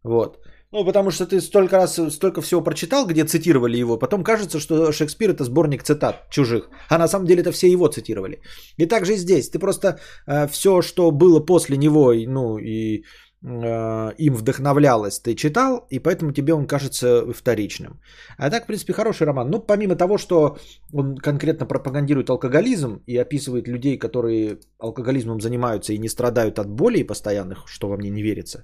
Вот. 0.04 0.40
Ну, 0.74 0.86
потому 0.86 1.12
что 1.12 1.28
ты 1.28 1.40
столько 1.40 1.78
раз, 1.78 2.00
столько 2.10 2.42
всего 2.42 2.64
прочитал, 2.64 3.06
где 3.06 3.26
цитировали 3.26 3.78
его, 3.78 4.00
потом 4.00 4.24
кажется, 4.24 4.60
что 4.60 4.92
Шекспир 4.92 5.30
это 5.30 5.44
сборник 5.44 5.84
цитат 5.84 6.30
чужих, 6.32 6.70
а 6.90 6.98
на 6.98 7.08
самом 7.08 7.28
деле 7.28 7.42
это 7.42 7.52
все 7.52 7.72
его 7.72 7.88
цитировали. 7.88 8.42
И 8.78 8.88
также 8.88 9.14
и 9.14 9.18
здесь. 9.18 9.52
Ты 9.52 9.60
просто 9.60 10.00
э, 10.26 10.48
все, 10.48 10.82
что 10.82 11.12
было 11.12 11.40
после 11.46 11.78
него, 11.78 12.12
ну, 12.28 12.58
и 12.58 13.04
им 13.44 14.36
вдохновлялось, 14.36 15.20
ты 15.20 15.36
читал, 15.36 15.86
и 15.90 16.00
поэтому 16.00 16.32
тебе 16.32 16.54
он 16.54 16.66
кажется 16.66 17.34
вторичным. 17.34 18.00
А 18.38 18.50
так, 18.50 18.64
в 18.64 18.68
принципе, 18.68 18.94
хороший 18.94 19.28
роман. 19.28 19.50
Ну, 19.50 19.60
помимо 19.60 19.96
того, 19.96 20.18
что 20.18 20.58
он 20.94 21.18
конкретно 21.18 21.66
пропагандирует 21.66 22.30
алкоголизм 22.30 23.02
и 23.06 23.18
описывает 23.18 23.68
людей, 23.68 23.98
которые 23.98 24.60
алкоголизмом 24.80 25.42
занимаются 25.42 25.94
и 25.94 25.98
не 25.98 26.08
страдают 26.08 26.58
от 26.58 26.70
болей 26.70 27.04
постоянных, 27.04 27.68
что 27.68 27.90
во 27.90 27.98
мне 27.98 28.10
не 28.10 28.24
верится. 28.24 28.64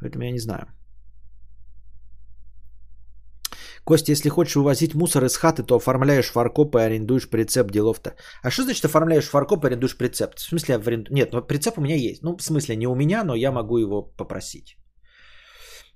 Поэтому 0.00 0.24
я 0.24 0.30
не 0.30 0.40
знаю. 0.40 0.68
Костя, 3.90 4.12
если 4.12 4.28
хочешь 4.28 4.54
вывозить 4.54 4.94
мусор 4.94 5.24
из 5.24 5.36
хаты, 5.36 5.64
то 5.64 5.74
оформляешь 5.74 6.30
фаркоп 6.30 6.76
и 6.76 6.80
арендуешь 6.80 7.28
прицеп 7.28 7.72
делов-то. 7.72 8.14
А 8.42 8.50
что 8.50 8.62
значит 8.62 8.84
оформляешь 8.84 9.28
фаркоп 9.28 9.64
и 9.64 9.66
арендуешь 9.66 9.96
прицеп? 9.96 10.34
В 10.36 10.40
смысле, 10.40 10.76
аренду... 10.76 11.12
нет, 11.12 11.32
ну 11.32 11.42
прицеп 11.42 11.78
у 11.78 11.80
меня 11.80 11.96
есть. 11.96 12.22
Ну, 12.22 12.36
в 12.36 12.42
смысле, 12.42 12.76
не 12.76 12.86
у 12.86 12.94
меня, 12.94 13.24
но 13.24 13.34
я 13.34 13.50
могу 13.50 13.78
его 13.78 14.02
попросить. 14.02 14.76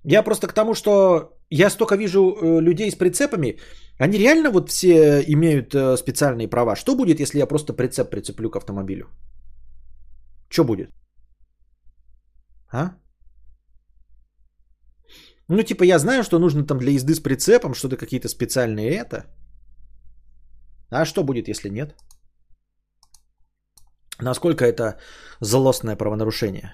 Я 0.02 0.24
просто 0.24 0.48
к 0.48 0.52
тому, 0.52 0.74
что 0.74 1.38
я 1.50 1.70
столько 1.70 1.94
вижу 1.96 2.18
э, 2.18 2.60
людей 2.60 2.90
с 2.90 2.96
прицепами, 2.96 3.60
они 4.00 4.18
реально 4.18 4.50
вот 4.50 4.70
все 4.70 5.22
имеют 5.28 5.72
э, 5.74 5.96
специальные 5.96 6.48
права. 6.48 6.74
Что 6.74 6.96
будет, 6.96 7.20
если 7.20 7.38
я 7.38 7.46
просто 7.46 7.74
прицеп 7.74 8.10
прицеплю 8.10 8.50
к 8.50 8.56
автомобилю? 8.56 9.06
Что 10.50 10.64
будет? 10.64 10.90
А? 12.72 12.96
Ну, 15.48 15.62
типа, 15.62 15.84
я 15.84 15.98
знаю, 15.98 16.22
что 16.22 16.38
нужно 16.38 16.66
там 16.66 16.78
для 16.78 16.92
езды 16.92 17.14
с 17.14 17.20
прицепом, 17.20 17.74
что-то 17.74 17.96
какие-то 17.96 18.28
специальные 18.28 18.90
это. 18.90 19.24
А 20.90 21.04
что 21.04 21.24
будет, 21.24 21.48
если 21.48 21.68
нет? 21.68 21.94
Насколько 24.20 24.64
это 24.64 24.98
злостное 25.40 25.96
правонарушение? 25.96 26.72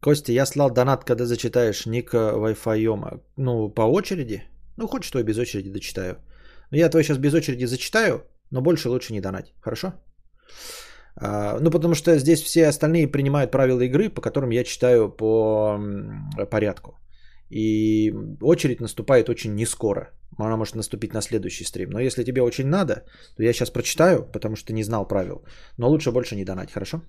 Костя, 0.00 0.32
я 0.32 0.46
слал 0.46 0.70
донат, 0.70 1.04
когда 1.04 1.26
зачитаешь 1.26 1.86
ник 1.86 2.14
Wi-Fi. 2.14 3.20
Ну, 3.36 3.68
по 3.68 3.82
очереди? 3.82 4.44
Ну, 4.78 4.88
хочешь, 4.88 5.08
что 5.08 5.18
я 5.18 5.24
без 5.24 5.38
очереди 5.38 5.70
дочитаю. 5.70 6.16
Я 6.70 6.88
твой 6.88 7.02
сейчас 7.02 7.18
без 7.18 7.34
очереди 7.34 7.66
зачитаю, 7.66 8.24
но 8.50 8.62
больше 8.62 8.88
лучше 8.88 9.12
не 9.12 9.20
донать. 9.20 9.52
Хорошо? 9.60 9.92
А, 11.16 11.58
ну, 11.60 11.70
потому 11.70 11.94
что 11.94 12.18
здесь 12.18 12.42
все 12.42 12.68
остальные 12.68 13.08
принимают 13.08 13.50
правила 13.50 13.80
игры, 13.80 14.08
по 14.10 14.20
которым 14.20 14.50
я 14.50 14.64
читаю 14.64 15.08
по 15.08 15.78
порядку. 16.50 16.98
И 17.50 18.14
очередь 18.40 18.80
наступает 18.80 19.28
очень 19.28 19.54
не 19.54 19.66
скоро. 19.66 20.10
Она 20.38 20.56
может 20.56 20.76
наступить 20.76 21.12
на 21.12 21.20
следующий 21.20 21.64
стрим. 21.64 21.90
Но 21.90 22.00
если 22.00 22.24
тебе 22.24 22.42
очень 22.42 22.66
надо, 22.66 23.04
то 23.36 23.42
я 23.42 23.52
сейчас 23.52 23.70
прочитаю, 23.70 24.22
потому 24.32 24.56
что 24.56 24.72
не 24.72 24.84
знал 24.84 25.08
правил. 25.08 25.44
Но 25.76 25.88
лучше 25.88 26.12
больше 26.12 26.36
не 26.36 26.44
донать, 26.44 26.72
хорошо? 26.72 27.02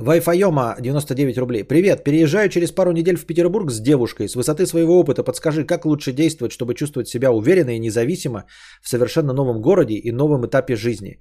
Вайфайома 0.00 0.76
99 0.80 1.38
рублей. 1.38 1.64
Привет, 1.64 2.04
переезжаю 2.04 2.48
через 2.48 2.72
пару 2.72 2.92
недель 2.92 3.16
в 3.16 3.26
Петербург 3.26 3.70
с 3.70 3.80
девушкой. 3.80 4.28
С 4.28 4.34
высоты 4.34 4.66
своего 4.66 4.98
опыта 4.98 5.22
подскажи, 5.22 5.66
как 5.66 5.84
лучше 5.84 6.12
действовать, 6.12 6.52
чтобы 6.52 6.74
чувствовать 6.74 7.08
себя 7.08 7.30
уверенно 7.30 7.70
и 7.70 7.78
независимо 7.78 8.44
в 8.82 8.88
совершенно 8.88 9.34
новом 9.34 9.60
городе 9.60 9.94
и 9.94 10.10
новом 10.10 10.46
этапе 10.46 10.74
жизни. 10.74 11.20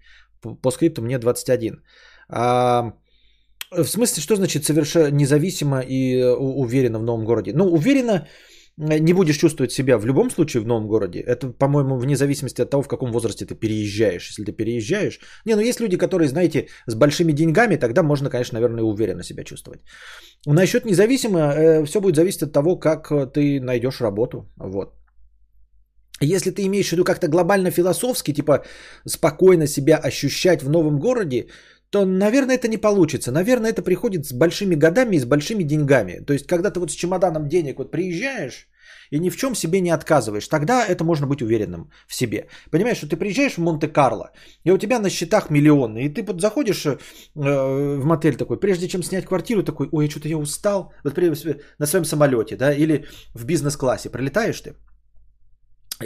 По, 0.61 0.71
скрипту 0.71 1.01
мне 1.01 1.19
21. 1.19 1.83
А, 2.29 2.93
в 3.71 3.87
смысле, 3.87 4.23
что 4.23 4.35
значит 4.35 4.63
совершенно 4.63 5.11
независимо 5.11 5.81
и 5.81 6.23
уверенно 6.23 6.99
в 6.99 7.03
новом 7.03 7.25
городе? 7.25 7.51
Ну, 7.53 7.65
уверенно 7.65 8.27
не 8.79 9.13
будешь 9.13 9.37
чувствовать 9.37 9.71
себя 9.71 9.97
в 9.97 10.05
любом 10.05 10.31
случае 10.31 10.61
в 10.61 10.65
новом 10.65 10.87
городе. 10.87 11.19
Это, 11.19 11.51
по-моему, 11.51 11.97
вне 11.97 12.15
зависимости 12.15 12.61
от 12.61 12.69
того, 12.69 12.83
в 12.83 12.87
каком 12.87 13.11
возрасте 13.11 13.45
ты 13.45 13.55
переезжаешь. 13.55 14.29
Если 14.29 14.45
ты 14.45 14.51
переезжаешь... 14.53 15.19
Не, 15.45 15.55
ну 15.55 15.61
есть 15.61 15.81
люди, 15.81 15.97
которые, 15.97 16.29
знаете, 16.29 16.67
с 16.87 16.95
большими 16.95 17.33
деньгами, 17.33 17.75
тогда 17.75 18.03
можно, 18.03 18.29
конечно, 18.29 18.59
наверное, 18.59 18.83
уверенно 18.83 19.23
себя 19.23 19.43
чувствовать. 19.43 19.81
Насчет 20.47 20.85
независимо, 20.85 21.39
э, 21.39 21.85
все 21.85 21.99
будет 21.99 22.15
зависеть 22.15 22.43
от 22.43 22.53
того, 22.53 22.79
как 22.79 23.11
ты 23.33 23.59
найдешь 23.59 24.01
работу. 24.01 24.49
Вот. 24.57 24.95
Если 26.21 26.51
ты 26.51 26.65
имеешь 26.65 26.89
в 26.89 26.91
виду 26.91 27.03
как-то 27.03 27.27
глобально 27.27 27.71
философски, 27.71 28.33
типа 28.33 28.63
спокойно 29.05 29.67
себя 29.67 29.97
ощущать 29.97 30.63
в 30.63 30.69
новом 30.69 30.99
городе, 30.99 31.47
то, 31.89 32.05
наверное, 32.05 32.55
это 32.55 32.67
не 32.67 32.77
получится. 32.77 33.31
Наверное, 33.31 33.71
это 33.71 33.81
приходит 33.81 34.25
с 34.25 34.33
большими 34.33 34.75
годами 34.75 35.15
и 35.15 35.19
с 35.19 35.25
большими 35.25 35.63
деньгами. 35.63 36.23
То 36.25 36.33
есть, 36.33 36.47
когда 36.47 36.71
ты 36.71 36.79
вот 36.79 36.91
с 36.91 36.95
чемоданом 36.95 37.47
денег 37.47 37.77
вот 37.79 37.91
приезжаешь 37.91 38.67
и 39.11 39.19
ни 39.19 39.29
в 39.29 39.35
чем 39.35 39.55
себе 39.55 39.81
не 39.81 39.89
отказываешь, 39.89 40.47
тогда 40.47 40.85
это 40.85 41.03
можно 41.03 41.27
быть 41.27 41.41
уверенным 41.41 41.89
в 42.07 42.13
себе. 42.13 42.47
Понимаешь, 42.71 42.97
что 42.97 43.07
ты 43.07 43.17
приезжаешь 43.17 43.53
в 43.53 43.61
Монте-Карло, 43.61 44.31
и 44.65 44.71
у 44.71 44.77
тебя 44.77 44.99
на 44.99 45.09
счетах 45.09 45.49
миллионы, 45.49 46.05
и 46.05 46.09
ты 46.09 46.23
вот 46.23 46.41
заходишь 46.41 46.85
э, 46.85 46.97
в 47.35 48.05
мотель 48.05 48.35
такой, 48.35 48.59
прежде 48.59 48.87
чем 48.87 49.03
снять 49.03 49.25
квартиру, 49.25 49.63
такой, 49.63 49.89
ой, 49.91 50.09
что-то 50.09 50.27
я 50.27 50.37
устал, 50.37 50.93
вот 51.03 51.17
на 51.79 51.87
своем 51.87 52.05
самолете, 52.05 52.55
да, 52.55 52.71
или 52.71 53.05
в 53.33 53.45
бизнес-классе 53.45 54.09
прилетаешь 54.09 54.61
ты, 54.61 54.75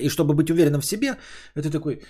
и 0.01 0.09
чтобы 0.09 0.33
быть 0.33 0.49
уверенным 0.49 0.81
в 0.81 0.85
себе, 0.85 1.17
это 1.55 1.69
такой, 1.69 2.01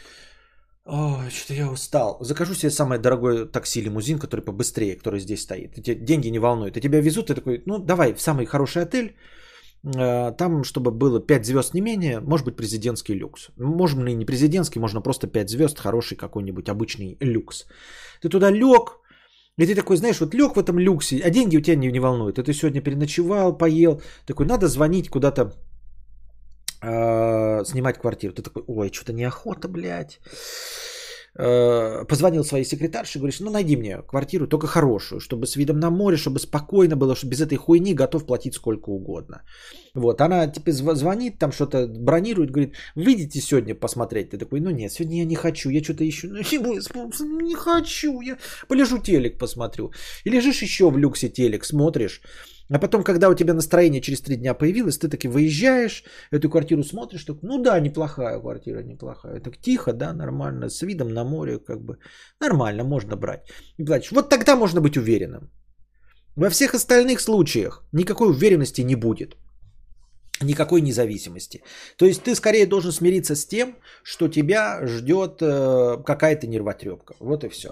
Ой, 0.85 1.29
что-то 1.29 1.53
я 1.53 1.71
устал. 1.71 2.17
Закажу 2.21 2.53
себе 2.53 2.69
самое 2.69 2.99
дорогое 2.99 3.45
такси, 3.45 3.81
лимузин, 3.81 4.19
который 4.19 4.41
побыстрее, 4.41 4.97
который 4.97 5.19
здесь 5.19 5.41
стоит. 5.41 5.77
Эти 5.77 5.93
деньги 5.95 6.27
не 6.27 6.39
волнуют. 6.39 6.77
И 6.77 6.81
тебя 6.81 6.99
везут, 6.99 7.27
ты 7.27 7.35
такой, 7.35 7.63
ну 7.65 7.79
давай 7.79 8.13
в 8.13 8.21
самый 8.21 8.45
хороший 8.45 8.83
отель. 8.83 9.15
Э, 9.85 10.31
там, 10.37 10.63
чтобы 10.63 10.91
было 10.91 11.19
5 11.21 11.45
звезд 11.45 11.73
не 11.73 11.81
менее, 11.81 12.19
может 12.19 12.45
быть 12.45 12.57
президентский 12.57 13.13
люкс. 13.13 13.49
Может 13.57 13.97
быть 13.99 14.15
не 14.15 14.25
президентский, 14.25 14.79
можно 14.79 15.01
просто 15.01 15.27
5 15.27 15.49
звезд, 15.49 15.79
хороший 15.79 16.17
какой-нибудь 16.17 16.67
обычный 16.67 17.17
люкс. 17.21 17.65
Ты 18.21 18.29
туда 18.29 18.51
лег, 18.51 18.99
и 19.57 19.65
ты 19.65 19.75
такой, 19.75 19.97
знаешь, 19.97 20.19
вот 20.19 20.33
лег 20.33 20.55
в 20.55 20.59
этом 20.59 20.79
люксе, 20.79 21.21
а 21.23 21.29
деньги 21.29 21.57
у 21.57 21.61
тебя 21.61 21.75
не, 21.75 21.91
не 21.91 21.99
волнуют. 21.99 22.39
И 22.39 22.43
ты 22.43 22.53
сегодня 22.53 22.81
переночевал, 22.81 23.57
поел. 23.57 24.01
Такой, 24.25 24.45
надо 24.45 24.67
звонить 24.67 25.09
куда-то 25.09 25.53
э, 26.83 27.65
снимать 27.65 27.97
квартиру. 27.97 28.33
Ты 28.33 28.41
такой, 28.41 28.63
ой, 28.67 28.91
что-то 28.91 29.13
неохота, 29.13 29.67
блядь. 29.67 30.19
Э, 31.35 32.05
позвонил 32.05 32.43
своей 32.43 32.65
секретарше, 32.65 33.17
говоришь, 33.17 33.39
ну 33.39 33.49
найди 33.49 33.75
мне 33.75 34.03
квартиру, 34.07 34.47
только 34.47 34.67
хорошую, 34.67 35.19
чтобы 35.19 35.47
с 35.47 35.55
видом 35.55 35.79
на 35.79 35.89
море, 35.89 36.15
чтобы 36.15 36.39
спокойно 36.39 36.95
было, 36.95 37.15
чтобы 37.15 37.31
без 37.31 37.41
этой 37.41 37.57
хуйни 37.57 37.95
готов 37.95 38.25
платить 38.27 38.53
сколько 38.53 38.89
угодно. 38.91 39.41
Вот, 39.95 40.21
она 40.21 40.47
типа 40.47 40.71
звонит, 40.71 41.39
там 41.39 41.51
что-то 41.51 41.87
бронирует, 41.87 42.51
говорит, 42.51 42.75
выйдите 42.95 43.41
сегодня 43.41 43.73
посмотреть. 43.73 44.29
Ты 44.29 44.37
такой, 44.37 44.59
ну 44.59 44.69
нет, 44.69 44.91
сегодня 44.91 45.17
я 45.17 45.25
не 45.25 45.35
хочу, 45.35 45.69
я 45.71 45.83
что-то 45.83 46.07
ищу, 46.07 46.27
ну 46.27 46.37
не, 46.37 47.43
не 47.47 47.55
хочу, 47.55 48.21
я 48.21 48.37
полежу 48.67 48.99
телек 48.99 49.39
посмотрю. 49.39 49.91
И 50.25 50.29
лежишь 50.29 50.61
еще 50.61 50.91
в 50.91 50.97
люксе 50.97 51.29
телек, 51.29 51.65
смотришь, 51.65 52.21
а 52.73 52.79
потом, 52.79 53.03
когда 53.03 53.29
у 53.29 53.35
тебя 53.35 53.53
настроение 53.53 54.01
через 54.01 54.21
три 54.21 54.35
дня 54.35 54.53
появилось, 54.55 54.97
ты 54.97 55.07
таки 55.07 55.27
выезжаешь, 55.27 56.03
эту 56.31 56.49
квартиру 56.49 56.83
смотришь, 56.83 57.23
так, 57.23 57.37
ну 57.43 57.61
да, 57.61 57.79
неплохая 57.79 58.39
квартира, 58.39 58.83
неплохая. 58.83 59.39
Так 59.39 59.57
тихо, 59.57 59.93
да, 59.93 60.13
нормально, 60.13 60.69
с 60.69 60.81
видом 60.81 61.09
на 61.09 61.23
море, 61.23 61.59
как 61.59 61.81
бы 61.81 61.97
нормально, 62.41 62.83
можно 62.83 63.15
брать. 63.15 63.41
И 63.77 63.85
платишь. 63.85 64.11
Вот 64.11 64.29
тогда 64.29 64.55
можно 64.55 64.81
быть 64.81 64.97
уверенным. 64.97 65.51
Во 66.35 66.49
всех 66.49 66.73
остальных 66.73 67.21
случаях 67.21 67.83
никакой 67.91 68.29
уверенности 68.29 68.81
не 68.81 68.95
будет. 68.95 69.35
Никакой 70.41 70.81
независимости. 70.81 71.61
То 71.97 72.05
есть 72.05 72.23
ты 72.23 72.33
скорее 72.33 72.65
должен 72.65 72.91
смириться 72.91 73.35
с 73.35 73.45
тем, 73.45 73.75
что 74.03 74.27
тебя 74.27 74.81
ждет 74.87 75.41
э, 75.41 76.03
какая-то 76.03 76.47
нервотрепка. 76.47 77.13
Вот 77.19 77.43
и 77.43 77.49
все. 77.49 77.69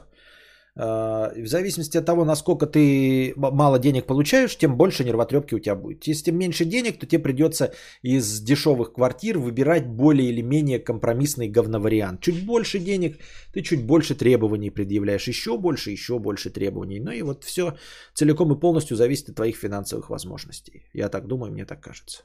А, 0.74 1.34
в 1.36 1.48
зависимости 1.48 1.98
от 1.98 2.06
того, 2.06 2.24
насколько 2.24 2.66
ты 2.66 3.34
мало 3.36 3.78
денег 3.78 4.06
получаешь, 4.06 4.58
тем 4.58 4.78
больше 4.78 5.04
нервотрепки 5.04 5.56
у 5.56 5.60
тебя 5.60 5.76
будет. 5.76 6.08
Если 6.08 6.26
тем 6.26 6.38
меньше 6.38 6.66
денег, 6.66 7.00
то 7.00 7.06
тебе 7.06 7.22
придется 7.22 7.74
из 8.02 8.40
дешевых 8.40 8.94
квартир 8.94 9.38
выбирать 9.38 9.88
более 9.88 10.30
или 10.30 10.42
менее 10.42 10.80
компромиссный 10.80 11.50
говновариант. 11.50 12.22
Чуть 12.22 12.46
больше 12.46 12.80
денег, 12.80 13.20
ты 13.54 13.62
чуть 13.62 13.86
больше 13.86 14.16
требований 14.16 14.70
предъявляешь. 14.70 15.28
Еще 15.28 15.58
больше, 15.58 15.92
еще 15.92 16.20
больше 16.20 16.50
требований. 16.50 17.00
Ну 17.00 17.12
и 17.12 17.22
вот 17.22 17.44
все 17.44 17.78
целиком 18.14 18.54
и 18.54 18.60
полностью 18.60 18.96
зависит 18.96 19.30
от 19.30 19.36
твоих 19.36 19.58
финансовых 19.58 20.10
возможностей. 20.10 20.86
Я 20.94 21.10
так 21.10 21.28
думаю, 21.28 21.52
мне 21.52 21.66
так 21.66 21.82
кажется. 21.82 22.24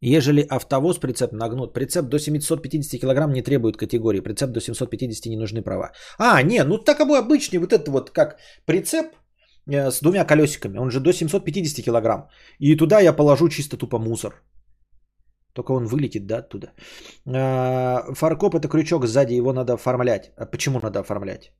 Ежели 0.00 0.46
автовоз 0.50 0.98
прицеп 0.98 1.32
нагнут, 1.32 1.72
прицеп 1.72 2.06
до 2.06 2.18
750 2.18 3.00
кг 3.00 3.32
не 3.32 3.42
требует 3.42 3.76
категории, 3.76 4.20
прицеп 4.20 4.50
до 4.50 4.60
750 4.60 5.26
не 5.26 5.36
нужны 5.36 5.62
права. 5.62 5.92
А, 6.18 6.42
не, 6.42 6.64
ну 6.64 6.78
так 6.78 7.00
обычный 7.00 7.58
вот 7.58 7.72
это 7.72 7.90
вот 7.90 8.10
как 8.10 8.36
прицеп 8.66 9.06
э, 9.66 9.90
с 9.90 10.00
двумя 10.00 10.24
колесиками, 10.24 10.78
он 10.78 10.90
же 10.90 11.00
до 11.00 11.12
750 11.12 11.84
кг. 11.84 12.28
И 12.58 12.76
туда 12.76 13.00
я 13.00 13.12
положу 13.14 13.48
чисто 13.48 13.78
тупо 13.78 13.98
мусор. 13.98 14.42
Только 15.54 15.72
он 15.72 15.86
вылетит, 15.86 16.26
да, 16.26 16.38
оттуда. 16.38 16.72
Э, 17.24 18.14
фаркоп 18.14 18.54
это 18.54 18.68
крючок 18.68 19.06
сзади, 19.06 19.32
его 19.32 19.54
надо 19.54 19.72
оформлять. 19.72 20.32
А 20.36 20.44
почему 20.44 20.78
надо 20.80 21.00
оформлять? 21.00 21.52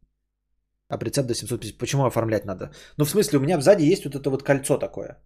А 0.88 0.98
прицеп 0.98 1.26
до 1.26 1.34
750, 1.34 1.78
почему 1.78 2.04
оформлять 2.04 2.44
надо? 2.44 2.70
Ну, 2.98 3.04
в 3.04 3.10
смысле, 3.10 3.38
у 3.38 3.42
меня 3.42 3.60
сзади 3.60 3.82
есть 3.92 4.04
вот 4.04 4.14
это 4.14 4.28
вот 4.28 4.42
кольцо 4.42 4.76
такое. 4.76 5.22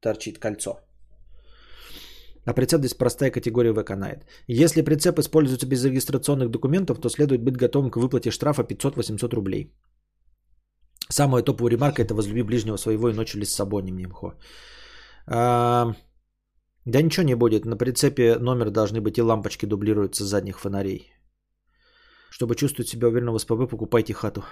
Торчит 0.00 0.38
кольцо. 0.38 0.78
А 2.46 2.52
прицеп 2.52 2.80
здесь 2.80 2.94
простая 2.94 3.30
категория 3.30 3.72
в 3.72 3.82
Эконайт. 3.82 4.26
Если 4.46 4.82
прицеп 4.82 5.18
используется 5.18 5.66
без 5.66 5.84
регистрационных 5.84 6.50
документов, 6.50 7.00
то 7.00 7.08
следует 7.08 7.42
быть 7.42 7.56
готовым 7.56 7.90
к 7.90 7.96
выплате 7.96 8.30
штрафа 8.30 8.62
500-800 8.62 9.34
рублей. 9.34 9.72
Самая 11.08 11.42
топовая 11.42 11.72
ремарка 11.72 12.02
это 12.02 12.14
возлюби 12.14 12.42
ближнего 12.42 12.76
своего 12.76 13.08
и 13.08 13.14
ночью 13.14 13.40
ли 13.40 13.46
с 13.46 13.54
собой, 13.54 13.82
не 13.82 14.06
мхо. 14.06 14.34
А, 15.26 15.94
да 16.84 17.02
ничего 17.02 17.24
не 17.24 17.36
будет. 17.36 17.64
На 17.64 17.76
прицепе 17.76 18.38
номер 18.38 18.70
должны 18.70 19.00
быть 19.00 19.18
и 19.18 19.22
лампочки 19.22 19.66
дублируются 19.66 20.24
с 20.24 20.28
задних 20.28 20.58
фонарей. 20.58 21.12
Чтобы 22.30 22.56
чувствовать 22.56 22.88
себя 22.88 23.08
уверенно 23.08 23.32
в 23.32 23.38
СПБ, 23.38 23.68
покупайте 23.70 24.12
хату. 24.12 24.42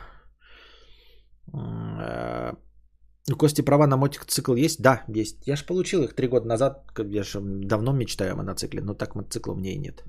У 3.30 3.36
Кости 3.36 3.62
права 3.62 3.86
на 3.86 3.96
мотоцикл 3.96 4.54
есть? 4.56 4.82
Да, 4.82 5.04
есть. 5.08 5.46
Я 5.46 5.56
же 5.56 5.64
получил 5.64 6.02
их 6.02 6.14
три 6.14 6.28
года 6.28 6.46
назад. 6.46 6.90
Я 6.98 7.22
же 7.22 7.40
давно 7.40 7.92
мечтаю 7.92 8.32
о 8.32 8.36
моноцикле, 8.36 8.82
но 8.82 8.94
так 8.94 9.14
мотоцикла 9.14 9.52
у 9.52 9.56
меня 9.56 9.72
и 9.72 9.78
нет. 9.78 10.04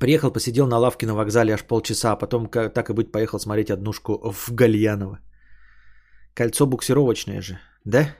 Приехал, 0.00 0.32
посидел 0.32 0.66
на 0.66 0.78
лавке 0.78 1.06
на 1.06 1.14
вокзале 1.14 1.54
аж 1.54 1.64
полчаса, 1.64 2.12
а 2.12 2.16
потом, 2.16 2.48
так 2.48 2.90
и 2.90 2.92
быть, 2.92 3.12
поехал 3.12 3.38
смотреть 3.38 3.70
однушку 3.70 4.32
в 4.32 4.52
Гальяново. 4.52 5.20
Кольцо 6.34 6.66
буксировочное 6.66 7.40
же, 7.40 7.58
да? 7.84 8.14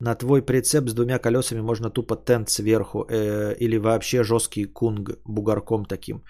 На 0.00 0.14
твой 0.16 0.42
прицеп 0.42 0.88
с 0.88 0.94
двумя 0.94 1.18
колесами 1.18 1.60
можно 1.60 1.90
тупо 1.90 2.16
тент 2.16 2.50
сверху 2.50 3.06
э, 3.08 3.54
или 3.60 3.78
вообще 3.78 4.24
жесткий 4.24 4.64
кунг 4.64 5.10
бугорком 5.24 5.84
таким. 5.84 6.24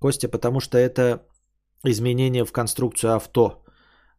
Костя, 0.00 0.28
потому 0.28 0.60
что 0.60 0.78
это 0.78 1.26
изменение 1.84 2.44
в 2.44 2.52
конструкцию 2.52 3.14
авто. 3.14 3.61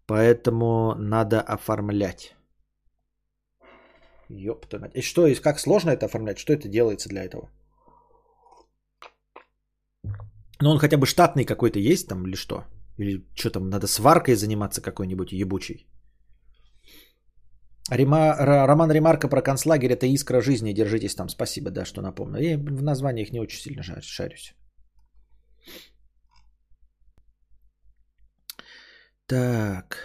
Поэтому 0.06 0.95
надо 0.95 1.41
оформлять. 1.41 2.36
Ёпта. 4.30 4.91
И 4.93 5.01
что, 5.01 5.28
и 5.28 5.36
как 5.36 5.60
сложно 5.60 5.91
это 5.91 6.06
оформлять? 6.06 6.38
Что 6.38 6.54
это 6.54 6.68
делается 6.68 7.10
для 7.10 7.24
этого? 7.24 7.49
Ну, 10.62 10.70
он 10.70 10.80
хотя 10.80 10.97
бы 10.97 11.06
штатный 11.06 11.45
какой-то 11.45 11.80
есть 11.80 12.08
там 12.08 12.26
или 12.28 12.36
что? 12.36 12.64
Или 12.97 13.26
что 13.36 13.49
там, 13.49 13.70
надо 13.70 13.88
сваркой 13.88 14.36
заниматься 14.36 14.82
какой-нибудь 14.82 15.32
ебучий? 15.32 15.88
Рима, 17.91 18.36
роман 18.39 18.91
Ремарка 18.91 19.28
про 19.28 19.41
концлагерь– 19.41 19.91
это 19.93 20.06
искра 20.06 20.41
жизни. 20.41 20.74
Держитесь 20.74 21.16
там. 21.16 21.30
Спасибо, 21.30 21.70
да, 21.70 21.86
что 21.86 22.01
напомнил. 22.01 22.39
Я 22.39 22.58
в 22.58 22.82
названиях 22.82 23.32
не 23.32 23.39
очень 23.39 23.60
сильно 23.60 23.84
шарюсь. 23.84 24.56
Так. 29.34 29.98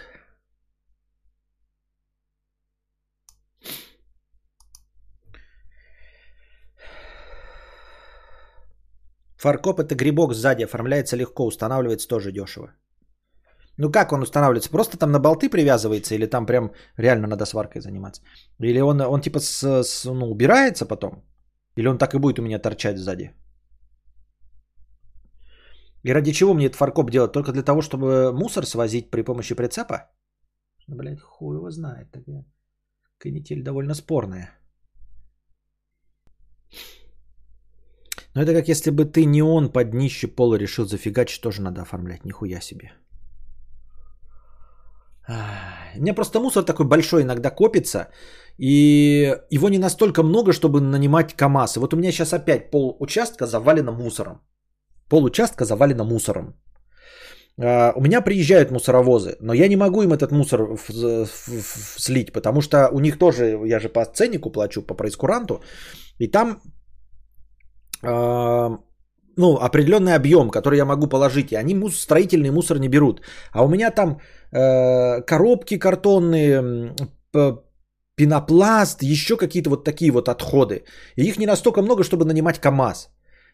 Фаркоп 9.36 9.80
это 9.80 9.94
грибок 9.94 10.32
сзади, 10.32 10.64
оформляется 10.64 11.16
легко, 11.16 11.46
устанавливается 11.46 12.08
тоже 12.08 12.32
дешево. 12.32 12.72
Ну 13.76 13.92
как 13.92 14.12
он 14.12 14.22
устанавливается? 14.22 14.70
Просто 14.70 14.96
там 14.96 15.12
на 15.12 15.18
болты 15.18 15.50
привязывается 15.50 16.14
или 16.14 16.26
там 16.26 16.46
прям 16.46 16.72
реально 16.96 17.28
надо 17.28 17.44
сваркой 17.44 17.82
заниматься? 17.82 18.22
Или 18.62 18.80
он, 18.80 19.00
он 19.00 19.20
типа 19.20 19.40
с, 19.40 19.62
с, 19.62 20.04
ну, 20.06 20.30
убирается 20.30 20.86
потом? 20.86 21.22
Или 21.76 21.88
он 21.88 21.98
так 21.98 22.14
и 22.14 22.18
будет 22.18 22.38
у 22.38 22.42
меня 22.42 22.58
торчать 22.58 22.96
сзади? 22.98 23.32
И 26.04 26.12
ради 26.12 26.32
чего 26.32 26.54
мне 26.54 26.66
этот 26.66 26.76
фаркоп 26.76 27.10
делать? 27.10 27.32
Только 27.32 27.52
для 27.52 27.62
того, 27.62 27.82
чтобы 27.82 28.32
мусор 28.32 28.66
свозить 28.66 29.10
при 29.10 29.22
помощи 29.22 29.54
прицепа? 29.54 30.10
Блять, 30.86 31.20
хуй 31.20 31.56
его 31.56 31.70
знает. 31.70 32.10
Такая 32.12 32.44
канитель 33.18 33.62
довольно 33.62 33.94
спорная. 33.94 34.50
Но 38.34 38.42
это 38.42 38.54
как 38.54 38.68
если 38.68 38.90
бы 38.90 39.04
ты 39.04 39.24
не 39.24 39.42
он 39.42 39.72
под 39.72 39.90
днище 39.90 40.28
пола 40.28 40.56
решил 40.56 40.86
зафигачить, 40.86 41.42
тоже 41.42 41.62
надо 41.62 41.82
оформлять. 41.82 42.24
Нихуя 42.24 42.60
себе. 42.60 42.92
У 45.96 46.00
меня 46.00 46.14
просто 46.14 46.40
мусор 46.40 46.64
такой 46.64 46.86
большой 46.86 47.22
иногда 47.22 47.50
копится, 47.50 48.08
и 48.56 49.36
его 49.50 49.68
не 49.68 49.78
настолько 49.78 50.22
много, 50.22 50.52
чтобы 50.52 50.80
нанимать 50.80 51.34
КАМАЗ. 51.34 51.76
И 51.76 51.80
вот 51.80 51.92
у 51.92 51.96
меня 51.96 52.12
сейчас 52.12 52.32
опять 52.32 52.70
пол 52.70 52.96
участка 53.00 53.46
завалено 53.46 53.92
мусором. 53.92 54.40
Пол 55.08 55.24
участка 55.24 55.64
завалено 55.64 56.04
мусором. 56.04 56.54
А, 57.60 57.92
у 57.96 58.00
меня 58.00 58.20
приезжают 58.20 58.70
мусоровозы, 58.70 59.36
но 59.40 59.52
я 59.52 59.68
не 59.68 59.76
могу 59.76 60.02
им 60.02 60.12
этот 60.12 60.32
мусор 60.32 60.78
слить, 61.96 62.32
потому 62.32 62.60
что 62.60 62.88
у 62.92 63.00
них 63.00 63.18
тоже, 63.18 63.58
я 63.66 63.80
же 63.80 63.88
по 63.88 64.04
ценнику 64.04 64.50
плачу, 64.50 64.82
по 64.82 64.94
проискуранту, 64.94 65.62
и 66.18 66.28
там 66.28 66.60
а, 68.02 68.78
ну, 69.38 69.56
определенный 69.56 70.14
объем, 70.14 70.50
который 70.50 70.78
я 70.78 70.84
могу 70.84 71.06
положить, 71.06 71.52
и 71.52 71.56
они 71.56 71.74
мус, 71.74 71.96
строительный 71.96 72.50
мусор 72.50 72.78
не 72.78 72.88
берут. 72.88 73.22
А 73.52 73.64
у 73.64 73.68
меня 73.68 73.90
там 73.90 74.18
э, 74.52 75.22
коробки 75.22 75.78
картонные, 75.78 76.94
пенопласт, 78.16 79.02
еще 79.02 79.36
какие-то 79.36 79.70
вот 79.70 79.84
такие 79.84 80.10
вот 80.10 80.28
отходы. 80.28 80.84
И 81.16 81.22
их 81.22 81.38
не 81.38 81.46
настолько 81.46 81.82
много, 81.82 82.02
чтобы 82.02 82.24
нанимать 82.24 82.58
КАМАЗ. 82.58 83.10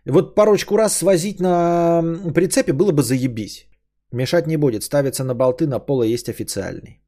Вот 0.07 0.35
парочку 0.35 0.77
раз 0.77 0.97
свозить 0.97 1.41
на 1.41 2.03
прицепе 2.35 2.73
было 2.73 2.93
бы 2.93 3.03
заебись. 3.03 3.67
Мешать 4.13 4.47
не 4.47 4.57
будет. 4.57 4.83
Ставится 4.83 5.25
на 5.25 5.35
болты, 5.35 5.67
на 5.67 5.79
пола 5.79 6.05
есть 6.05 6.29
официальный. 6.29 7.01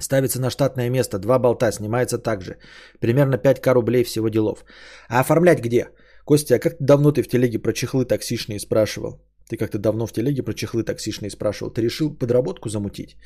Ставится 0.00 0.40
на 0.40 0.50
штатное 0.50 0.90
место, 0.90 1.18
два 1.18 1.38
болта, 1.38 1.72
снимается 1.72 2.18
также. 2.18 2.58
Примерно 3.00 3.36
5к 3.36 3.72
рублей 3.72 4.04
всего 4.04 4.28
делов. 4.28 4.64
А 5.08 5.20
оформлять 5.20 5.60
где? 5.60 5.88
Костя, 6.24 6.54
а 6.54 6.58
как 6.58 6.76
давно 6.80 7.10
ты 7.10 7.22
в 7.22 7.28
телеге 7.28 7.58
про 7.58 7.72
чехлы 7.72 8.04
таксишные 8.04 8.60
спрашивал? 8.60 9.20
Ты 9.48 9.56
как-то 9.56 9.78
давно 9.78 10.06
в 10.06 10.12
телеге 10.12 10.42
про 10.42 10.54
чехлы 10.54 10.84
таксишные 10.84 11.30
спрашивал. 11.30 11.72
Ты 11.72 11.82
решил 11.82 12.14
подработку 12.14 12.68
замутить? 12.68 13.16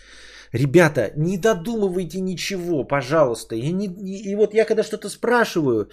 Ребята, 0.52 1.12
не 1.16 1.38
додумывайте 1.38 2.20
ничего, 2.20 2.84
пожалуйста. 2.84 3.56
И, 3.56 3.72
не, 3.72 3.86
и, 3.86 4.36
вот 4.36 4.54
я 4.54 4.64
когда 4.64 4.82
что-то 4.82 5.08
спрашиваю, 5.08 5.88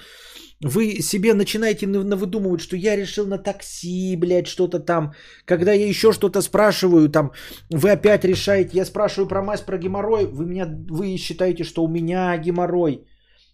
вы 0.62 1.02
себе 1.02 1.34
начинаете 1.34 1.88
навыдумывать, 1.88 2.62
что 2.62 2.76
я 2.76 2.96
решил 2.96 3.26
на 3.26 3.38
такси, 3.38 4.16
блядь, 4.18 4.48
что-то 4.48 4.80
там. 4.80 5.14
Когда 5.46 5.72
я 5.74 5.88
еще 5.88 6.12
что-то 6.12 6.42
спрашиваю, 6.42 7.10
там, 7.10 7.32
вы 7.72 7.90
опять 7.90 8.26
решаете, 8.26 8.78
я 8.78 8.86
спрашиваю 8.86 9.28
про 9.28 9.42
мазь, 9.42 9.62
про 9.62 9.78
геморрой, 9.78 10.26
вы, 10.26 10.46
меня, 10.46 10.68
вы 10.90 11.18
считаете, 11.18 11.64
что 11.64 11.84
у 11.84 11.88
меня 11.88 12.38
геморрой. 12.38 13.06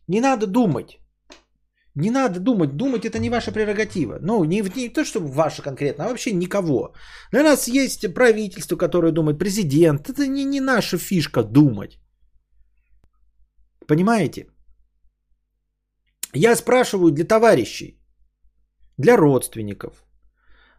Не 0.08 0.22
надо 0.22 0.48
думать. 0.48 1.00
Не 1.96 2.12
надо 2.12 2.40
думать, 2.40 2.76
думать 2.76 3.06
это 3.06 3.20
не 3.20 3.30
ваша 3.30 3.52
прерогатива. 3.52 4.20
Ну, 4.22 4.44
не, 4.44 4.62
не 4.76 4.90
то, 4.90 5.06
что 5.06 5.20
ваша 5.22 5.62
конкретно, 5.62 6.06
а 6.06 6.10
вообще 6.10 6.34
никого. 6.34 6.94
У 7.34 7.38
нас 7.38 7.68
есть 7.68 8.14
правительство, 8.14 8.76
которое 8.76 9.12
думает, 9.12 9.40
президент. 9.40 10.10
Это 10.10 10.28
не, 10.28 10.44
не 10.46 10.60
наша 10.60 10.98
фишка 10.98 11.44
думать. 11.44 12.00
Понимаете? 13.88 14.48
Я 16.34 16.56
спрашиваю 16.56 17.12
для 17.12 17.24
товарищей, 17.26 17.98
для 18.98 19.16
родственников. 19.16 20.04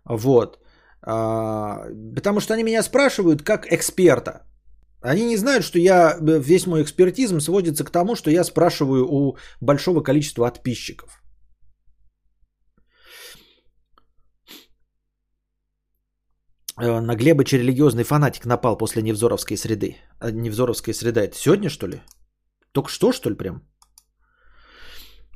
Вот. 0.05 0.59
А, 1.03 1.87
потому 2.14 2.41
что 2.41 2.55
они 2.55 2.62
меня 2.62 2.83
спрашивают 2.83 3.43
как 3.43 3.73
эксперта. 3.73 4.43
Они 5.07 5.24
не 5.24 5.36
знают, 5.36 5.64
что 5.64 5.78
я, 5.78 6.18
весь 6.20 6.66
мой 6.66 6.82
экспертизм 6.82 7.40
сводится 7.40 7.84
к 7.84 7.90
тому, 7.90 8.16
что 8.16 8.30
я 8.30 8.44
спрашиваю 8.44 9.07
у 9.09 9.36
большого 9.61 10.02
количества 10.02 10.44
подписчиков. 10.44 11.22
Э, 16.80 17.00
на 17.00 17.14
Глебыча 17.14 17.57
религиозный 17.57 18.04
фанатик 18.04 18.46
напал 18.46 18.76
после 18.76 19.02
Невзоровской 19.02 19.57
среды. 19.57 19.96
А 20.18 20.32
Невзоровская 20.32 20.94
среда 20.94 21.20
это 21.20 21.36
сегодня, 21.36 21.70
что 21.70 21.86
ли? 21.86 22.00
Только 22.72 22.90
что, 22.90 23.12
что 23.12 23.30
ли, 23.30 23.36
прям? 23.36 23.62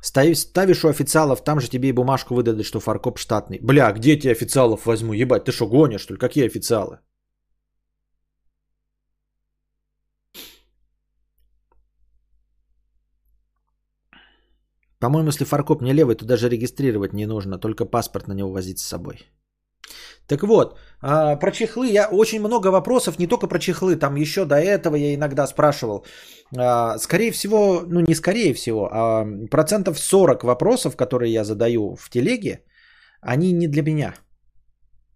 Ставишь 0.03 0.85
у 0.85 0.89
официалов, 0.89 1.45
там 1.45 1.61
же 1.61 1.69
тебе 1.69 1.89
и 1.89 1.93
бумажку 1.93 2.35
выдадут, 2.35 2.67
что 2.67 2.81
фаркоп 2.81 3.19
штатный. 3.19 3.61
Бля, 3.63 3.93
где 3.93 4.19
тебе 4.19 4.33
официалов 4.33 4.87
возьму? 4.87 5.13
Ебать, 5.13 5.45
ты 5.45 5.53
что, 5.53 5.69
гонишь, 5.69 6.03
что 6.03 6.15
ли? 6.15 6.19
Какие 6.19 6.47
официалы? 6.47 6.99
По-моему, 15.01 15.29
если 15.29 15.45
фаркоп 15.45 15.83
не 15.83 15.95
левый, 15.95 16.15
то 16.15 16.25
даже 16.25 16.49
регистрировать 16.49 17.13
не 17.13 17.27
нужно, 17.27 17.59
только 17.59 17.87
паспорт 17.87 18.29
на 18.29 18.35
него 18.35 18.53
возить 18.53 18.79
с 18.79 18.87
собой. 18.87 19.17
Так 20.27 20.43
вот, 20.43 20.79
а, 21.01 21.37
про 21.37 21.51
чехлы 21.51 21.89
я 21.91 22.09
очень 22.09 22.41
много 22.41 22.71
вопросов, 22.71 23.19
не 23.19 23.27
только 23.27 23.49
про 23.49 23.59
чехлы, 23.59 23.97
там 23.97 24.15
еще 24.17 24.45
до 24.45 24.55
этого 24.55 24.97
я 24.97 25.15
иногда 25.15 25.47
спрашивал. 25.47 26.05
А, 26.57 26.99
скорее 26.99 27.33
всего, 27.33 27.83
ну 27.87 28.01
не 28.01 28.15
скорее 28.15 28.55
всего, 28.55 28.89
а 28.93 29.27
процентов 29.51 29.99
40 29.99 30.45
вопросов, 30.45 30.97
которые 30.97 31.33
я 31.33 31.45
задаю 31.45 31.97
в 31.97 32.11
телеге, 32.11 32.65
они 33.21 33.53
не 33.53 33.69
для 33.69 33.83
меня. 33.83 34.15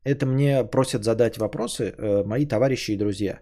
Это 0.02 0.26
мне 0.26 0.64
просят 0.64 1.04
задать 1.04 1.38
вопросы 1.38 1.94
э, 1.96 2.24
мои 2.24 2.46
товарищи 2.46 2.92
и 2.92 2.98
друзья, 2.98 3.40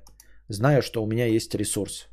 зная, 0.49 0.83
что 0.83 1.03
у 1.03 1.07
меня 1.07 1.27
есть 1.27 1.55
ресурс. 1.55 2.12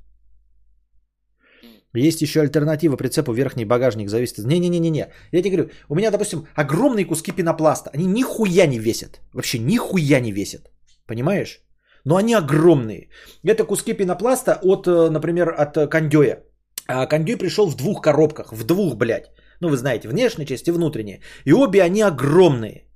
Есть 1.93 2.21
еще 2.21 2.41
альтернатива 2.41 2.97
прицепу 2.97 3.33
верхний 3.33 3.65
багажник 3.65 4.09
зависит. 4.09 4.37
Не-не-не-не. 4.45 5.07
Я 5.31 5.41
тебе 5.41 5.49
говорю, 5.49 5.69
у 5.89 5.95
меня, 5.95 6.11
допустим, 6.11 6.45
огромные 6.55 7.05
куски 7.05 7.31
пенопласта. 7.31 7.89
Они 7.93 8.05
нихуя 8.05 8.67
не 8.67 8.79
весят. 8.79 9.21
Вообще 9.33 9.59
нихуя 9.59 10.19
не 10.19 10.31
весят. 10.31 10.69
Понимаешь? 11.07 11.61
Но 12.05 12.15
они 12.15 12.35
огромные. 12.35 13.09
Это 13.43 13.63
куски 13.65 13.93
пенопласта 13.93 14.59
от, 14.61 14.87
э, 14.87 15.09
например, 15.09 15.49
от 15.57 15.89
кондея. 15.89 16.43
А 16.87 17.07
кондей 17.07 17.37
пришел 17.37 17.67
в 17.67 17.75
двух 17.75 18.01
коробках. 18.01 18.53
В 18.53 18.63
двух, 18.63 18.95
блядь. 18.95 19.31
Ну, 19.59 19.69
вы 19.69 19.77
знаете, 19.77 20.07
внешняя 20.07 20.45
часть 20.45 20.67
и 20.67 20.71
внутренняя. 20.71 21.21
И 21.45 21.53
обе 21.53 21.81
они 21.81 22.01
огромные. 22.01 22.88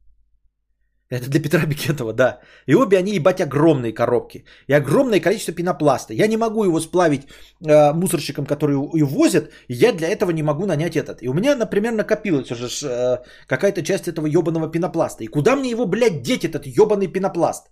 Это 1.14 1.30
для 1.30 1.42
Петра 1.42 1.66
Бекетова, 1.68 2.14
да. 2.14 2.40
И 2.68 2.76
обе 2.76 2.98
они, 2.98 3.16
ебать, 3.16 3.42
огромные 3.42 3.94
коробки. 3.94 4.46
И 4.68 4.74
огромное 4.74 5.20
количество 5.20 5.54
пенопласта. 5.54 6.14
Я 6.14 6.28
не 6.28 6.38
могу 6.38 6.64
его 6.64 6.80
сплавить 6.80 7.28
э, 7.68 7.94
мусорщикам, 7.94 8.46
которые 8.46 8.76
его 8.76 9.08
возят. 9.08 9.52
И 9.70 9.74
я 9.74 9.94
для 9.94 10.08
этого 10.08 10.32
не 10.32 10.44
могу 10.44 10.66
нанять 10.66 10.96
этот. 10.96 11.22
И 11.22 11.30
у 11.30 11.34
меня, 11.34 11.56
например, 11.56 11.92
накопилась 11.92 12.52
уже 12.52 12.68
э, 12.68 13.18
какая-то 13.48 13.84
часть 13.84 14.08
этого 14.08 14.28
ебаного 14.28 14.72
пенопласта. 14.72 15.24
И 15.24 15.28
куда 15.28 15.56
мне 15.56 15.70
его, 15.70 15.86
блядь, 15.86 16.24
деть, 16.24 16.46
этот 16.46 16.66
ебаный 16.66 17.08
пенопласт? 17.08 17.70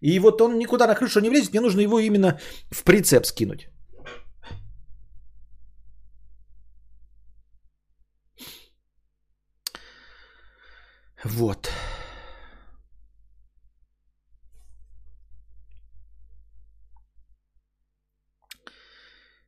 И 0.00 0.18
вот 0.20 0.40
он 0.40 0.58
никуда 0.58 0.86
на 0.86 0.94
крышу 0.94 1.20
не 1.20 1.30
влезет. 1.30 1.52
Мне 1.52 1.60
нужно 1.60 1.80
его 1.80 1.98
именно 1.98 2.38
в 2.70 2.84
прицеп 2.84 3.26
скинуть. 3.26 3.68
Вот. 11.24 11.70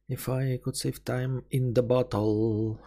If 0.08 0.28
I 0.28 0.58
could 0.58 0.76
save 0.76 1.02
time 1.04 1.42
in 1.50 1.74
the 1.74 1.82
bottle. 1.82 2.78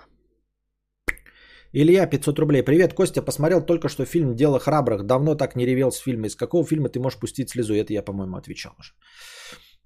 Илья, 1.73 2.07
500 2.07 2.39
рублей. 2.39 2.63
Привет, 2.63 2.93
Костя, 2.93 3.21
посмотрел 3.21 3.61
только 3.61 3.89
что 3.89 4.05
фильм 4.05 4.37
«Дело 4.37 4.57
храбрых». 4.57 5.03
Давно 5.05 5.35
так 5.35 5.57
не 5.57 5.65
ревел 5.65 5.91
с 5.91 5.97
фильма. 5.97 6.27
Из 6.27 6.37
какого 6.37 6.65
фильма 6.65 6.87
ты 6.87 7.01
можешь 7.01 7.19
пустить 7.19 7.49
слезу? 7.49 7.73
Это 7.73 7.91
я, 7.91 8.01
по-моему, 8.01 8.37
отвечал 8.37 8.73
уже. 8.79 8.93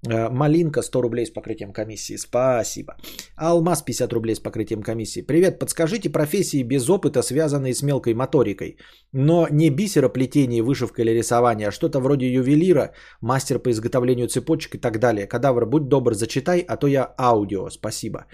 Э, 0.09 0.29
Малинка 0.29 0.81
100 0.81 1.01
рублей 1.01 1.25
с 1.25 1.33
покрытием 1.33 1.73
комиссии. 1.73 2.17
Спасибо. 2.17 2.95
Алмаз 3.37 3.81
50 3.81 4.13
рублей 4.13 4.35
с 4.35 4.39
покрытием 4.39 4.81
комиссии. 4.81 5.21
Привет, 5.21 5.59
подскажите 5.59 6.09
профессии 6.09 6.63
без 6.63 6.89
опыта, 6.89 7.21
связанные 7.21 7.73
с 7.73 7.83
мелкой 7.83 8.13
моторикой. 8.13 8.77
Но 9.13 9.47
не 9.51 9.69
бисероплетение, 9.69 10.61
вышивка 10.61 11.01
или 11.01 11.11
рисование, 11.11 11.67
а 11.67 11.71
что-то 11.71 11.99
вроде 11.99 12.33
ювелира, 12.33 12.91
мастер 13.21 13.59
по 13.59 13.69
изготовлению 13.69 14.27
цепочек 14.27 14.75
и 14.75 14.77
так 14.77 14.99
далее. 14.99 15.27
Кадавр, 15.27 15.65
будь 15.65 15.87
добр, 15.87 16.13
зачитай, 16.13 16.65
а 16.67 16.77
то 16.77 16.87
я 16.87 17.13
аудио. 17.17 17.69
Спасибо. 17.69 18.25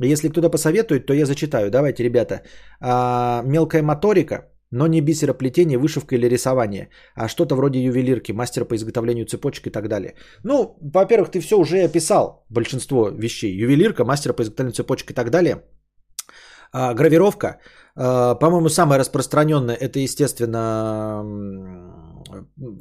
Если 0.00 0.28
кто-то 0.28 0.50
посоветует, 0.50 1.06
то 1.06 1.14
я 1.14 1.24
зачитаю. 1.24 1.70
Давайте, 1.70 2.02
ребята. 2.04 2.42
А, 2.80 3.42
мелкая 3.44 3.82
моторика– 3.82 4.50
но 4.74 4.86
не 4.86 5.00
бисероплетение, 5.00 5.78
вышивка 5.78 6.16
или 6.16 6.28
рисование, 6.28 6.88
а 7.14 7.28
что-то 7.28 7.54
вроде 7.54 7.78
ювелирки, 7.78 8.32
мастера 8.32 8.64
по 8.64 8.74
изготовлению 8.74 9.26
цепочек 9.26 9.66
и 9.66 9.70
так 9.70 9.88
далее. 9.88 10.14
Ну, 10.44 10.76
во-первых, 10.80 11.30
ты 11.30 11.40
все 11.40 11.56
уже 11.56 11.84
описал, 11.84 12.44
большинство 12.50 13.08
вещей. 13.08 13.62
Ювелирка, 13.62 14.04
мастера 14.04 14.32
по 14.32 14.42
изготовлению 14.42 14.74
цепочек 14.74 15.10
и 15.10 15.14
так 15.14 15.30
далее. 15.30 15.62
А, 16.72 16.92
гравировка, 16.94 17.60
а, 17.96 18.34
по-моему, 18.34 18.68
самая 18.68 18.98
распространенная, 18.98 19.76
это, 19.76 20.00
естественно, 20.00 21.22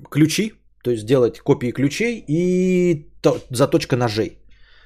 ключи, 0.09 0.53
то 0.83 0.91
есть 0.91 1.05
делать 1.05 1.39
копии 1.39 1.71
ключей 1.71 2.23
и 2.27 3.11
то, 3.21 3.37
заточка 3.51 3.95
ножей. 3.95 4.42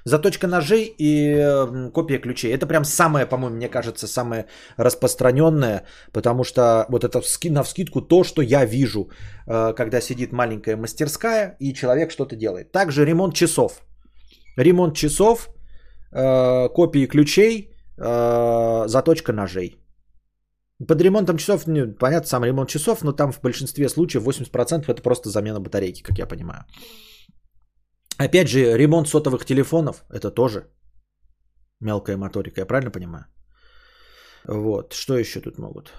Заточка 0.07 0.47
ножей 0.47 0.95
и 0.97 1.35
э, 1.35 1.91
копия 1.91 2.19
ключей. 2.19 2.53
Это 2.53 2.65
прям 2.65 2.85
самое, 2.85 3.25
по-моему, 3.25 3.55
мне 3.55 3.69
кажется, 3.69 4.07
самое 4.07 4.45
распространенное, 4.77 5.83
потому 6.13 6.43
что 6.43 6.85
вот 6.89 7.03
это 7.03 7.21
на 7.49 7.63
вскидку 7.63 8.01
то, 8.01 8.23
что 8.23 8.41
я 8.41 8.65
вижу, 8.65 9.09
э, 9.47 9.73
когда 9.73 10.01
сидит 10.01 10.31
маленькая 10.31 10.77
мастерская 10.77 11.57
и 11.59 11.73
человек 11.73 12.11
что-то 12.11 12.35
делает. 12.35 12.71
Также 12.71 13.05
ремонт 13.05 13.35
часов. 13.35 13.81
Ремонт 14.57 14.95
часов, 14.95 15.49
э, 16.13 16.69
копии 16.69 17.07
ключей, 17.07 17.73
заточка 17.97 19.33
ножей. 19.33 19.75
Под 20.87 21.01
ремонтом 21.01 21.37
часов, 21.37 21.65
понятно, 21.99 22.27
сам 22.27 22.45
ремонт 22.45 22.69
часов, 22.69 23.03
но 23.03 23.11
там 23.11 23.31
в 23.31 23.41
большинстве 23.41 23.89
случаев 23.89 24.23
80% 24.23 24.87
это 24.87 25.01
просто 25.01 25.29
замена 25.29 25.59
батарейки, 25.59 26.03
как 26.03 26.19
я 26.19 26.27
понимаю. 26.27 26.63
Опять 28.17 28.47
же, 28.47 28.77
ремонт 28.77 29.07
сотовых 29.07 29.45
телефонов– 29.45 30.03
это 30.09 30.31
тоже 30.31 30.67
мелкая 31.79 32.17
моторика, 32.17 32.61
я 32.61 32.65
правильно 32.65 32.91
понимаю? 32.91 33.25
Вот, 34.47 34.93
что 34.93 35.17
еще 35.17 35.41
тут 35.41 35.57
могут? 35.57 35.93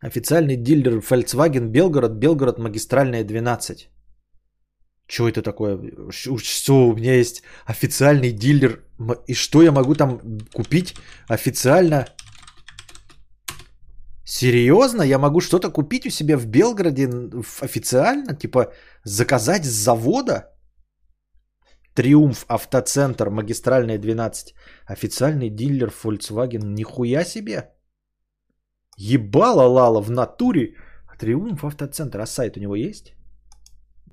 Официальный 0.00 0.56
дилер 0.56 0.98
Volkswagen 0.98 1.70
Белгород, 1.70 2.12
Белгород 2.12 2.58
магистральная 2.58 3.24
12. 3.24 3.88
Что 5.10 5.28
это 5.28 5.42
такое? 5.42 5.78
Что 6.12 6.88
у 6.88 6.94
меня 6.94 7.14
есть 7.14 7.42
официальный 7.64 8.32
дилер? 8.32 8.84
И 9.26 9.34
что 9.34 9.62
я 9.62 9.72
могу 9.72 9.94
там 9.94 10.20
купить 10.52 10.94
официально? 11.28 12.06
Серьезно? 14.30 15.02
Я 15.02 15.18
могу 15.18 15.40
что-то 15.40 15.70
купить 15.70 16.06
у 16.06 16.10
себя 16.10 16.36
в 16.36 16.46
Белгороде 16.46 17.08
официально? 17.62 18.34
Типа 18.34 18.72
заказать 19.04 19.64
с 19.64 19.84
завода? 19.84 20.54
Триумф 21.94 22.44
автоцентр, 22.46 23.30
магистральная 23.30 23.98
12. 23.98 24.54
Официальный 24.86 25.48
дилер 25.48 25.90
Volkswagen. 26.04 26.74
Нихуя 26.74 27.24
себе. 27.24 27.70
Ебало 28.98 29.62
лала 29.62 30.02
в 30.02 30.10
натуре. 30.10 30.74
Триумф 31.18 31.64
автоцентр. 31.64 32.20
А 32.20 32.26
сайт 32.26 32.56
у 32.56 32.60
него 32.60 32.76
есть? 32.76 33.14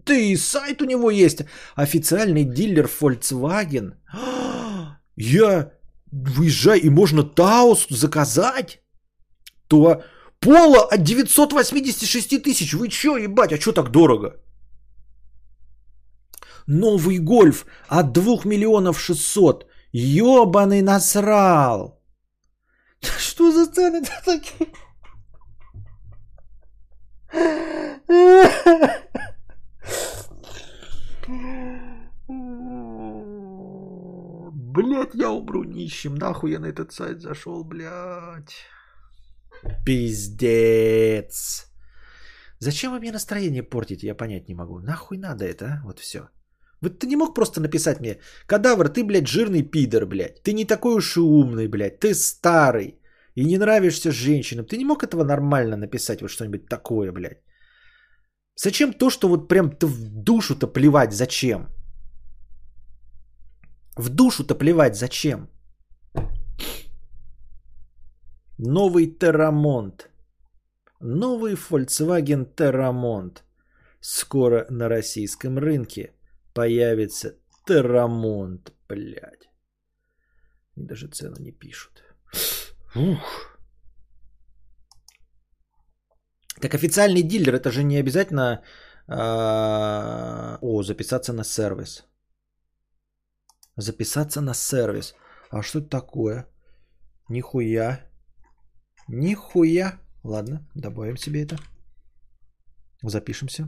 Ты, 0.05 0.37
сайт 0.37 0.81
у 0.81 0.85
него 0.85 1.11
есть. 1.11 1.43
Официальный 1.75 2.45
дилер 2.45 2.85
Volkswagen. 3.01 3.95
Я 5.17 5.71
выезжаю, 6.11 6.81
и 6.81 6.89
можно 6.89 7.23
Таус 7.23 7.87
заказать 7.89 8.84
то 9.67 10.03
пола 10.39 10.87
от 10.91 11.03
986 11.03 12.43
тысяч. 12.43 12.73
Вы 12.73 12.89
чё, 12.89 13.17
ебать, 13.17 13.53
а 13.53 13.57
чё 13.57 13.71
так 13.71 13.91
дорого? 13.91 14.35
Новый 16.67 17.19
гольф 17.19 17.65
от 17.87 18.11
2 18.13 18.45
миллионов 18.45 18.99
600. 18.99 19.65
Ёбаный 19.93 20.81
насрал. 20.81 22.01
Что 23.01 23.51
за 23.51 23.71
цены 23.71 24.03
такие? 24.25 24.69
Блять, 34.75 35.11
я 35.13 35.31
умру 35.31 35.63
нищим. 35.63 36.15
Нахуй 36.15 36.51
я 36.51 36.59
на 36.59 36.65
этот 36.65 36.91
сайт 36.91 37.21
зашел, 37.21 37.63
блядь. 37.63 38.74
Пиздец. 39.85 41.65
Зачем 42.59 42.91
вы 42.91 42.99
мне 42.99 43.11
настроение 43.11 43.63
портите, 43.63 44.07
я 44.07 44.15
понять 44.15 44.47
не 44.49 44.55
могу. 44.55 44.79
Нахуй 44.79 45.17
надо 45.17 45.45
это, 45.45 45.65
а? 45.65 45.81
Вот 45.85 45.99
все. 45.99 46.29
Вот 46.81 46.99
ты 46.99 47.07
не 47.07 47.15
мог 47.15 47.35
просто 47.35 47.61
написать 47.61 47.99
мне, 47.99 48.19
кадавр, 48.47 48.89
ты, 48.89 49.03
блядь, 49.03 49.27
жирный 49.27 49.63
пидор, 49.63 50.05
блядь. 50.05 50.43
Ты 50.43 50.53
не 50.53 50.65
такой 50.65 50.95
уж 50.95 51.17
и 51.17 51.19
умный, 51.19 51.67
блядь. 51.67 51.99
Ты 51.99 52.13
старый. 52.13 52.99
И 53.35 53.45
не 53.45 53.57
нравишься 53.57 54.11
женщинам. 54.11 54.65
Ты 54.65 54.77
не 54.77 54.85
мог 54.85 55.03
этого 55.03 55.23
нормально 55.23 55.77
написать, 55.77 56.21
вот 56.21 56.29
что-нибудь 56.29 56.69
такое, 56.69 57.11
блядь. 57.11 57.41
Зачем 58.55 58.93
то, 58.93 59.09
что 59.09 59.27
вот 59.27 59.47
прям 59.47 59.69
ты 59.69 59.85
в 59.85 60.23
душу-то 60.23 60.67
плевать, 60.67 61.13
зачем? 61.13 61.67
В 63.97 64.09
душу-то 64.09 64.55
плевать, 64.55 64.95
зачем? 64.95 65.49
Новый 68.57 69.07
Террамонт. 69.07 70.09
Новый 71.01 71.55
Volkswagen 71.55 72.45
Terramont. 72.55 73.43
Скоро 73.99 74.65
на 74.69 74.87
российском 74.87 75.57
рынке 75.57 76.13
появится 76.53 77.35
Террамонт, 77.65 78.71
блядь. 78.87 79.49
И 80.75 80.83
даже 80.83 81.07
цену 81.07 81.35
не 81.39 81.51
пишут. 81.51 82.03
Ух. 82.95 83.59
Как 86.61 86.73
официальный 86.73 87.23
дилер, 87.23 87.55
это 87.55 87.71
же 87.71 87.83
не 87.83 87.97
обязательно... 87.97 88.63
А... 89.07 90.57
О, 90.61 90.81
записаться 90.83 91.33
на 91.33 91.43
сервис. 91.43 92.05
Записаться 93.75 94.41
на 94.41 94.53
сервис. 94.53 95.13
А 95.51 95.61
что 95.61 95.79
это 95.79 95.89
такое? 95.89 96.47
Нихуя. 97.29 98.14
Нихуя. 99.07 99.99
Ладно, 100.23 100.59
добавим 100.75 101.17
себе 101.17 101.43
это. 101.43 101.57
Запишемся. 103.03 103.67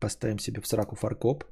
Поставим 0.00 0.38
себе 0.38 0.60
в 0.60 0.66
сраку 0.66 0.96
фаркоп. 0.96 1.44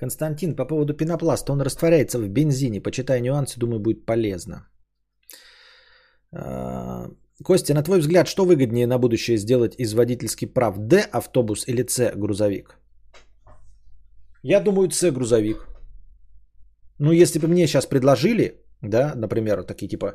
Константин, 0.00 0.54
по 0.56 0.64
поводу 0.64 0.94
пенопласта. 0.94 1.52
Он 1.52 1.60
растворяется 1.60 2.18
в 2.18 2.28
бензине. 2.28 2.80
Почитай 2.80 3.20
нюансы, 3.20 3.58
думаю, 3.58 3.80
будет 3.80 4.06
полезно. 4.06 4.68
Костя, 7.44 7.74
на 7.74 7.82
твой 7.82 8.00
взгляд, 8.00 8.26
что 8.26 8.44
выгоднее 8.44 8.86
на 8.86 8.98
будущее 8.98 9.38
сделать 9.38 9.74
из 9.78 9.94
водительский 9.94 10.48
прав? 10.48 10.78
Д 10.78 11.06
автобус 11.12 11.68
или 11.68 11.86
С 11.86 12.12
грузовик? 12.16 12.78
Я 14.42 14.60
думаю, 14.60 14.90
С 14.90 15.10
грузовик. 15.10 15.68
Ну, 16.98 17.12
если 17.12 17.38
бы 17.38 17.46
мне 17.46 17.66
сейчас 17.66 17.86
предложили, 17.86 18.64
да, 18.82 19.12
например, 19.14 19.62
такие 19.62 19.88
типа 19.88 20.14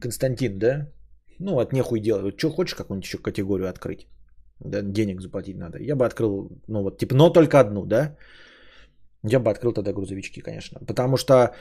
Константин, 0.00 0.58
да, 0.58 0.92
ну, 1.40 1.58
от 1.58 1.72
нехуй 1.72 2.00
делать, 2.00 2.38
что 2.38 2.50
хочешь 2.50 2.74
какую-нибудь 2.74 3.06
еще 3.06 3.18
категорию 3.18 3.68
открыть, 3.68 4.06
да, 4.60 4.82
денег 4.82 5.20
заплатить 5.20 5.56
надо, 5.56 5.78
я 5.78 5.96
бы 5.96 6.06
открыл, 6.06 6.50
ну, 6.68 6.82
вот, 6.82 6.98
типа, 6.98 7.14
но 7.16 7.30
только 7.30 7.58
одну, 7.58 7.84
да, 7.86 8.16
я 9.24 9.40
бы 9.40 9.50
открыл 9.50 9.72
тогда 9.72 9.92
грузовички, 9.92 10.40
конечно, 10.40 10.78
потому 10.86 11.16
что, 11.16 11.54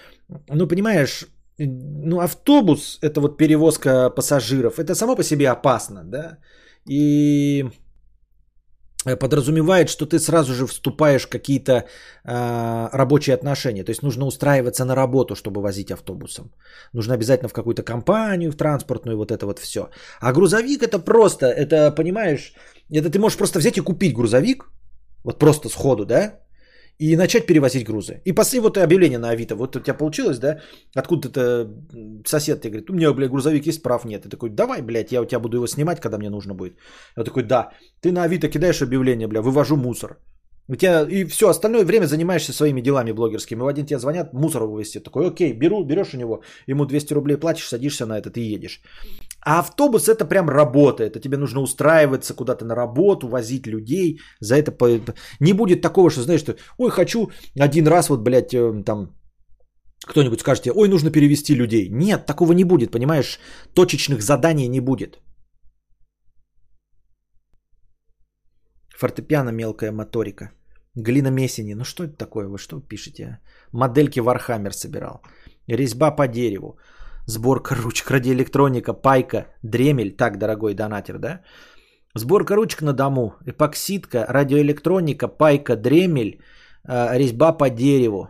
ну, 0.50 0.68
понимаешь, 0.68 1.26
ну, 1.58 2.20
автобус, 2.20 3.00
это 3.02 3.22
вот 3.22 3.38
перевозка 3.38 4.10
пассажиров, 4.10 4.80
это 4.80 4.96
само 4.96 5.16
по 5.16 5.24
себе 5.24 5.50
опасно, 5.50 6.04
да, 6.04 6.38
и 6.90 7.66
подразумевает, 9.20 9.90
что 9.90 10.06
ты 10.06 10.20
сразу 10.20 10.54
же 10.54 10.66
вступаешь 10.66 11.26
в 11.26 11.30
какие-то 11.30 11.74
э, 11.74 12.90
рабочие 12.94 13.34
отношения. 13.36 13.84
То 13.84 13.92
есть 13.92 14.04
нужно 14.04 14.26
устраиваться 14.26 14.86
на 14.86 14.96
работу, 14.96 15.36
чтобы 15.36 15.62
возить 15.62 15.92
автобусом. 15.92 16.54
Нужно 16.94 17.14
обязательно 17.14 17.50
в 17.50 17.54
какую-то 17.54 17.84
компанию, 17.84 18.52
в 18.52 18.56
транспортную, 18.56 19.18
вот 19.18 19.32
это 19.32 19.46
вот 19.46 19.60
все. 19.60 19.90
А 20.22 20.32
грузовик 20.32 20.84
это 20.84 21.00
просто, 21.00 21.48
это, 21.48 21.92
понимаешь, 21.92 22.54
это 22.90 23.10
ты 23.10 23.20
можешь 23.20 23.38
просто 23.38 23.60
взять 23.60 23.78
и 23.78 23.82
купить 23.82 24.16
грузовик, 24.16 24.72
вот 25.24 25.40
просто 25.40 25.70
сходу, 25.70 26.06
да, 26.06 26.40
и 27.00 27.16
начать 27.18 27.46
перевозить 27.46 27.86
грузы. 27.86 28.22
И 28.26 28.34
после 28.34 28.60
вот 28.60 28.78
объявление 28.78 29.20
на 29.20 29.30
Авито. 29.30 29.56
Вот 29.56 29.76
у 29.76 29.80
тебя 29.80 29.94
получилось, 29.94 30.40
да? 30.40 30.60
Откуда-то 30.96 31.68
сосед 32.26 32.62
тебе 32.62 32.72
говорит, 32.72 32.90
у 32.90 32.94
меня, 32.94 33.14
блядь, 33.14 33.32
грузовик 33.32 33.68
есть, 33.68 33.84
прав 33.84 34.06
нет. 34.06 34.24
Ты 34.24 34.30
такой, 34.30 34.50
давай, 34.50 34.82
блядь, 34.82 35.12
я 35.12 35.22
у 35.22 35.26
тебя 35.26 35.40
буду 35.40 35.58
его 35.58 35.68
снимать, 35.68 36.00
когда 36.00 36.18
мне 36.18 36.30
нужно 36.30 36.54
будет. 36.54 36.74
Я 37.18 37.24
такой, 37.24 37.44
да. 37.44 37.72
Ты 38.02 38.12
на 38.12 38.24
Авито 38.24 38.48
кидаешь 38.48 38.82
объявление, 38.82 39.28
бля, 39.28 39.42
вывожу 39.42 39.76
мусор. 39.76 40.18
У 40.70 40.76
тебя 40.76 41.02
и 41.02 41.26
все 41.26 41.50
остальное 41.50 41.84
время 41.84 42.06
занимаешься 42.06 42.54
своими 42.54 42.82
делами 42.82 43.12
блогерскими. 43.12 43.62
В 43.62 43.68
один 43.68 43.86
тебе 43.86 44.00
звонят, 44.00 44.34
мусор 44.34 44.64
вывести. 44.64 45.00
Такой, 45.00 45.28
окей, 45.28 45.54
беру, 45.54 45.84
берешь 45.84 46.14
у 46.14 46.18
него, 46.18 46.42
ему 46.68 46.86
200 46.86 47.14
рублей 47.14 47.38
платишь, 47.38 47.68
садишься 47.68 48.06
на 48.06 48.18
этот 48.18 48.38
и 48.38 48.42
едешь. 48.42 48.82
А 49.46 49.60
автобус 49.60 50.08
это 50.08 50.26
прям 50.26 50.50
работа. 50.50 51.04
Это 51.04 51.20
тебе 51.20 51.38
нужно 51.38 51.62
устраиваться 51.62 52.34
куда-то 52.34 52.66
на 52.66 52.76
работу, 52.76 53.28
возить 53.28 53.68
людей. 53.68 54.20
За 54.40 54.56
это 54.56 54.72
не 55.40 55.54
будет 55.54 55.82
такого, 55.82 56.10
что 56.10 56.22
знаешь, 56.22 56.42
что 56.42 56.56
ой, 56.78 56.92
хочу 56.92 57.32
один 57.60 57.88
раз 57.88 58.10
вот, 58.10 58.22
блядь, 58.24 58.54
э, 58.54 58.84
там 58.86 59.10
кто-нибудь 60.06 60.40
скажет 60.40 60.64
тебе, 60.64 60.74
ой, 60.76 60.90
нужно 60.90 61.12
перевести 61.12 61.56
людей. 61.56 61.90
Нет, 61.90 62.26
такого 62.26 62.54
не 62.54 62.64
будет, 62.64 62.92
понимаешь? 62.92 63.40
Точечных 63.74 64.22
заданий 64.22 64.68
не 64.68 64.82
будет. 64.82 65.20
Фортепиано 68.98 69.52
мелкая 69.52 69.92
моторика. 69.92 70.52
Глина 70.96 71.32
Месени. 71.32 71.74
Ну 71.74 71.84
что 71.84 72.04
это 72.04 72.18
такое? 72.18 72.48
Вы 72.48 72.58
что 72.58 72.80
пишете? 72.80 73.24
А? 73.24 73.40
Модельки 73.72 74.20
Warhammer 74.20 74.74
собирал. 74.74 75.22
Резьба 75.68 76.12
по 76.12 76.28
дереву. 76.28 76.78
Сборка 77.26 77.76
ручек, 77.76 78.12
радиоэлектроника, 78.12 78.94
пайка, 78.94 79.48
дремель. 79.64 80.16
Так, 80.18 80.38
дорогой 80.38 80.74
донатер, 80.74 81.20
да? 81.20 81.42
Сборка 82.16 82.56
ручек 82.56 82.82
на 82.82 82.94
дому. 82.94 83.34
Эпоксидка, 83.46 84.26
радиоэлектроника, 84.30 85.28
пайка, 85.28 85.76
дремель, 85.76 86.42
э, 86.88 87.18
резьба 87.18 87.54
по 87.58 87.70
дереву. 87.70 88.30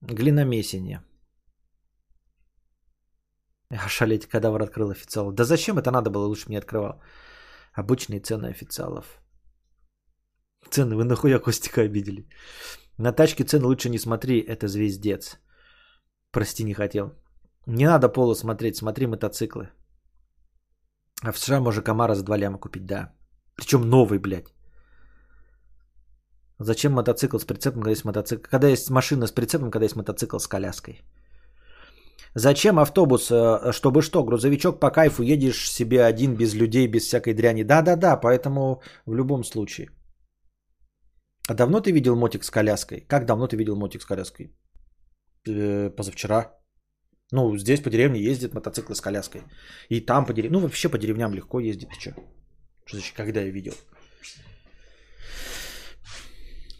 Глиномесение. 0.00 1.00
Ошалеть, 3.70 4.26
кадавр 4.26 4.62
открыл 4.62 4.90
официал. 4.90 5.32
Да 5.32 5.44
зачем 5.44 5.78
это 5.78 5.90
надо 5.90 6.10
было, 6.10 6.26
лучше 6.26 6.48
мне 6.48 6.58
открывал. 6.58 7.00
Обычные 7.72 8.20
цены 8.20 8.46
официалов. 8.46 9.21
Цены, 10.70 10.96
вы 10.96 11.04
нахуя 11.04 11.38
Костика 11.38 11.82
обидели? 11.82 12.26
На 12.98 13.12
тачке 13.12 13.44
цены 13.44 13.66
лучше 13.66 13.88
не 13.88 13.98
смотри, 13.98 14.40
это 14.40 14.68
звездец. 14.68 15.38
Прости, 16.30 16.64
не 16.64 16.74
хотел. 16.74 17.12
Не 17.66 17.86
надо 17.86 18.08
поло 18.08 18.34
смотреть, 18.34 18.76
смотри 18.76 19.06
мотоциклы. 19.06 19.68
А 21.22 21.32
в 21.32 21.38
США 21.38 21.60
можно 21.60 21.82
Камара 21.82 22.14
за 22.14 22.24
2 22.24 22.36
ляма 22.38 22.58
купить, 22.58 22.86
да. 22.86 23.12
Причем 23.56 23.82
новый, 23.82 24.18
блядь. 24.18 24.54
Зачем 26.58 26.92
мотоцикл 26.92 27.38
с 27.38 27.44
прицепом, 27.44 27.80
когда 27.80 27.90
есть 27.90 28.04
мотоцикл? 28.04 28.42
Когда 28.50 28.68
есть 28.68 28.90
машина 28.90 29.26
с 29.26 29.32
прицепом, 29.32 29.70
когда 29.70 29.84
есть 29.84 29.96
мотоцикл 29.96 30.38
с 30.38 30.46
коляской? 30.46 31.02
Зачем 32.34 32.78
автобус? 32.78 33.30
Э, 33.30 33.72
чтобы 33.72 34.02
что, 34.02 34.24
грузовичок 34.24 34.80
по 34.80 34.90
кайфу, 34.90 35.22
едешь 35.22 35.70
себе 35.70 36.04
один, 36.04 36.36
без 36.36 36.54
людей, 36.54 36.86
без 36.88 37.02
всякой 37.02 37.34
дряни. 37.34 37.62
Да-да-да, 37.62 38.16
поэтому 38.16 38.82
в 39.06 39.14
любом 39.14 39.44
случае. 39.44 39.88
А 41.48 41.54
давно 41.54 41.80
ты 41.80 41.92
видел 41.92 42.16
мотик 42.16 42.44
с 42.44 42.50
коляской? 42.50 43.00
Как 43.08 43.26
давно 43.26 43.46
ты 43.46 43.56
видел 43.56 43.76
мотик 43.76 44.02
с 44.02 44.06
коляской? 44.06 44.54
Э, 45.48 45.90
позавчера. 45.90 46.52
Ну, 47.32 47.56
здесь 47.56 47.80
по 47.80 47.90
деревне 47.90 48.20
ездит 48.20 48.54
мотоциклы 48.54 48.94
с 48.94 49.00
коляской. 49.00 49.42
И 49.88 50.00
там 50.00 50.26
по 50.26 50.32
деревне. 50.32 50.58
Ну, 50.58 50.60
вообще 50.60 50.88
по 50.88 50.98
деревням 50.98 51.34
легко 51.34 51.60
ездить. 51.60 51.88
Ты 51.88 52.00
что? 52.00 52.10
Что 52.84 52.96
значит, 52.96 53.16
когда 53.16 53.40
я 53.40 53.50
видел? 53.50 53.74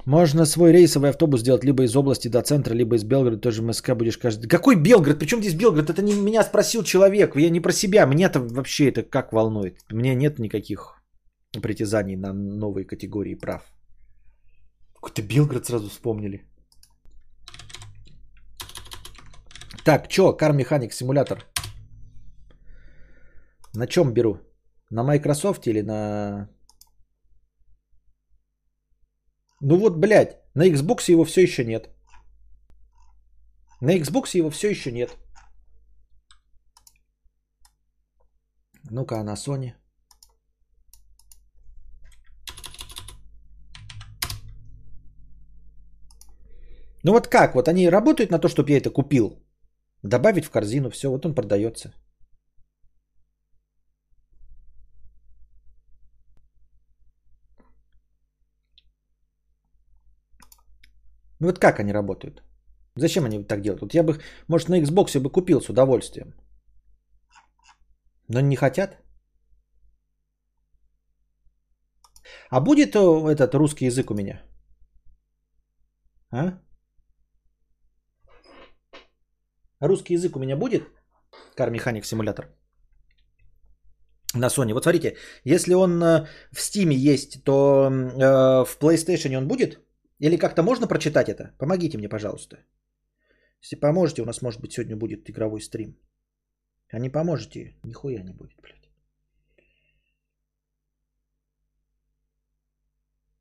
Можно 0.05 0.47
свой 0.47 0.73
рейсовый 0.73 1.11
автобус 1.11 1.41
сделать 1.41 1.65
либо 1.65 1.85
из 1.85 1.97
области 1.97 2.29
до 2.29 2.43
центра, 2.43 2.75
либо 2.75 2.97
из 2.97 3.05
Белгорода. 3.05 3.41
Тоже 3.41 3.63
МСК 3.63 3.95
будешь 3.95 4.19
каждый... 4.19 4.49
Какой 4.49 4.77
Белгород? 4.77 5.19
Причем 5.19 5.41
здесь 5.41 5.55
Белгород? 5.55 5.91
Это 5.91 6.03
не 6.03 6.13
меня 6.13 6.43
спросил 6.43 6.85
человек. 6.85 7.37
Я 7.37 7.51
не 7.51 7.61
про 7.61 7.73
себя. 7.73 8.05
Меня-то 8.05 8.41
вообще 8.41 8.89
это 8.89 9.03
как 9.03 9.33
волнует. 9.33 9.79
У 9.91 9.97
меня 9.97 10.15
нет 10.15 10.39
никаких 10.39 11.03
притязаний 11.63 12.17
на 12.17 12.33
новые 12.33 12.85
категории 12.85 13.35
прав. 13.35 13.63
Какой-то 15.03 15.23
Белгород 15.23 15.67
сразу 15.67 15.89
вспомнили. 15.89 16.47
Так, 19.85 20.09
чё, 20.09 20.33
Mechanic 20.55 20.93
симулятор? 20.93 21.45
На 23.75 23.87
чем 23.87 24.13
беру? 24.13 24.39
На 24.91 25.03
Microsoft 25.03 25.67
или 25.67 25.83
на... 25.83 26.49
Ну 29.61 29.77
вот, 29.77 29.97
блядь, 29.97 30.37
на 30.55 30.69
Xbox 30.69 31.11
его 31.11 31.25
все 31.25 31.43
еще 31.43 31.65
нет. 31.65 31.89
На 33.81 33.97
Xbox 33.97 34.37
его 34.37 34.51
все 34.51 34.71
еще 34.71 34.93
нет. 34.93 35.17
Ну-ка, 38.91 39.21
а 39.21 39.25
на 39.25 39.35
Sony? 39.35 39.75
Ну 47.05 47.13
вот 47.13 47.29
как? 47.29 47.55
Вот 47.55 47.69
они 47.69 47.91
работают 47.91 48.31
на 48.31 48.39
то, 48.39 48.49
чтобы 48.49 48.71
я 48.71 48.79
это 48.79 48.91
купил. 48.91 49.39
Добавить 50.03 50.45
в 50.45 50.51
корзину, 50.51 50.91
все, 50.91 51.11
вот 51.11 51.27
он 51.27 51.35
продается. 51.35 51.93
Ну 61.41 61.49
вот 61.49 61.59
как 61.59 61.81
они 61.81 61.93
работают? 61.93 62.43
Зачем 62.97 63.25
они 63.25 63.45
так 63.45 63.63
делают? 63.63 63.81
Вот 63.81 63.95
я 63.95 64.03
бы, 64.03 64.21
может, 64.49 64.69
на 64.69 64.81
Xbox 64.81 65.19
бы 65.21 65.31
купил 65.31 65.61
с 65.61 65.69
удовольствием. 65.69 66.35
Но 68.29 68.41
не 68.41 68.57
хотят. 68.57 68.99
А 72.51 72.61
будет 72.61 72.95
этот 72.95 73.55
русский 73.55 73.87
язык 73.87 74.11
у 74.11 74.15
меня? 74.15 74.43
А? 76.31 76.59
Русский 79.83 80.15
язык 80.15 80.37
у 80.37 80.39
меня 80.39 80.57
будет? 80.57 80.83
Mechanic 81.57 82.05
симулятор. 82.05 82.47
На 84.35 84.49
Sony. 84.49 84.73
Вот 84.73 84.85
смотрите, 84.85 85.17
если 85.45 85.75
он 85.75 86.03
э, 86.03 86.27
в 86.53 86.59
Steam 86.59 86.93
есть, 87.13 87.45
то 87.45 87.91
э, 87.91 88.65
в 88.65 88.79
PlayStation 88.81 89.37
он 89.37 89.49
будет? 89.49 89.81
Или 90.21 90.39
как-то 90.39 90.63
можно 90.63 90.87
прочитать 90.87 91.29
это? 91.29 91.55
Помогите 91.59 91.99
мне, 91.99 92.09
пожалуйста. 92.09 92.57
Если 93.61 93.81
поможете, 93.81 94.23
у 94.23 94.25
нас, 94.25 94.41
может 94.43 94.61
быть, 94.61 94.73
сегодня 94.73 94.97
будет 94.97 95.29
игровой 95.29 95.61
стрим. 95.61 95.99
А 96.93 96.99
не 96.99 97.11
поможете, 97.11 97.77
нихуя 97.85 98.23
не 98.23 98.33
будет, 98.33 98.61
блядь. 98.63 98.91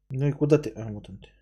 Ну 0.10 0.28
и 0.28 0.32
куда 0.32 0.58
ты? 0.58 0.74
А, 0.76 0.92
вот 0.92 1.10
он 1.10 1.18
ты. 1.18 1.41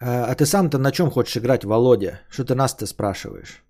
А, 0.00 0.30
а 0.30 0.34
ты 0.34 0.44
сам-то 0.44 0.78
на 0.78 0.92
чем 0.92 1.10
хочешь 1.10 1.36
играть, 1.36 1.64
Володя? 1.64 2.20
Что 2.28 2.44
ты 2.44 2.54
нас-то 2.54 2.86
спрашиваешь? 2.86 3.62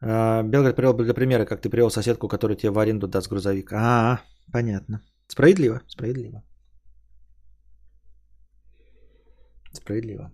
А, 0.00 0.42
Белгород 0.42 0.76
привел 0.76 0.94
для 0.94 1.14
примера, 1.14 1.44
как 1.44 1.60
ты 1.60 1.70
привел 1.70 1.90
соседку, 1.90 2.28
которая 2.28 2.56
тебе 2.56 2.70
в 2.70 2.78
аренду 2.78 3.08
даст 3.08 3.28
грузовик. 3.28 3.72
А, 3.72 4.20
понятно. 4.52 5.02
Справедливо, 5.28 5.80
справедливо. 5.88 6.42
Справедливо. 9.72 10.30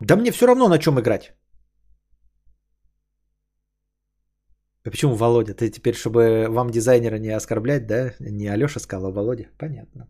Да 0.00 0.16
мне 0.16 0.32
все 0.32 0.46
равно 0.46 0.68
на 0.68 0.78
чем 0.78 0.98
играть. 0.98 1.32
А 4.84 4.90
почему 4.90 5.14
Володя? 5.14 5.54
Ты 5.54 5.70
теперь, 5.70 5.94
чтобы 5.94 6.46
вам 6.48 6.70
дизайнера 6.70 7.18
не 7.18 7.36
оскорблять, 7.36 7.86
да? 7.86 8.14
Не 8.18 8.48
Алеша 8.48 8.80
сказал, 8.80 9.10
а 9.10 9.12
Володя? 9.12 9.48
Понятно. 9.58 10.08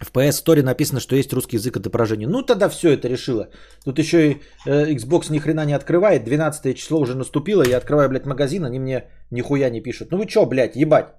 В 0.00 0.12
PS 0.12 0.42
Store 0.44 0.62
написано, 0.62 1.00
что 1.00 1.14
есть 1.14 1.32
русский 1.32 1.56
язык 1.56 1.76
отображения. 1.76 2.26
Ну 2.26 2.42
тогда 2.42 2.68
все 2.68 2.90
это 2.92 3.08
решило. 3.08 3.50
Тут 3.84 3.98
еще 3.98 4.30
и 4.30 4.40
э, 4.66 4.94
Xbox 4.94 5.30
ни 5.30 5.38
хрена 5.38 5.66
не 5.66 5.74
открывает. 5.74 6.24
12 6.24 6.76
число 6.76 7.00
уже 7.00 7.14
наступило. 7.14 7.62
Я 7.62 7.76
открываю, 7.78 8.08
блядь, 8.08 8.26
магазин, 8.26 8.64
они 8.64 8.78
мне 8.78 9.04
нихуя 9.30 9.70
не 9.70 9.82
пишут. 9.82 10.10
Ну 10.10 10.18
вы 10.18 10.26
что, 10.26 10.46
блядь, 10.46 10.76
ебать? 10.76 11.14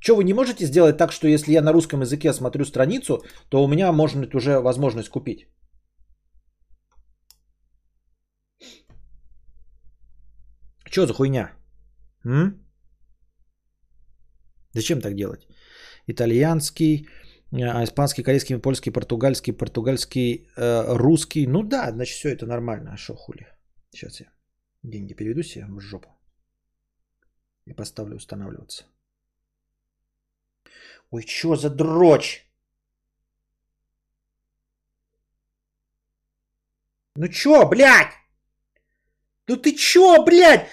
Что 0.00 0.16
вы 0.16 0.24
не 0.24 0.34
можете 0.34 0.66
сделать 0.66 0.96
так, 0.96 1.12
что 1.12 1.28
если 1.28 1.52
я 1.52 1.62
на 1.62 1.72
русском 1.72 2.00
языке 2.00 2.32
смотрю 2.32 2.64
страницу, 2.64 3.22
то 3.50 3.62
у 3.62 3.68
меня 3.68 3.92
может 3.92 4.20
быть 4.20 4.34
уже 4.34 4.60
возможность 4.60 5.08
купить? 5.08 5.46
Что 10.90 11.06
за 11.06 11.12
хуйня? 11.12 11.52
М? 12.24 12.66
Зачем 14.74 15.00
так 15.00 15.14
делать? 15.14 15.46
Итальянский, 16.08 17.06
испанский, 17.84 18.22
корейский, 18.22 18.58
польский, 18.58 18.92
португальский, 18.92 19.52
португальский, 19.52 20.48
э, 20.56 20.96
русский. 20.96 21.46
Ну 21.46 21.62
да, 21.62 21.90
значит, 21.90 22.16
все 22.16 22.28
это 22.30 22.46
нормально. 22.46 22.92
А 22.92 22.96
что 22.96 23.14
хули? 23.14 23.46
Сейчас 23.90 24.20
я 24.20 24.26
деньги 24.82 25.14
переведу 25.14 25.42
себе 25.42 25.66
в 25.66 25.80
жопу. 25.80 26.08
И 27.66 27.72
поставлю 27.72 28.16
устанавливаться. 28.16 28.84
Ой, 31.10 31.22
что 31.26 31.56
за 31.56 31.70
дрочь? 31.70 32.42
Ну 37.14 37.28
чё, 37.28 37.66
блядь? 37.68 38.12
Ну 39.48 39.56
ты 39.56 39.72
чё, 39.74 40.24
блядь? 40.24 40.68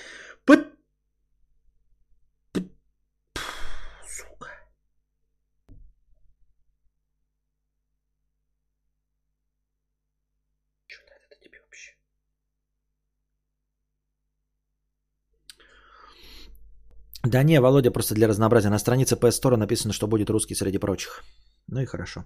Да 17.26 17.44
не, 17.44 17.62
Володя, 17.62 17.92
просто 17.92 18.16
для 18.16 18.28
разнообразия. 18.28 18.70
На 18.70 18.80
странице 18.80 19.16
PS 19.16 19.42
Store 19.42 19.56
написано, 19.58 19.94
что 19.94 20.08
будет 20.08 20.30
русский 20.30 20.56
среди 20.56 20.78
прочих. 20.78 21.24
Ну 21.68 21.80
и 21.80 21.86
хорошо. 21.86 22.26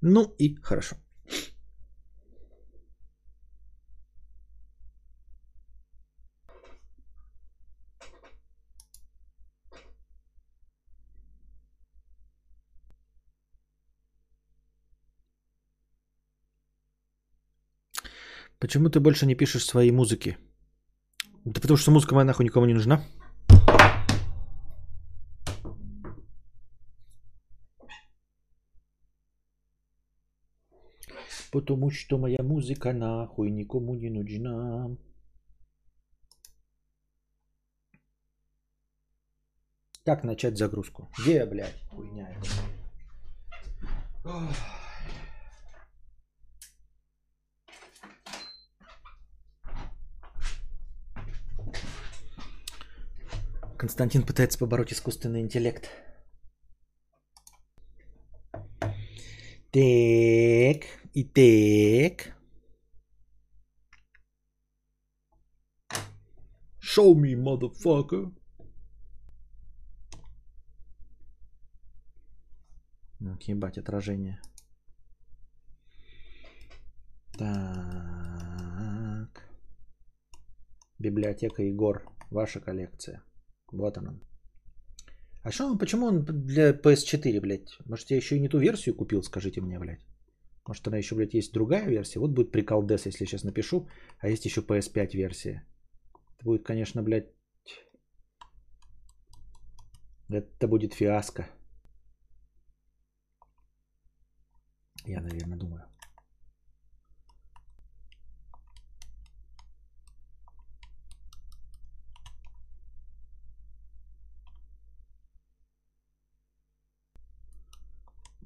Ну 0.00 0.34
и 0.38 0.54
хорошо. 0.62 0.96
Почему 18.58 18.88
ты 18.88 18.98
больше 18.98 19.26
не 19.26 19.36
пишешь 19.36 19.64
свои 19.64 19.92
музыки? 19.92 20.36
Да 21.44 21.60
потому 21.60 21.76
что 21.76 21.90
музыка 21.90 22.14
моя 22.14 22.24
нахуй 22.24 22.44
никому 22.44 22.66
не 22.66 22.74
нужна. 22.74 23.04
Потому 31.50 31.90
что 31.90 32.18
моя 32.18 32.42
музыка 32.42 32.92
нахуй 32.92 33.50
никому 33.50 33.94
не 33.94 34.10
нужна. 34.10 34.96
Как 40.04 40.24
начать 40.24 40.56
загрузку? 40.56 41.08
Где, 41.18 41.44
блядь, 41.46 41.82
хуйня. 41.90 42.34
Константин 53.76 54.22
пытается 54.24 54.58
побороть 54.58 54.92
искусственный 54.92 55.40
интеллект. 55.40 55.88
Так, 59.70 60.86
и 61.12 61.24
так. 61.24 62.34
Show 66.80 67.14
me, 67.14 67.34
motherfucker. 67.34 68.32
Ну, 73.20 73.36
ебать, 73.40 73.78
отражение. 73.78 74.40
Так. 77.38 78.68
Библиотека 80.98 81.62
Егор. 81.62 82.02
Ваша 82.30 82.60
коллекция. 82.60 83.22
Вот 83.70 83.98
он. 83.98 84.27
А 85.48 85.50
что 85.50 85.64
он, 85.64 85.78
почему 85.78 86.06
он 86.06 86.24
для 86.24 86.72
PS4, 86.72 87.40
блядь? 87.40 87.78
Может, 87.86 88.10
я 88.10 88.16
еще 88.18 88.36
и 88.36 88.40
не 88.40 88.48
ту 88.48 88.58
версию 88.58 88.94
купил, 88.94 89.22
скажите 89.22 89.62
мне, 89.62 89.78
блядь. 89.78 90.06
Может, 90.66 90.86
она 90.86 90.98
еще, 90.98 91.14
блядь, 91.14 91.34
есть 91.34 91.54
другая 91.54 91.88
версия? 91.88 92.20
Вот 92.20 92.32
будет 92.32 92.52
прикол 92.52 92.86
Дес, 92.86 93.06
если 93.06 93.24
сейчас 93.24 93.44
напишу. 93.44 93.88
А 94.18 94.28
есть 94.28 94.44
еще 94.44 94.60
PS5 94.60 95.16
версия. 95.16 95.66
Это 96.36 96.44
будет, 96.44 96.66
конечно, 96.66 97.02
блядь... 97.02 97.32
Это 100.28 100.68
будет 100.68 100.92
фиаско. 100.92 101.48
Я, 105.06 105.22
наверное, 105.22 105.58
думаю. 105.58 105.67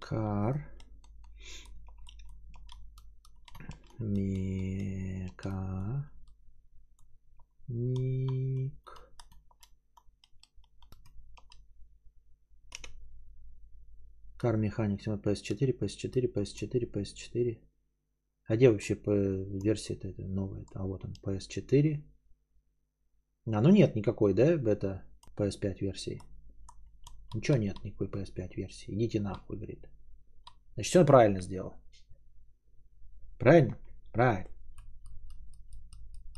Кар. 0.02 0.68
Мека. 3.98 5.50
Ник. 7.68 9.12
Кар 14.36 14.56
механик 14.56 15.06
PS4, 15.06 15.78
PS4, 15.78 16.32
PS4, 16.34 16.90
PS4. 16.92 17.58
А 18.48 18.56
где 18.56 18.70
вообще 18.70 18.96
по 18.96 19.12
версия 19.12 19.94
это 19.94 20.12
новая? 20.22 20.64
А 20.74 20.84
вот 20.84 21.04
он, 21.04 21.14
PS4. 21.22 22.02
А, 23.46 23.60
ну 23.60 23.70
нет 23.70 23.94
никакой, 23.94 24.34
да, 24.34 24.56
бета 24.56 25.04
PS5 25.36 25.78
версии. 25.80 26.20
Ничего 27.34 27.56
нет, 27.56 27.82
никакой 27.84 28.08
PS5 28.08 28.54
версии. 28.56 28.94
Идите 28.94 29.20
нахуй, 29.20 29.56
говорит. 29.56 29.88
Значит, 30.74 30.96
он 30.96 31.06
правильно 31.06 31.40
сделал. 31.40 31.74
Правильно? 33.38 33.78
Правильно. 34.12 34.50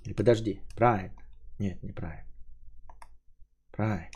Или 0.04 0.14
подожди, 0.14 0.60
правильно. 0.76 1.16
Нет, 1.58 1.82
неправильно. 1.82 2.26
Правильно. 3.72 4.10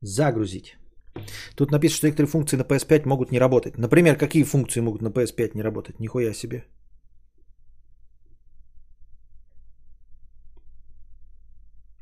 Загрузить. 0.00 0.76
Тут 1.56 1.70
написано, 1.70 1.96
что 1.96 2.06
некоторые 2.06 2.30
функции 2.30 2.56
на 2.56 2.62
PS5 2.62 3.06
могут 3.06 3.30
не 3.30 3.38
работать. 3.38 3.78
Например, 3.78 4.16
какие 4.16 4.44
функции 4.44 4.80
могут 4.80 5.02
на 5.02 5.08
PS5 5.08 5.52
не 5.54 5.62
работать? 5.62 6.00
Нихуя 6.00 6.34
себе. 6.34 6.64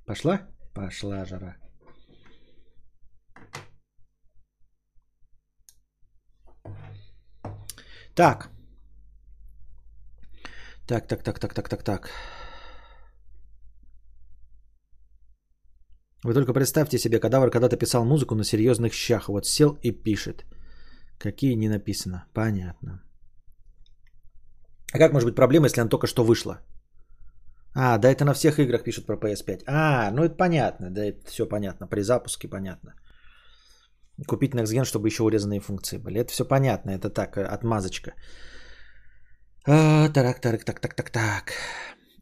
Пошла? 0.06 0.40
Пошла 0.74 1.24
жара. 1.24 1.56
Так. 8.14 8.51
Так, 10.86 11.06
так, 11.06 11.22
так, 11.22 11.39
так, 11.39 11.55
так, 11.55 11.68
так, 11.68 11.82
так. 11.82 12.10
Вы 16.24 16.34
только 16.34 16.52
представьте 16.52 16.98
себе, 16.98 17.20
кадавр 17.20 17.51
когда-то 17.51 17.76
писал 17.76 18.05
музыку 18.05 18.34
на 18.34 18.44
серьезных 18.44 18.93
щах. 18.93 19.28
Вот 19.28 19.47
сел 19.47 19.78
и 19.82 19.90
пишет. 19.90 20.44
Какие 21.18 21.55
не 21.55 21.68
написано. 21.68 22.26
Понятно. 22.32 23.02
А 24.94 24.98
как 24.98 25.12
может 25.12 25.26
быть 25.26 25.36
проблема, 25.36 25.66
если 25.66 25.80
она 25.80 25.90
только 25.90 26.06
что 26.06 26.24
вышла? 26.24 26.60
А, 27.74 27.98
да 27.98 28.09
это 28.09 28.24
на 28.24 28.34
всех 28.34 28.59
играх 28.59 28.84
пишут 28.84 29.06
про 29.06 29.16
PS5. 29.16 29.62
А, 29.66 30.10
ну 30.10 30.24
это 30.24 30.36
понятно, 30.36 30.90
да 30.90 31.05
это 31.05 31.30
все 31.30 31.48
понятно. 31.48 31.86
При 31.86 32.02
запуске 32.02 32.48
понятно. 32.48 32.94
Купить 34.26 34.55
Next 34.55 34.72
Gen, 34.72 34.84
чтобы 34.84 35.09
еще 35.09 35.22
урезанные 35.22 35.60
функции 35.60 35.98
были. 35.98 36.20
Это 36.20 36.32
все 36.32 36.44
понятно, 36.44 36.90
это 36.90 37.10
так, 37.10 37.36
э, 37.36 37.44
отмазочка. 37.44 38.12
А, 39.66 40.09
так, 40.09 40.40
так, 40.40 40.64
так, 40.64 40.80
так, 40.80 40.94
так, 40.94 41.10
так. 41.10 41.52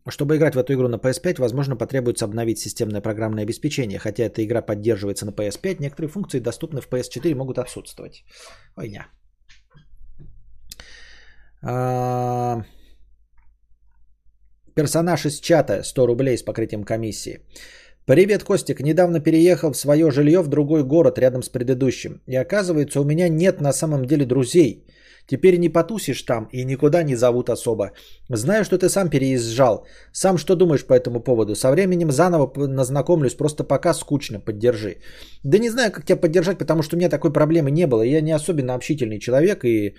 Чтобы 0.09 0.37
играть 0.37 0.55
в 0.55 0.59
эту 0.59 0.73
игру 0.73 0.89
на 0.89 0.97
PS5, 0.97 1.41
возможно, 1.41 1.77
потребуется 1.77 2.25
обновить 2.25 2.59
системное 2.59 3.01
программное 3.01 3.45
обеспечение. 3.45 3.99
Хотя 3.99 4.25
эта 4.25 4.43
игра 4.45 4.63
поддерживается 4.63 5.27
на 5.27 5.31
PS5, 5.31 5.81
некоторые 5.81 6.11
функции, 6.11 6.41
доступные 6.41 6.83
в 6.83 6.89
PS4, 6.89 7.35
могут 7.35 7.59
отсутствовать. 7.59 8.25
Ойня. 8.77 9.07
А... 11.63 12.65
Персонаж 14.75 15.27
из 15.27 15.41
чата 15.41 15.83
100 15.83 16.07
рублей 16.07 16.39
с 16.39 16.43
покрытием 16.43 16.85
комиссии. 16.85 17.41
Привет, 18.11 18.43
Костик. 18.43 18.81
Недавно 18.81 19.21
переехал 19.21 19.71
в 19.71 19.77
свое 19.77 20.11
жилье 20.11 20.43
в 20.43 20.49
другой 20.49 20.83
город 20.83 21.19
рядом 21.19 21.43
с 21.45 21.49
предыдущим. 21.49 22.21
И 22.27 22.35
оказывается, 22.35 23.01
у 23.01 23.05
меня 23.05 23.29
нет 23.29 23.61
на 23.61 23.73
самом 23.73 24.05
деле 24.05 24.27
друзей. 24.27 24.85
Теперь 25.29 25.59
не 25.59 25.69
потусишь 25.69 26.23
там 26.23 26.49
и 26.53 26.65
никуда 26.65 27.05
не 27.05 27.15
зовут 27.15 27.51
особо. 27.51 27.93
Знаю, 28.29 28.65
что 28.65 28.79
ты 28.79 28.89
сам 28.89 29.11
переезжал. 29.11 29.87
Сам 30.13 30.39
что 30.39 30.57
думаешь 30.57 30.85
по 30.85 30.93
этому 30.93 31.21
поводу? 31.21 31.55
Со 31.55 31.71
временем 31.71 32.11
заново 32.11 32.53
назнакомлюсь, 32.67 33.37
просто 33.37 33.63
пока 33.63 33.95
скучно, 33.95 34.41
поддержи. 34.41 34.97
Да 35.45 35.59
не 35.59 35.71
знаю, 35.71 35.93
как 35.93 36.05
тебя 36.05 36.21
поддержать, 36.21 36.59
потому 36.59 36.83
что 36.83 36.97
у 36.97 36.99
меня 36.99 37.11
такой 37.11 37.33
проблемы 37.33 37.71
не 37.71 37.87
было. 37.87 38.03
Я 38.03 38.23
не 38.23 38.33
особенно 38.33 38.75
общительный 38.75 39.21
человек 39.21 39.65
и 39.65 39.95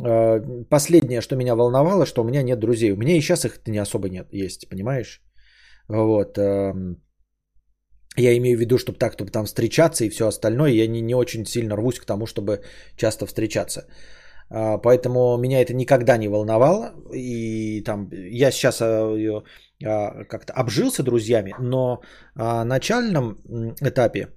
э, 0.00 0.64
последнее, 0.70 1.20
что 1.20 1.34
меня 1.34 1.56
волновало, 1.56 2.06
что 2.06 2.22
у 2.22 2.24
меня 2.24 2.42
нет 2.44 2.60
друзей. 2.60 2.92
У 2.92 2.96
меня 2.96 3.16
и 3.16 3.20
сейчас 3.20 3.44
их 3.44 3.58
не 3.66 3.82
особо 3.82 4.08
нет, 4.08 4.28
есть, 4.30 4.68
понимаешь? 4.68 5.20
Вот. 5.88 6.38
Э, 6.38 6.72
я 8.16 8.36
имею 8.36 8.58
в 8.58 8.60
виду, 8.60 8.78
чтобы 8.78 8.98
так, 8.98 9.12
чтобы 9.12 9.30
там 9.30 9.46
встречаться 9.46 10.04
и 10.04 10.10
все 10.10 10.26
остальное. 10.26 10.70
Я 10.70 10.86
не, 10.86 11.00
не 11.00 11.14
очень 11.14 11.46
сильно 11.46 11.76
рвусь 11.76 11.98
к 11.98 12.04
тому, 12.04 12.26
чтобы 12.26 12.62
часто 12.96 13.26
встречаться. 13.26 13.86
А, 14.50 14.78
поэтому 14.78 15.38
меня 15.38 15.62
это 15.62 15.74
никогда 15.74 16.18
не 16.18 16.28
волновало. 16.28 16.92
И 17.14 17.82
там 17.84 18.08
я 18.12 18.50
сейчас 18.50 18.80
а, 18.82 19.16
а, 19.84 20.24
как-то 20.24 20.52
обжился 20.52 21.02
друзьями, 21.02 21.54
но 21.58 22.02
на 22.34 22.64
начальном 22.64 23.38
этапе 23.80 24.28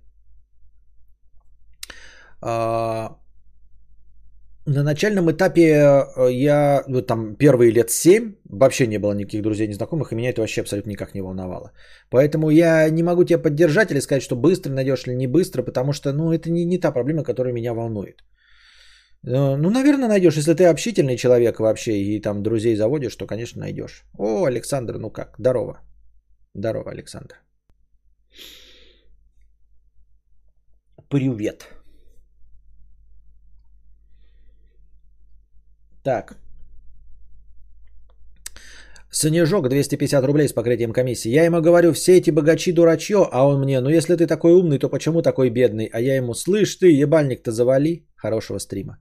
на 4.66 4.84
начальном 4.84 5.30
этапе 5.30 5.62
э, 5.62 6.32
я, 6.32 6.84
ну, 6.88 7.02
там, 7.02 7.36
первые 7.36 7.72
лет 7.72 7.92
7 7.92 8.34
вообще 8.50 8.88
не 8.88 9.00
было 9.00 9.14
никаких 9.14 9.42
друзей, 9.42 9.68
незнакомых, 9.68 10.12
и 10.12 10.16
меня 10.16 10.30
это 10.30 10.42
вообще 10.42 10.62
абсолютно 10.62 10.90
никак 10.90 11.14
не 11.14 11.22
волновало. 11.22 11.72
Поэтому 12.10 12.50
я 12.50 12.90
не 12.90 13.04
могу 13.04 13.24
тебя 13.24 13.38
поддержать 13.40 13.92
или 13.92 14.00
сказать, 14.00 14.24
что 14.24 14.36
быстро 14.36 14.72
найдешь 14.72 15.08
или 15.08 15.16
не 15.16 15.28
быстро, 15.28 15.64
потому 15.64 15.94
что, 15.94 16.14
ну, 16.14 16.34
это 16.34 16.50
не, 16.50 16.66
не 16.66 16.80
та 16.80 16.92
проблема, 16.92 17.24
которая 17.24 17.54
меня 17.54 17.74
волнует. 17.74 18.24
Э, 19.28 19.56
ну, 19.56 19.70
наверное, 19.70 20.08
найдешь. 20.08 20.38
Если 20.38 20.54
ты 20.54 20.66
общительный 20.66 21.18
человек 21.18 21.60
вообще 21.60 21.92
и 21.92 22.22
там 22.22 22.42
друзей 22.42 22.76
заводишь, 22.76 23.16
то, 23.16 23.28
конечно, 23.28 23.62
найдешь. 23.62 24.04
О, 24.18 24.46
Александр, 24.46 24.98
ну 24.98 25.12
как? 25.12 25.36
Здорово. 25.38 25.80
Здорово, 26.56 26.92
Александр. 26.92 27.36
Привет. 31.10 31.75
Так. 36.06 36.38
Снежок 39.12 39.70
250 39.70 40.26
рублей 40.26 40.48
с 40.48 40.54
покрытием 40.54 40.94
комиссии. 40.94 41.34
Я 41.34 41.46
ему 41.46 41.62
говорю, 41.62 41.94
все 41.94 42.18
эти 42.18 42.32
богачи 42.32 42.74
дурачье, 42.74 43.28
а 43.32 43.48
он 43.48 43.62
мне, 43.62 43.82
ну 43.82 43.90
если 43.90 44.16
ты 44.16 44.28
такой 44.28 44.54
умный, 44.54 44.78
то 44.78 44.90
почему 44.90 45.22
такой 45.22 45.50
бедный? 45.50 45.90
А 45.94 46.02
я 46.02 46.16
ему, 46.18 46.34
слышь 46.36 46.76
ты, 46.76 47.02
ебальник-то 47.02 47.52
завали. 47.52 48.08
Хорошего 48.16 48.60
стрима. 48.60 48.98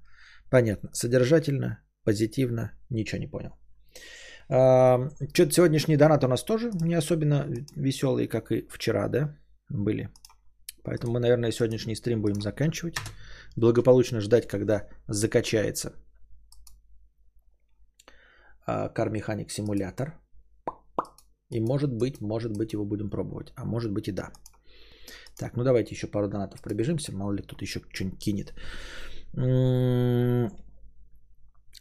Понятно. 0.50 0.90
Содержательно, 0.92 1.78
позитивно, 2.04 2.70
ничего 2.90 3.20
не 3.20 3.30
понял. 3.30 3.50
А, 4.48 5.10
Что-то 5.34 5.52
сегодняшний 5.52 5.96
донат 5.96 6.24
у 6.24 6.28
нас 6.28 6.44
тоже 6.44 6.70
не 6.80 6.94
особенно 6.94 7.46
веселый, 7.76 8.28
как 8.28 8.50
и 8.50 8.66
вчера, 8.70 9.08
да, 9.08 9.36
были. 9.68 10.08
Поэтому 10.84 11.12
мы, 11.12 11.20
наверное, 11.20 11.52
сегодняшний 11.52 11.96
стрим 11.96 12.22
будем 12.22 12.40
заканчивать. 12.40 12.96
Благополучно 13.56 14.20
ждать, 14.20 14.46
когда 14.46 14.88
закачается 15.08 15.92
Car 18.66 19.10
Mechanic 19.10 19.50
симулятор. 19.50 20.20
И 21.50 21.60
может 21.60 21.92
быть, 21.92 22.20
может 22.20 22.52
быть 22.56 22.72
его 22.72 22.84
будем 22.84 23.10
пробовать. 23.10 23.52
А 23.56 23.64
может 23.64 23.92
быть 23.92 24.08
и 24.08 24.12
да. 24.12 24.32
Так, 25.38 25.56
ну 25.56 25.64
давайте 25.64 25.94
еще 25.94 26.06
пару 26.06 26.28
донатов 26.28 26.60
пробежимся. 26.62 27.12
Мало 27.12 27.32
ли 27.32 27.42
тут 27.42 27.62
еще 27.62 27.80
что-нибудь 27.92 28.18
кинет. 28.18 28.54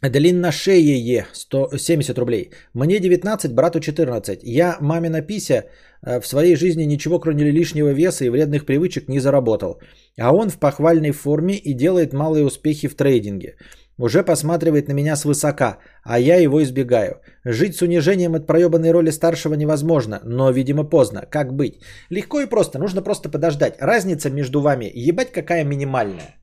Аделин 0.01 0.41
на 0.41 0.51
шее 0.51 1.25
170 1.33 2.17
рублей. 2.17 2.51
Мне 2.73 2.99
19, 2.99 3.53
брату 3.53 3.79
14. 3.79 4.39
Я, 4.43 4.77
мамина 4.81 5.21
пися, 5.21 5.63
э, 6.01 6.19
в 6.19 6.27
своей 6.27 6.55
жизни 6.55 6.83
ничего 6.83 7.19
кроме 7.19 7.51
лишнего 7.51 7.93
веса 7.93 8.25
и 8.25 8.29
вредных 8.29 8.65
привычек 8.65 9.07
не 9.07 9.19
заработал. 9.19 9.79
А 10.19 10.33
он 10.33 10.49
в 10.49 10.59
похвальной 10.59 11.11
форме 11.11 11.55
и 11.55 11.73
делает 11.73 12.13
малые 12.13 12.43
успехи 12.43 12.89
в 12.89 12.95
трейдинге. 12.95 13.55
Уже 13.97 14.23
посматривает 14.23 14.87
на 14.87 14.93
меня 14.93 15.15
свысока, 15.15 15.77
а 16.03 16.19
я 16.19 16.37
его 16.37 16.63
избегаю. 16.63 17.21
Жить 17.45 17.75
с 17.75 17.81
унижением 17.81 18.33
от 18.35 18.47
проебанной 18.47 18.91
роли 18.91 19.11
старшего 19.11 19.53
невозможно, 19.53 20.19
но, 20.23 20.51
видимо, 20.51 20.83
поздно. 20.83 21.25
Как 21.29 21.53
быть? 21.53 21.81
Легко 22.09 22.41
и 22.41 22.49
просто, 22.49 22.79
нужно 22.79 23.03
просто 23.03 23.29
подождать. 23.29 23.75
Разница 23.79 24.29
между 24.29 24.61
вами, 24.61 24.91
ебать 24.95 25.31
какая 25.31 25.63
минимальная. 25.63 26.35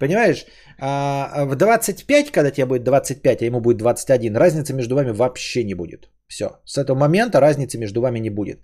Понимаешь, 0.00 0.46
а 0.78 1.44
в 1.44 1.56
25, 1.56 2.30
когда 2.30 2.50
тебе 2.50 2.66
будет 2.66 2.84
25, 2.84 3.42
а 3.42 3.44
ему 3.44 3.60
будет 3.60 3.78
21, 3.78 4.36
разницы 4.36 4.74
между 4.74 4.94
вами 4.94 5.10
вообще 5.10 5.64
не 5.64 5.74
будет. 5.74 6.08
Все, 6.28 6.46
с 6.64 6.78
этого 6.78 6.96
момента 6.96 7.40
разницы 7.40 7.78
между 7.78 8.00
вами 8.00 8.20
не 8.20 8.30
будет. 8.30 8.58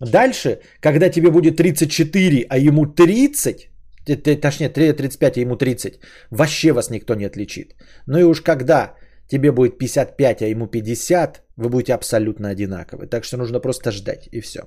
Дальше, 0.00 0.60
когда 0.80 1.10
тебе 1.10 1.30
будет 1.30 1.56
34, 1.56 2.46
а 2.48 2.58
ему 2.58 2.86
30, 2.86 3.70
точнее 4.16 4.68
35, 4.68 5.36
а 5.36 5.40
ему 5.40 5.56
30, 5.56 6.00
вообще 6.30 6.72
вас 6.72 6.90
никто 6.90 7.14
не 7.14 7.26
отличит. 7.26 7.74
Ну 8.06 8.18
и 8.18 8.24
уж 8.24 8.42
когда 8.42 8.94
тебе 9.28 9.52
будет 9.52 9.78
55, 9.78 10.42
а 10.42 10.46
ему 10.46 10.66
50, 10.66 11.42
вы 11.56 11.68
будете 11.68 11.94
абсолютно 11.94 12.48
одинаковы. 12.48 13.06
Так 13.06 13.24
что 13.24 13.36
нужно 13.36 13.60
просто 13.60 13.90
ждать 13.90 14.28
и 14.32 14.40
все. 14.40 14.60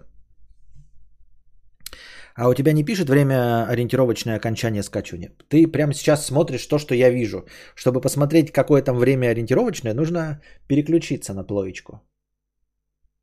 А 2.35 2.49
у 2.49 2.53
тебя 2.53 2.73
не 2.73 2.85
пишет 2.85 3.09
время 3.09 3.65
ориентировочное 3.67 4.37
окончание 4.37 4.83
скачивания? 4.83 5.31
Ты 5.49 5.67
прямо 5.67 5.93
сейчас 5.93 6.25
смотришь 6.25 6.65
то, 6.65 6.79
что 6.79 6.95
я 6.95 7.09
вижу. 7.09 7.45
Чтобы 7.75 8.01
посмотреть, 8.01 8.51
какое 8.51 8.81
там 8.81 8.97
время 8.97 9.27
ориентировочное, 9.31 9.93
нужно 9.93 10.41
переключиться 10.67 11.33
на 11.33 11.43
плоечку. 11.43 12.01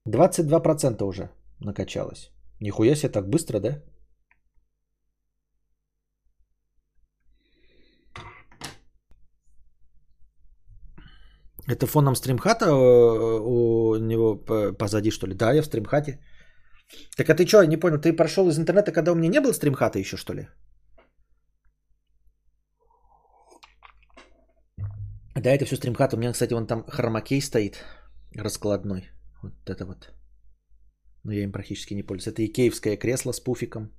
22% 0.08 1.04
уже 1.04 1.30
накачалось. 1.60 2.30
Нихуя 2.60 2.94
себе 2.94 3.08
так 3.08 3.28
быстро, 3.28 3.60
да? 3.60 3.82
Это 11.68 11.86
фоном 11.86 12.16
стримхата 12.16 12.64
э, 12.64 13.40
у 13.40 13.96
него 13.96 14.36
позади, 14.78 15.10
что 15.10 15.26
ли? 15.26 15.34
Да, 15.34 15.52
я 15.52 15.62
в 15.62 15.66
стримхате. 15.66 16.18
Так 17.16 17.28
а 17.28 17.34
ты 17.34 17.46
что, 17.46 17.64
не 17.64 17.76
понял, 17.76 18.00
ты 18.00 18.16
прошел 18.16 18.48
из 18.48 18.58
интернета, 18.58 18.92
когда 18.92 19.12
у 19.12 19.14
меня 19.14 19.28
не 19.28 19.40
было 19.40 19.52
стримхата 19.52 19.98
еще, 19.98 20.16
что 20.16 20.34
ли? 20.34 20.48
Да, 25.34 25.50
это 25.50 25.64
все 25.66 25.76
стримхат. 25.76 26.14
У 26.14 26.16
меня, 26.16 26.32
кстати, 26.32 26.54
вон 26.54 26.66
там 26.66 26.84
хромакей 26.88 27.40
стоит 27.40 27.84
раскладной. 28.34 29.10
Вот 29.42 29.70
это 29.70 29.84
вот. 29.84 30.12
Но 31.24 31.32
я 31.32 31.44
им 31.44 31.52
практически 31.52 31.94
не 31.94 32.02
пользуюсь. 32.02 32.34
Это 32.34 32.44
икеевское 32.44 32.96
кресло 32.96 33.32
с 33.32 33.40
пуфиком. 33.40 33.92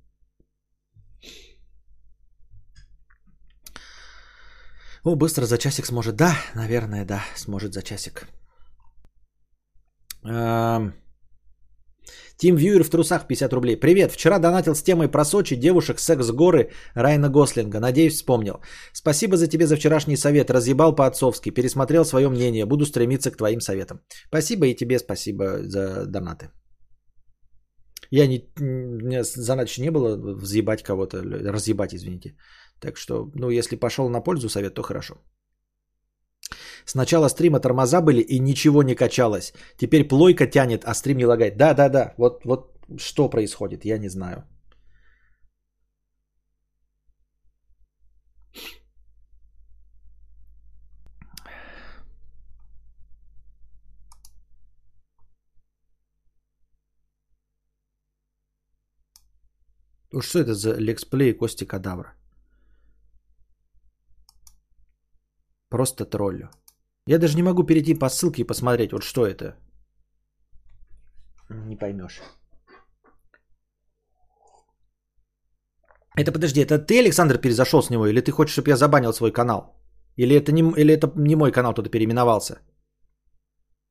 О, 5.04 5.16
быстро 5.16 5.46
за 5.46 5.58
часик 5.58 5.86
сможет. 5.86 6.16
Да, 6.16 6.34
наверное, 6.54 7.04
да, 7.04 7.22
сможет 7.36 7.72
за 7.72 7.82
часик. 7.82 8.26
Эм... 10.24 10.92
Тим 12.36 12.56
Вьюер 12.56 12.84
в 12.84 12.90
трусах 12.90 13.26
50 13.26 13.52
рублей. 13.52 13.76
Привет, 13.76 14.12
вчера 14.12 14.38
донатил 14.38 14.74
с 14.74 14.82
темой 14.82 15.08
про 15.08 15.24
Сочи, 15.24 15.56
девушек, 15.56 15.98
секс, 15.98 16.30
горы 16.30 16.70
Райна 16.94 17.28
Гослинга. 17.28 17.80
Надеюсь, 17.80 18.14
вспомнил. 18.14 18.60
Спасибо 18.92 19.36
за 19.36 19.46
тебе 19.46 19.66
за 19.66 19.76
вчерашний 19.76 20.16
совет. 20.16 20.50
Разъебал 20.50 20.94
по-отцовски. 20.94 21.50
Пересмотрел 21.50 22.04
свое 22.04 22.28
мнение. 22.28 22.64
Буду 22.64 22.86
стремиться 22.86 23.30
к 23.30 23.36
твоим 23.36 23.60
советам. 23.60 24.00
Спасибо 24.28 24.66
и 24.66 24.74
тебе 24.74 24.98
спасибо 24.98 25.62
за 25.62 26.06
донаты. 26.06 26.50
Я 28.10 28.26
не, 28.26 28.38
у 28.58 28.64
меня 29.04 29.22
задачи 29.22 29.80
не 29.80 29.90
было 29.90 30.16
взъебать 30.16 30.82
кого-то, 30.82 31.22
разъебать, 31.22 31.94
извините. 31.94 32.34
Так 32.80 32.96
что, 32.96 33.30
ну, 33.34 33.50
если 33.50 33.76
пошел 33.76 34.08
на 34.08 34.20
пользу 34.20 34.48
совет, 34.48 34.74
то 34.74 34.82
хорошо. 34.82 35.14
С 36.84 36.94
начала 36.94 37.28
стрима 37.28 37.60
тормоза 37.60 38.00
были 38.00 38.20
и 38.20 38.40
ничего 38.40 38.82
не 38.82 38.94
качалось. 38.94 39.52
Теперь 39.76 40.08
плойка 40.08 40.46
тянет, 40.46 40.84
а 40.84 40.94
стрим 40.94 41.18
не 41.18 41.26
лагает. 41.26 41.56
Да, 41.56 41.74
да, 41.74 41.88
да. 41.88 42.14
Вот, 42.16 42.44
вот 42.44 42.78
что 42.98 43.28
происходит, 43.28 43.84
я 43.84 43.98
не 43.98 44.08
знаю. 44.08 44.44
Уж 60.12 60.26
что 60.26 60.38
это 60.40 60.54
за 60.54 60.74
лексплей 60.74 61.32
Кости 61.32 61.64
Кадавра? 61.64 62.19
Просто 65.70 66.04
троллю. 66.04 66.50
Я 67.06 67.18
даже 67.18 67.36
не 67.36 67.42
могу 67.42 67.64
перейти 67.64 67.94
по 67.94 68.08
ссылке 68.08 68.42
и 68.42 68.46
посмотреть, 68.46 68.92
вот 68.92 69.02
что 69.02 69.26
это. 69.26 69.56
Не 71.48 71.76
поймешь. 71.76 72.20
Это 76.16 76.32
подожди, 76.32 76.60
это 76.60 76.78
ты, 76.78 76.98
Александр, 76.98 77.38
перезашел 77.38 77.82
с 77.82 77.90
него, 77.90 78.06
или 78.06 78.20
ты 78.20 78.32
хочешь, 78.32 78.52
чтобы 78.52 78.70
я 78.70 78.76
забанил 78.76 79.12
свой 79.12 79.32
канал? 79.32 79.76
Или 80.16 80.36
это 80.36 80.52
не, 80.52 80.60
или 80.60 80.92
это 80.92 81.12
не 81.16 81.36
мой 81.36 81.52
канал, 81.52 81.72
кто-то 81.72 81.88
переименовался? 81.88 82.60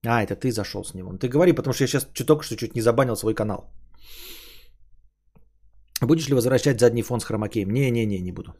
А, 0.05 0.21
это 0.21 0.35
ты 0.35 0.51
зашел 0.51 0.83
с 0.83 0.93
него. 0.93 1.11
Ну, 1.11 1.17
ты 1.17 1.27
говори, 1.27 1.53
потому 1.53 1.73
что 1.73 1.83
я 1.83 1.87
сейчас 1.87 2.05
только 2.25 2.43
что 2.43 2.55
чуть 2.55 2.75
не 2.75 2.81
забанил 2.81 3.15
свой 3.15 3.33
канал. 3.33 3.71
Будешь 6.01 6.29
ли 6.29 6.35
возвращать 6.35 6.79
задний 6.79 7.03
фон 7.03 7.19
с 7.19 7.25
хромакеем? 7.25 7.71
Не-не-не, 7.71 8.21
не 8.21 8.31
буду. 8.31 8.53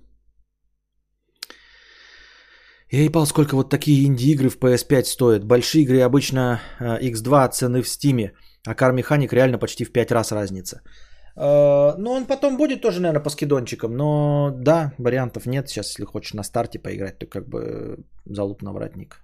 Я 2.92 3.04
ебал, 3.04 3.26
сколько 3.28 3.56
вот 3.56 3.70
такие 3.70 4.06
инди-игры 4.06 4.50
в 4.50 4.58
PS5 4.58 5.04
стоят. 5.04 5.44
Большие 5.44 5.84
игры 5.84 6.02
обычно 6.02 6.60
X2 6.80 7.50
цены 7.52 7.82
в 7.82 7.86
Steam, 7.86 8.32
а 8.66 8.74
Car 8.74 8.96
Mechanic 8.96 9.30
реально 9.32 9.60
почти 9.60 9.86
в 9.86 9.92
5 9.92 10.12
раз 10.12 10.32
разница. 10.32 10.82
Э, 11.36 11.96
ну, 11.98 12.12
он 12.12 12.26
потом 12.26 12.58
будет 12.58 12.82
тоже, 12.82 13.00
наверное, 13.00 13.24
по 13.24 13.30
скидончикам, 13.30 13.96
но 13.96 14.52
да, 14.52 14.94
вариантов 14.98 15.46
нет. 15.46 15.70
Сейчас, 15.70 15.90
если 15.90 16.06
хочешь 16.06 16.34
на 16.34 16.44
старте 16.44 16.80
поиграть, 16.80 17.20
то 17.20 17.28
как 17.28 17.48
бы 17.48 17.98
залуп 18.26 18.64
на 18.64 18.74
воротник. 18.74 19.22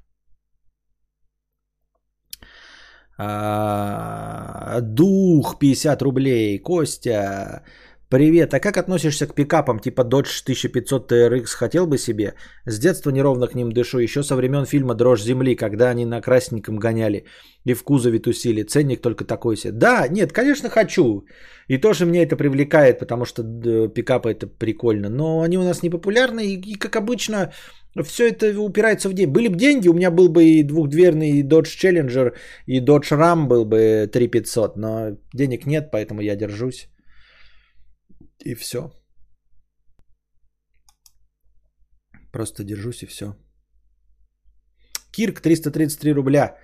А, 3.17 4.79
дух 4.81 5.57
50 5.59 6.01
рублей. 6.01 6.59
Костя. 6.59 7.63
Привет, 8.07 8.53
а 8.53 8.59
как 8.59 8.77
относишься 8.77 9.25
к 9.25 9.33
пикапам 9.33 9.79
типа 9.79 10.01
Dodge 10.01 10.43
1500 10.43 11.11
TRX? 11.11 11.45
Хотел 11.47 11.87
бы 11.87 11.97
себе? 11.97 12.35
С 12.65 12.77
детства 12.77 13.09
неровно 13.09 13.47
к 13.47 13.55
ним 13.55 13.71
дышу, 13.71 13.97
еще 13.97 14.21
со 14.21 14.35
времен 14.35 14.65
фильма 14.65 14.93
«Дрожь 14.93 15.23
земли», 15.23 15.55
когда 15.55 15.89
они 15.89 16.05
на 16.05 16.21
красненьком 16.21 16.77
гоняли 16.77 17.25
и 17.65 17.73
в 17.73 17.83
кузове 17.83 18.19
тусили. 18.19 18.61
Ценник 18.61 19.01
только 19.01 19.25
такой 19.25 19.57
себе. 19.57 19.71
Да, 19.71 20.07
нет, 20.07 20.31
конечно 20.33 20.69
хочу. 20.69 21.25
И 21.67 21.79
тоже 21.79 22.05
мне 22.05 22.23
это 22.23 22.35
привлекает, 22.35 22.99
потому 22.99 23.25
что 23.25 23.41
пикапы 23.89 24.29
это 24.29 24.45
прикольно. 24.45 25.09
Но 25.09 25.41
они 25.41 25.57
у 25.57 25.63
нас 25.63 25.81
не 25.81 25.89
популярны 25.89 26.45
и, 26.45 26.75
как 26.75 26.95
обычно, 26.95 27.53
Все 28.03 28.27
это 28.27 28.59
упирается 28.59 29.09
в 29.09 29.13
деньги. 29.13 29.33
Были 29.33 29.47
бы 29.47 29.55
деньги, 29.55 29.89
у 29.89 29.93
меня 29.93 30.11
был 30.11 30.29
бы 30.29 30.43
и 30.43 30.63
двухдверный 30.63 31.41
Dodge 31.41 31.75
Challenger, 31.81 32.33
и 32.67 32.81
Dodge 32.81 33.11
Ram 33.11 33.47
был 33.47 33.65
бы 33.65 34.07
3500, 34.11 34.77
но 34.77 35.17
денег 35.33 35.65
нет, 35.65 35.89
поэтому 35.91 36.21
я 36.21 36.35
держусь. 36.35 36.89
И 38.39 38.55
все. 38.55 38.91
Просто 42.31 42.63
держусь 42.63 43.03
и 43.03 43.05
все. 43.05 43.35
Кирк 45.11 45.39
333 45.39 46.13
рубля 46.13 46.57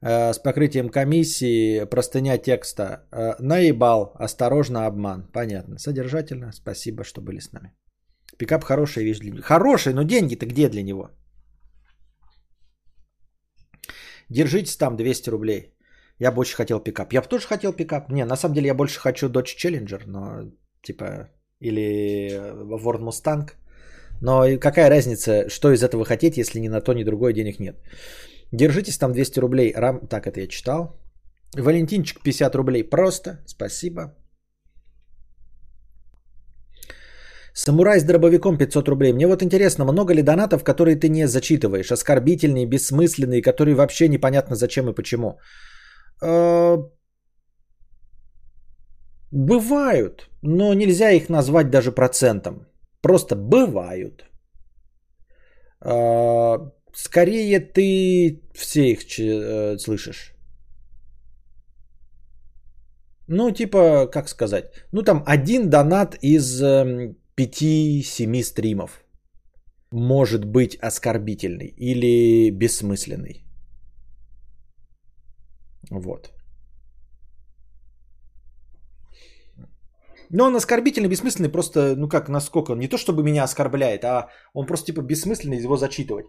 э, 0.00 0.32
с 0.32 0.38
покрытием 0.38 0.88
комиссии, 0.88 1.84
простыня 1.84 2.38
текста. 2.38 2.84
Э, 3.12 3.34
наебал, 3.40 4.12
осторожно, 4.14 4.86
обман. 4.86 5.28
Понятно. 5.32 5.78
Содержательно. 5.78 6.52
Спасибо, 6.52 7.04
что 7.04 7.20
были 7.20 7.40
с 7.40 7.52
нами. 7.52 7.74
Пикап 8.38 8.64
хорошая 8.64 9.04
вещь 9.04 9.18
для 9.18 9.30
него. 9.30 9.42
Хороший, 9.42 9.92
но 9.92 10.04
деньги-то 10.04 10.46
где 10.46 10.68
для 10.68 10.82
него? 10.82 11.10
Держитесь 14.30 14.76
там 14.76 14.96
200 14.96 15.30
рублей. 15.30 15.74
Я 16.20 16.32
бы 16.32 16.40
очень 16.40 16.56
хотел 16.56 16.80
пикап. 16.80 17.12
Я 17.12 17.22
бы 17.22 17.28
тоже 17.28 17.46
хотел 17.46 17.72
пикап. 17.72 18.10
Не, 18.10 18.24
на 18.24 18.36
самом 18.36 18.54
деле 18.54 18.66
я 18.66 18.74
больше 18.74 19.00
хочу 19.00 19.28
Dodge 19.28 19.56
Challenger, 19.56 20.02
но 20.06 20.52
типа 20.88 21.28
или 21.60 22.30
Ford 22.82 23.00
Mustang. 23.00 23.50
Но 24.20 24.58
какая 24.58 24.90
разница, 24.90 25.48
что 25.48 25.70
из 25.72 25.82
этого 25.82 26.04
хотеть, 26.04 26.36
если 26.36 26.60
ни 26.60 26.68
на 26.68 26.80
то, 26.80 26.92
ни 26.92 27.04
другое 27.04 27.32
денег 27.32 27.60
нет. 27.60 27.76
Держитесь 28.52 28.98
там 28.98 29.12
200 29.12 29.40
рублей. 29.40 29.72
Рам... 29.76 30.08
Так, 30.08 30.26
это 30.26 30.40
я 30.40 30.48
читал. 30.48 30.98
Валентинчик 31.56 32.22
50 32.22 32.54
рублей. 32.54 32.84
Просто. 32.84 33.38
Спасибо. 33.46 34.14
Самурай 37.54 38.00
с 38.00 38.04
дробовиком 38.04 38.56
500 38.58 38.88
рублей. 38.88 39.12
Мне 39.12 39.26
вот 39.26 39.42
интересно, 39.42 39.84
много 39.84 40.14
ли 40.14 40.22
донатов, 40.22 40.64
которые 40.64 40.96
ты 40.96 41.08
не 41.08 41.26
зачитываешь? 41.26 41.92
Оскорбительные, 41.92 42.66
бессмысленные, 42.66 43.42
которые 43.42 43.74
вообще 43.74 44.08
непонятно 44.08 44.56
зачем 44.56 44.88
и 44.88 44.94
почему. 44.94 45.38
Бывают, 49.30 50.30
но 50.42 50.74
нельзя 50.74 51.10
их 51.10 51.28
назвать 51.28 51.70
даже 51.70 51.92
процентом. 51.92 52.66
Просто 53.02 53.36
бывают. 53.36 54.24
Э, 55.84 56.58
скорее 56.94 57.60
ты 57.60 58.42
все 58.54 58.92
их 58.92 59.18
э, 59.18 59.78
слышишь. 59.78 60.34
Ну, 63.28 63.50
типа, 63.50 64.06
как 64.10 64.28
сказать? 64.28 64.64
Ну, 64.92 65.02
там 65.02 65.22
один 65.26 65.68
донат 65.68 66.16
из 66.22 66.62
эм, 66.62 67.16
5-7 67.36 68.42
стримов 68.42 69.04
может 69.90 70.44
быть 70.44 70.76
оскорбительный 70.76 71.74
или 71.76 72.50
бессмысленный. 72.50 73.44
Вот. 75.90 76.37
Но 80.30 80.44
он 80.44 80.56
оскорбительный, 80.56 81.08
бессмысленный, 81.08 81.48
просто, 81.48 81.94
ну 81.96 82.08
как, 82.08 82.28
насколько, 82.28 82.74
не 82.74 82.88
то 82.88 82.98
чтобы 82.98 83.22
меня 83.22 83.44
оскорбляет, 83.44 84.04
а 84.04 84.28
он 84.54 84.66
просто 84.66 84.86
типа 84.86 85.02
бессмысленный, 85.02 85.62
его 85.64 85.76
зачитывать. 85.76 86.26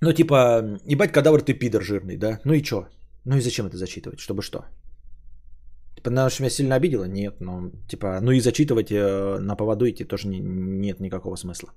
Ну 0.00 0.12
типа, 0.12 0.62
ебать, 0.86 1.12
кадавр 1.12 1.42
ты 1.42 1.54
пидор 1.54 1.82
жирный, 1.82 2.16
да? 2.16 2.40
Ну 2.44 2.52
и 2.52 2.62
чё? 2.62 2.86
Ну 3.24 3.36
и 3.36 3.40
зачем 3.40 3.66
это 3.66 3.76
зачитывать? 3.76 4.20
Чтобы 4.20 4.42
что? 4.42 4.64
Потому 6.02 6.30
что 6.30 6.42
меня 6.42 6.50
сильно 6.50 6.76
обидело? 6.76 7.04
Нет, 7.04 7.40
ну, 7.40 7.70
типа, 7.88 8.20
ну 8.20 8.32
и 8.32 8.40
зачитывать 8.40 8.90
э, 8.90 9.38
на 9.40 9.56
поводу 9.56 9.88
идти 9.88 10.04
тоже 10.04 10.28
не, 10.28 10.40
нет 10.40 11.00
никакого 11.00 11.36
смысла. 11.36 11.70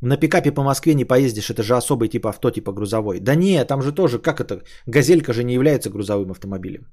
На 0.00 0.16
пикапе 0.16 0.50
по 0.50 0.62
Москве 0.62 0.94
не 0.94 1.04
поездишь, 1.04 1.50
это 1.50 1.62
же 1.62 1.76
особый 1.76 2.08
тип 2.08 2.26
авто, 2.26 2.50
типа 2.50 2.72
грузовой. 2.72 3.20
Да 3.20 3.34
не, 3.34 3.64
там 3.64 3.82
же 3.82 3.92
тоже, 3.92 4.18
как 4.18 4.40
это, 4.40 4.62
газелька 4.86 5.32
же 5.32 5.44
не 5.44 5.54
является 5.54 5.90
грузовым 5.90 6.30
автомобилем. 6.30 6.86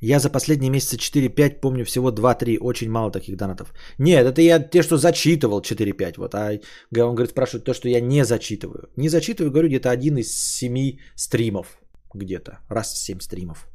Я 0.00 0.18
за 0.18 0.30
последние 0.30 0.70
месяцы 0.70 0.96
4-5 0.96 1.60
помню 1.60 1.84
всего 1.84 2.10
2-3, 2.10 2.58
очень 2.58 2.90
мало 2.90 3.10
таких 3.10 3.36
донатов. 3.36 3.72
Нет, 3.98 4.26
это 4.26 4.42
я 4.42 4.58
те, 4.58 4.82
что 4.82 4.96
зачитывал 4.96 5.60
4-5, 5.60 6.14
вот, 6.18 6.34
а 6.34 6.60
он 6.96 7.14
говорит, 7.14 7.30
спрашивает 7.30 7.64
то, 7.64 7.74
что 7.74 7.88
я 7.88 8.00
не 8.00 8.24
зачитываю. 8.24 8.88
Не 8.96 9.08
зачитываю, 9.08 9.50
говорю, 9.50 9.68
где-то 9.68 9.90
один 9.90 10.18
из 10.18 10.36
семи 10.36 11.00
стримов, 11.14 11.78
где-то, 12.14 12.58
раз 12.68 12.92
в 12.92 12.98
7 12.98 13.20
стримов. 13.20 13.68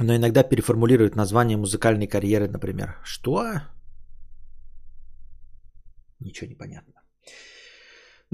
но 0.00 0.16
иногда 0.16 0.42
переформулируют 0.42 1.16
название 1.16 1.56
музыкальной 1.56 2.08
карьеры, 2.08 2.48
например. 2.48 2.96
Что? 3.04 3.62
Ничего 6.20 6.48
не 6.48 6.56
понятно. 6.56 6.94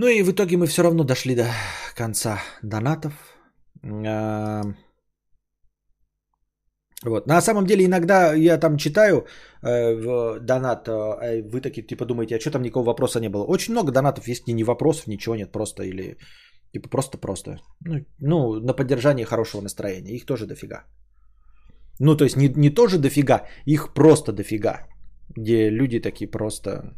Ну 0.01 0.09
и 0.09 0.23
в 0.23 0.31
итоге 0.31 0.57
мы 0.57 0.67
все 0.67 0.83
равно 0.83 1.05
дошли 1.05 1.35
до 1.35 1.45
конца 1.95 2.39
донатов. 2.63 3.13
А, 3.85 4.63
вот. 7.05 7.27
На 7.27 7.43
самом 7.43 7.67
деле 7.67 7.85
иногда 7.85 8.35
я 8.35 8.59
там 8.61 8.77
читаю 8.77 9.27
э, 9.63 9.95
в 9.95 10.41
донат, 10.41 10.89
э, 10.89 11.43
вы 11.43 11.61
такие 11.61 11.87
типа 11.87 12.07
думаете, 12.07 12.37
а 12.37 12.41
что 12.41 12.51
там 12.51 12.63
никакого 12.63 12.87
вопроса 12.87 13.21
не 13.21 13.29
было? 13.29 13.45
Очень 13.45 13.73
много 13.73 13.93
донатов 13.93 14.29
есть, 14.29 14.47
не, 14.47 14.55
не 14.55 14.65
вопросов, 14.65 15.07
ничего 15.07 15.37
нет, 15.37 15.53
просто 15.53 15.83
или 15.83 16.17
типа 16.73 16.89
просто-просто. 16.89 17.59
Ну, 17.85 18.07
ну, 18.21 18.61
на 18.61 18.73
поддержание 18.73 19.27
хорошего 19.27 19.63
настроения. 19.63 20.17
Их 20.17 20.25
тоже 20.25 20.47
дофига. 20.47 20.85
Ну, 21.99 22.17
то 22.17 22.25
есть 22.25 22.37
не, 22.37 22.49
не 22.49 22.71
тоже 22.71 22.99
дофига, 22.99 23.47
их 23.67 23.93
просто 23.93 24.33
дофига. 24.33 24.87
Где 25.37 25.69
люди 25.69 26.01
такие 26.01 26.31
просто 26.31 26.97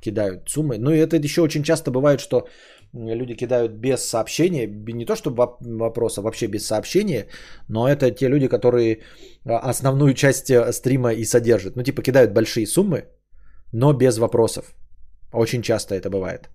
кидают 0.00 0.48
суммы. 0.48 0.78
Ну 0.78 0.90
и 0.90 0.98
это 0.98 1.16
еще 1.16 1.42
очень 1.42 1.62
часто 1.62 1.90
бывает, 1.90 2.20
что 2.20 2.46
люди 2.92 3.34
кидают 3.34 3.72
без 3.72 4.04
сообщения, 4.04 4.66
не 4.66 5.04
то 5.04 5.16
чтобы 5.16 5.48
вопроса, 5.60 6.22
вообще 6.22 6.46
без 6.46 6.66
сообщения, 6.66 7.26
но 7.68 7.88
это 7.88 8.10
те 8.10 8.28
люди, 8.28 8.48
которые 8.48 9.02
а, 9.44 9.70
основную 9.70 10.14
часть 10.14 10.50
э, 10.50 10.72
стрима 10.72 11.12
и 11.12 11.24
содержат. 11.24 11.76
Ну 11.76 11.82
типа 11.82 12.02
кидают 12.02 12.32
большие 12.32 12.66
суммы, 12.66 13.04
но 13.72 13.92
без 13.92 14.18
вопросов. 14.18 14.74
Очень 15.32 15.62
часто 15.62 15.94
это 15.94 16.10
бывает. 16.10 16.50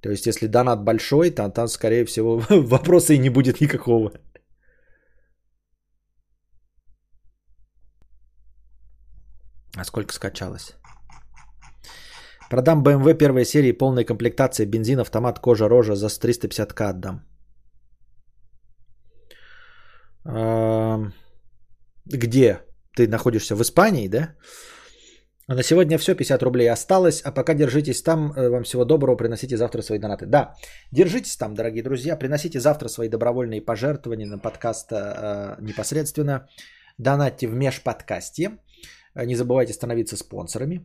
То 0.00 0.10
есть 0.10 0.26
если 0.26 0.48
донат 0.48 0.82
большой, 0.84 1.30
там, 1.30 1.52
там 1.52 1.68
скорее 1.68 2.04
всего 2.04 2.42
вопроса 2.50 3.14
и 3.14 3.18
не 3.18 3.30
будет 3.30 3.60
никакого. 3.60 4.12
А 9.76 9.84
сколько 9.84 10.12
скачалось? 10.12 10.74
Продам 12.52 12.82
BMW 12.82 13.14
первой 13.14 13.44
серии 13.44 13.72
полной 13.72 14.04
комплектации, 14.04 14.66
бензин, 14.66 15.00
автомат, 15.00 15.38
кожа, 15.38 15.68
рожа 15.68 15.94
за 15.94 16.08
350к 16.08 16.82
отдам. 16.82 17.20
Где? 22.04 22.58
Ты 22.94 23.08
находишься 23.08 23.56
в 23.56 23.62
Испании, 23.62 24.08
да? 24.08 24.34
А 25.48 25.54
на 25.54 25.62
сегодня 25.62 25.96
все, 25.98 26.14
50 26.14 26.42
рублей 26.42 26.70
осталось. 26.70 27.22
А 27.24 27.32
пока 27.32 27.54
держитесь 27.54 28.02
там. 28.02 28.32
Э, 28.36 28.50
вам 28.50 28.64
всего 28.64 28.84
доброго. 28.84 29.16
Приносите 29.16 29.56
завтра 29.56 29.82
свои 29.82 29.98
донаты. 29.98 30.26
Да, 30.26 30.54
держитесь 30.92 31.36
там, 31.38 31.54
дорогие 31.54 31.82
друзья. 31.82 32.18
Приносите 32.18 32.60
завтра 32.60 32.88
свои 32.88 33.08
добровольные 33.08 33.62
пожертвования 33.62 34.26
на 34.26 34.38
подкаст 34.38 34.92
э, 34.92 35.56
непосредственно. 35.60 36.46
Донатьте 36.98 37.48
в 37.48 37.54
межподкасте. 37.54 38.58
Не 39.14 39.36
забывайте 39.36 39.72
становиться 39.72 40.16
спонсорами. 40.16 40.82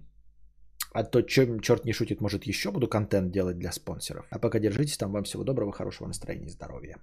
А 0.93 1.03
то, 1.03 1.21
чем 1.21 1.59
черт 1.59 1.85
не 1.85 1.93
шутит, 1.93 2.21
может 2.21 2.43
еще 2.43 2.71
буду 2.71 2.87
контент 2.87 3.31
делать 3.31 3.57
для 3.57 3.71
спонсоров. 3.71 4.25
А 4.29 4.39
пока 4.39 4.59
держитесь 4.59 4.97
там. 4.97 5.11
Вам 5.11 5.23
всего 5.23 5.43
доброго, 5.43 5.71
хорошего 5.71 6.07
настроения 6.07 6.47
и 6.47 6.49
здоровья. 6.49 6.97